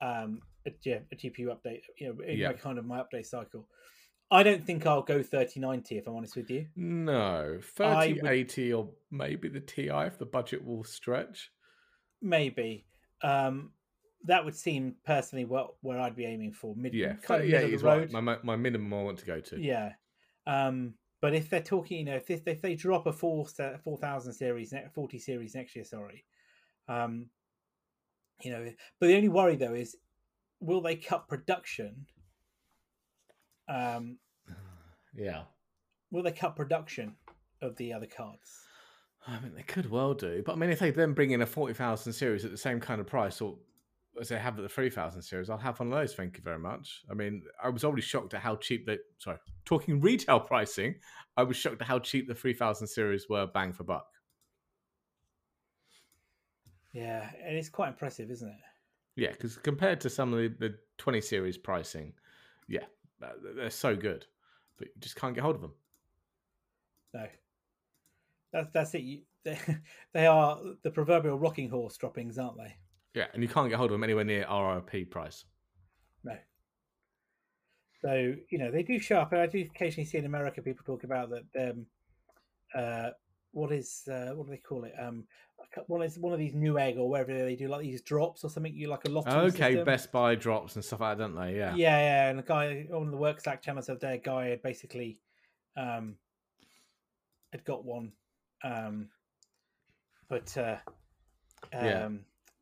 um, 0.00 0.40
a, 0.66 0.70
a 0.70 1.16
GPU 1.16 1.48
update, 1.48 1.82
you 1.98 2.08
know, 2.08 2.24
in 2.24 2.38
Yeah. 2.38 2.48
my 2.48 2.54
kind 2.54 2.78
of 2.78 2.84
my 2.86 3.00
update 3.02 3.26
cycle. 3.26 3.68
I 4.30 4.42
don't 4.42 4.64
think 4.64 4.86
I'll 4.86 5.02
go 5.02 5.22
3090 5.22 5.98
if 5.98 6.06
I'm 6.06 6.14
honest 6.16 6.36
with 6.36 6.50
you. 6.50 6.66
No, 6.74 7.12
I 7.18 7.50
would- 7.50 7.64
3080 7.64 8.72
or 8.72 8.88
maybe 9.10 9.48
the 9.48 9.60
TI 9.60 9.88
if 10.06 10.16
the 10.18 10.24
budget 10.24 10.64
will 10.64 10.84
stretch. 10.84 11.50
Maybe. 12.22 12.86
Um, 13.22 13.70
that 14.24 14.44
would 14.44 14.54
seem 14.54 14.94
personally 15.04 15.44
what 15.44 15.74
where 15.80 16.00
I'd 16.00 16.16
be 16.16 16.24
aiming 16.26 16.52
for. 16.52 16.74
Mid, 16.76 16.94
Yeah, 16.94 17.14
kind 17.14 17.42
of 17.42 17.48
3080 17.48 17.52
middle 17.52 17.74
is 17.74 17.74
of 17.74 17.80
the 17.80 17.86
what 17.86 17.98
road. 17.98 18.12
my, 18.12 18.20
my 18.20 18.38
my 18.42 18.56
minimum 18.56 18.94
I 18.94 19.02
want 19.02 19.18
to 19.18 19.26
go 19.26 19.40
to. 19.40 19.60
Yeah. 19.60 19.92
Um, 20.46 20.94
but 21.20 21.34
if 21.34 21.48
they're 21.50 21.62
talking, 21.62 21.98
you 21.98 22.04
know, 22.04 22.16
if 22.16 22.26
they, 22.26 22.42
if 22.50 22.60
they 22.60 22.74
drop 22.74 23.06
a 23.06 23.12
four 23.12 23.46
four 23.84 23.96
thousand 23.98 24.32
series, 24.32 24.74
forty 24.94 25.18
series 25.18 25.54
next 25.54 25.76
year, 25.76 25.84
sorry, 25.84 26.24
um, 26.88 27.26
you 28.42 28.50
know, 28.50 28.66
but 28.98 29.06
the 29.06 29.14
only 29.16 29.28
worry 29.28 29.56
though 29.56 29.74
is, 29.74 29.96
will 30.60 30.80
they 30.80 30.96
cut 30.96 31.28
production? 31.28 32.06
Um, 33.68 34.18
Yeah. 35.14 35.42
will 36.10 36.22
they 36.22 36.32
cut 36.32 36.56
production 36.56 37.14
of 37.60 37.76
the 37.76 37.92
other 37.92 38.06
cards? 38.06 38.50
I 39.26 39.38
mean, 39.40 39.54
they 39.54 39.62
could 39.62 39.88
well 39.90 40.14
do, 40.14 40.42
but 40.44 40.52
I 40.52 40.56
mean, 40.56 40.70
if 40.70 40.80
they 40.80 40.90
then 40.90 41.12
bring 41.12 41.30
in 41.30 41.42
a 41.42 41.46
forty 41.46 41.74
thousand 41.74 42.12
series 42.12 42.44
at 42.44 42.50
the 42.50 42.56
same 42.56 42.80
kind 42.80 43.00
of 43.00 43.06
price, 43.06 43.40
or 43.40 43.56
as 44.20 44.28
they 44.28 44.38
have 44.38 44.58
at 44.58 44.62
the 44.62 44.68
three 44.68 44.90
thousand 44.90 45.22
series, 45.22 45.48
I'll 45.48 45.58
have 45.58 45.78
one 45.78 45.92
of 45.92 45.98
those. 45.98 46.14
Thank 46.14 46.36
you 46.36 46.42
very 46.42 46.58
much. 46.58 47.02
I 47.10 47.14
mean, 47.14 47.42
I 47.62 47.68
was 47.68 47.84
already 47.84 48.02
shocked 48.02 48.34
at 48.34 48.40
how 48.40 48.56
cheap 48.56 48.86
they. 48.86 48.98
Sorry, 49.18 49.38
talking 49.64 50.00
retail 50.02 50.40
pricing, 50.40 50.96
I 51.36 51.44
was 51.44 51.56
shocked 51.56 51.80
at 51.80 51.86
how 51.86 52.00
cheap 52.00 52.26
the 52.26 52.34
three 52.34 52.54
thousand 52.54 52.88
series 52.88 53.28
were, 53.28 53.46
bang 53.46 53.72
for 53.72 53.84
buck. 53.84 54.06
Yeah, 56.92 57.30
and 57.46 57.56
it's 57.56 57.68
quite 57.68 57.88
impressive, 57.88 58.30
isn't 58.30 58.48
it? 58.48 58.54
Yeah, 59.14 59.30
because 59.30 59.56
compared 59.56 60.00
to 60.02 60.10
some 60.10 60.32
of 60.32 60.40
the, 60.40 60.48
the 60.58 60.74
twenty 60.98 61.20
series 61.20 61.56
pricing, 61.56 62.12
yeah, 62.68 62.84
uh, 63.22 63.28
they're 63.56 63.70
so 63.70 63.94
good, 63.94 64.26
but 64.78 64.88
you 64.88 65.00
just 65.00 65.16
can't 65.16 65.34
get 65.34 65.42
hold 65.44 65.54
of 65.54 65.62
them. 65.62 65.74
No, 67.14 67.26
that's 68.52 68.68
that's 68.72 68.94
it. 68.94 69.02
You, 69.02 69.20
they, 69.44 69.58
they 70.12 70.26
are 70.26 70.60
the 70.82 70.90
proverbial 70.90 71.38
rocking 71.38 71.68
horse 71.68 71.96
droppings, 71.96 72.38
aren't 72.38 72.58
they? 72.58 72.74
Yeah, 73.14 73.26
and 73.34 73.42
you 73.42 73.48
can't 73.48 73.68
get 73.68 73.76
hold 73.76 73.90
of 73.90 73.94
them 73.94 74.04
anywhere 74.04 74.24
near 74.24 74.44
RRP 74.44 75.10
price. 75.10 75.44
No. 76.24 76.36
So 78.00 78.34
you 78.50 78.58
know 78.58 78.70
they 78.70 78.82
do 78.82 78.98
show 78.98 79.18
up, 79.18 79.32
and 79.32 79.40
I 79.40 79.46
do 79.46 79.60
occasionally 79.60 80.06
see 80.06 80.18
in 80.18 80.24
America 80.24 80.62
people 80.62 80.84
talk 80.84 81.04
about 81.04 81.30
that. 81.30 81.70
Um, 81.70 81.86
uh, 82.74 83.10
what 83.52 83.70
is 83.72 84.08
uh, 84.10 84.30
what 84.34 84.46
do 84.46 84.50
they 84.50 84.58
call 84.58 84.84
it? 84.84 84.94
Um, 84.98 85.24
one 85.86 86.02
is 86.02 86.18
one 86.18 86.32
of 86.32 86.38
these 86.38 86.54
Newegg 86.54 86.98
or 86.98 87.08
wherever 87.08 87.32
they 87.32 87.54
do 87.54 87.68
like 87.68 87.82
these 87.82 88.02
drops 88.02 88.44
or 88.44 88.50
something. 88.50 88.74
You 88.74 88.88
like 88.88 89.04
a 89.06 89.10
lottery. 89.10 89.34
Okay, 89.34 89.70
system. 89.70 89.84
Best 89.84 90.12
Buy 90.12 90.34
drops 90.34 90.74
and 90.74 90.84
stuff 90.84 91.00
like 91.00 91.18
that, 91.18 91.24
don't 91.24 91.34
they? 91.34 91.56
Yeah. 91.56 91.74
Yeah, 91.74 91.98
yeah, 91.98 92.30
and 92.30 92.40
a 92.40 92.42
guy 92.42 92.86
on 92.92 93.10
the 93.10 93.16
work 93.16 93.40
Slack 93.40 93.62
channel 93.62 93.82
said 93.82 94.00
there, 94.00 94.18
guy 94.18 94.48
had 94.48 94.62
basically 94.62 95.18
um 95.76 96.16
had 97.52 97.64
got 97.64 97.84
one, 97.84 98.12
um, 98.64 99.08
but 100.28 100.56
uh, 100.56 100.76
um, 101.72 101.84
Yeah. 101.84 102.08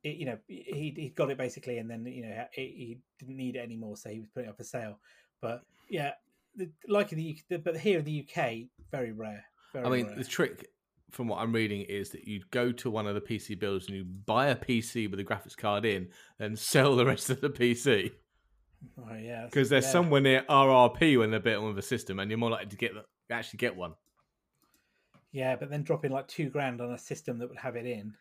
it, 0.03 0.17
you 0.17 0.27
know, 0.27 0.39
he 0.49 0.95
he 0.97 1.13
got 1.15 1.31
it 1.31 1.39
basically, 1.39 1.79
and 1.79 1.91
then 1.91 2.05
you 2.07 2.23
know 2.23 2.45
he, 2.53 2.63
he 2.63 2.99
didn't 3.19 3.37
need 3.37 3.57
it 3.57 3.61
anymore, 3.61 3.97
so 3.97 4.11
he 4.11 4.21
was 4.21 4.29
putting 4.29 4.49
it 4.49 4.51
up 4.53 4.57
for 4.57 4.65
sale. 4.65 4.99
But 5.41 5.63
yeah, 5.89 6.13
the, 6.57 6.71
like 6.89 7.13
in 7.13 7.19
the, 7.19 7.31
UK, 7.31 7.45
the 7.49 7.59
but 7.59 7.77
here 7.77 7.99
in 7.99 8.05
the 8.05 8.27
UK, 8.29 8.69
very 8.91 9.13
rare. 9.13 9.45
Very 9.73 9.87
I 9.87 9.89
mean, 9.91 10.07
rare. 10.07 10.17
the 10.17 10.25
trick 10.25 10.69
from 11.11 11.29
what 11.29 11.41
I'm 11.41 11.53
reading 11.53 11.83
is 11.83 12.11
that 12.11 12.27
you 12.27 12.41
go 12.51 12.71
to 12.71 12.91
one 12.91 13.07
of 13.07 13.15
the 13.15 13.21
PC 13.21 13.59
builders 13.59 13.87
and 13.89 13.97
you 13.97 14.05
buy 14.05 14.47
a 14.47 14.57
PC 14.57 15.11
with 15.11 15.19
a 15.19 15.25
graphics 15.25 15.57
card 15.57 15.85
in, 15.85 16.09
and 16.39 16.59
sell 16.59 16.97
the 16.97 17.07
rest 17.07 17.31
of 17.31 17.41
the 17.41 17.51
PC 17.51 18.13
Oh, 18.99 19.15
yeah, 19.15 19.45
because 19.45 19.69
they're 19.69 19.83
yeah. 19.83 19.89
somewhere 19.89 20.21
near 20.21 20.43
RRP 20.49 21.19
when 21.19 21.31
they're 21.31 21.41
built 21.41 21.65
with 21.65 21.79
a 21.79 21.83
system, 21.83 22.19
and 22.19 22.31
you're 22.31 22.39
more 22.39 22.51
likely 22.51 22.69
to 22.71 22.77
get 22.77 22.93
the, 22.95 23.05
actually 23.35 23.59
get 23.59 23.77
one. 23.77 23.95
Yeah, 25.33 25.57
but 25.57 25.71
then 25.71 25.83
dropping 25.83 26.11
like 26.11 26.27
two 26.29 26.49
grand 26.49 26.81
on 26.81 26.93
a 26.93 26.99
system 26.99 27.39
that 27.39 27.49
would 27.49 27.59
have 27.59 27.77
it 27.77 27.87
in. 27.87 28.15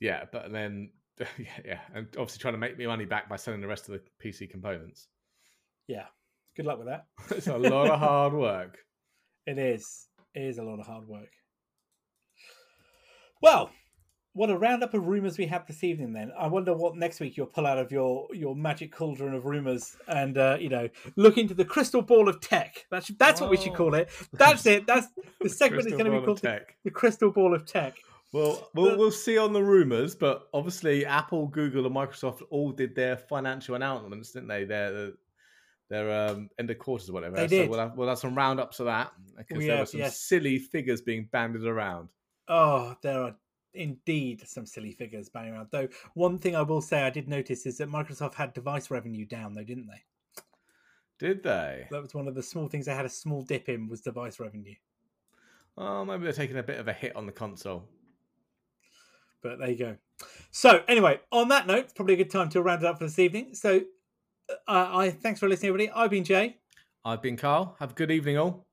Yeah, 0.00 0.24
but 0.30 0.52
then 0.52 0.90
yeah, 1.38 1.46
yeah, 1.64 1.80
and 1.94 2.06
obviously 2.18 2.40
trying 2.40 2.54
to 2.54 2.58
make 2.58 2.78
me 2.78 2.86
money 2.86 3.04
back 3.04 3.28
by 3.28 3.36
selling 3.36 3.60
the 3.60 3.66
rest 3.66 3.88
of 3.88 3.94
the 3.94 4.02
PC 4.24 4.50
components. 4.50 5.08
Yeah, 5.86 6.06
good 6.56 6.66
luck 6.66 6.78
with 6.78 6.88
that. 6.88 7.06
it's 7.30 7.46
a 7.46 7.56
lot 7.56 7.90
of 7.90 7.98
hard 7.98 8.32
work. 8.32 8.78
It 9.46 9.58
is. 9.58 10.08
It 10.34 10.42
is 10.42 10.58
a 10.58 10.62
lot 10.62 10.80
of 10.80 10.86
hard 10.86 11.06
work. 11.08 11.30
Well, 13.40 13.70
what 14.34 14.50
a 14.50 14.56
roundup 14.56 14.94
of 14.94 15.06
rumors 15.06 15.36
we 15.38 15.46
have 15.46 15.66
this 15.66 15.82
evening. 15.82 16.12
Then 16.12 16.30
I 16.38 16.46
wonder 16.46 16.74
what 16.74 16.96
next 16.96 17.18
week 17.20 17.36
you'll 17.36 17.46
pull 17.46 17.66
out 17.66 17.78
of 17.78 17.90
your 17.90 18.28
your 18.32 18.54
magic 18.54 18.92
cauldron 18.92 19.34
of 19.34 19.46
rumors 19.46 19.96
and 20.06 20.38
uh, 20.38 20.56
you 20.60 20.68
know 20.68 20.88
look 21.16 21.38
into 21.38 21.54
the 21.54 21.64
crystal 21.64 22.02
ball 22.02 22.28
of 22.28 22.40
tech. 22.40 22.86
That's 22.90 23.08
that's 23.18 23.40
what 23.40 23.50
we 23.50 23.56
should 23.56 23.72
Oh. 23.72 23.76
call 23.76 23.94
it. 23.94 24.08
That's 24.32 24.64
it. 24.66 24.86
That's 24.86 25.08
the 25.40 25.48
segment 25.48 25.86
is 25.86 25.92
going 25.92 26.04
to 26.06 26.18
be 26.20 26.24
called 26.24 26.38
the, 26.38 26.48
tech. 26.48 26.76
the 26.84 26.90
crystal 26.90 27.30
ball 27.30 27.54
of 27.54 27.64
tech. 27.66 27.96
Well, 28.32 28.68
we'll 28.74 28.90
But- 28.90 28.98
we'll 28.98 29.10
see 29.10 29.38
on 29.38 29.52
the 29.54 29.62
rumors, 29.62 30.14
but 30.14 30.48
obviously 30.52 31.06
Apple, 31.06 31.46
Google, 31.46 31.86
and 31.86 31.94
Microsoft 31.96 32.42
all 32.50 32.70
did 32.72 32.94
their 32.94 33.16
financial 33.16 33.74
announcements, 33.74 34.32
didn't 34.32 34.48
they? 34.48 34.64
Their 34.64 35.12
their 35.90 36.28
um, 36.28 36.50
end 36.58 36.70
of 36.70 36.78
quarters 36.78 37.08
or 37.08 37.14
whatever. 37.14 37.36
They 37.36 37.44
So 37.48 37.48
did. 37.48 37.70
we'll 37.70 37.78
have, 37.78 37.96
we'll 37.96 38.08
have 38.08 38.18
some 38.18 38.34
roundups 38.34 38.78
of 38.80 38.86
that 38.86 39.10
because 39.38 39.64
there 39.64 39.78
were 39.78 39.86
some 39.86 40.00
yes. 40.00 40.20
silly 40.20 40.58
figures 40.58 41.00
being 41.00 41.28
banded 41.32 41.64
around. 41.66 42.10
Oh, 42.46 42.94
there 43.02 43.22
are 43.22 43.36
indeed 43.78 44.42
some 44.46 44.66
silly 44.66 44.92
figures 44.92 45.28
banging 45.28 45.54
around. 45.54 45.68
Though 45.70 45.88
one 46.14 46.38
thing 46.38 46.54
I 46.54 46.62
will 46.62 46.80
say 46.80 47.02
I 47.02 47.10
did 47.10 47.28
notice 47.28 47.64
is 47.66 47.78
that 47.78 47.88
Microsoft 47.88 48.34
had 48.34 48.52
device 48.52 48.90
revenue 48.90 49.24
down, 49.24 49.54
though, 49.54 49.64
didn't 49.64 49.86
they? 49.86 50.42
Did 51.18 51.42
they? 51.42 51.86
That 51.90 52.02
was 52.02 52.14
one 52.14 52.28
of 52.28 52.34
the 52.34 52.42
small 52.42 52.68
things 52.68 52.86
they 52.86 52.94
had 52.94 53.06
a 53.06 53.10
small 53.10 53.42
dip 53.42 53.68
in 53.68 53.88
was 53.88 54.00
device 54.00 54.38
revenue. 54.38 54.74
Oh, 55.76 56.04
maybe 56.04 56.24
they're 56.24 56.32
taking 56.32 56.58
a 56.58 56.62
bit 56.62 56.78
of 56.78 56.88
a 56.88 56.92
hit 56.92 57.16
on 57.16 57.26
the 57.26 57.32
console. 57.32 57.84
But 59.42 59.58
there 59.58 59.70
you 59.70 59.78
go. 59.78 59.96
So 60.50 60.82
anyway, 60.88 61.20
on 61.30 61.48
that 61.48 61.66
note, 61.66 61.84
it's 61.84 61.92
probably 61.92 62.14
a 62.14 62.18
good 62.18 62.30
time 62.30 62.48
to 62.50 62.62
round 62.62 62.82
it 62.82 62.86
up 62.86 62.98
for 62.98 63.04
this 63.04 63.18
evening. 63.18 63.54
So 63.54 63.82
uh, 64.48 64.90
I 64.92 65.10
thanks 65.10 65.40
for 65.40 65.48
listening, 65.48 65.70
everybody. 65.70 65.90
I've 65.90 66.10
been 66.10 66.24
Jay. 66.24 66.56
I've 67.04 67.22
been 67.22 67.36
Carl. 67.36 67.76
Have 67.78 67.92
a 67.92 67.94
good 67.94 68.10
evening, 68.10 68.38
all. 68.38 68.67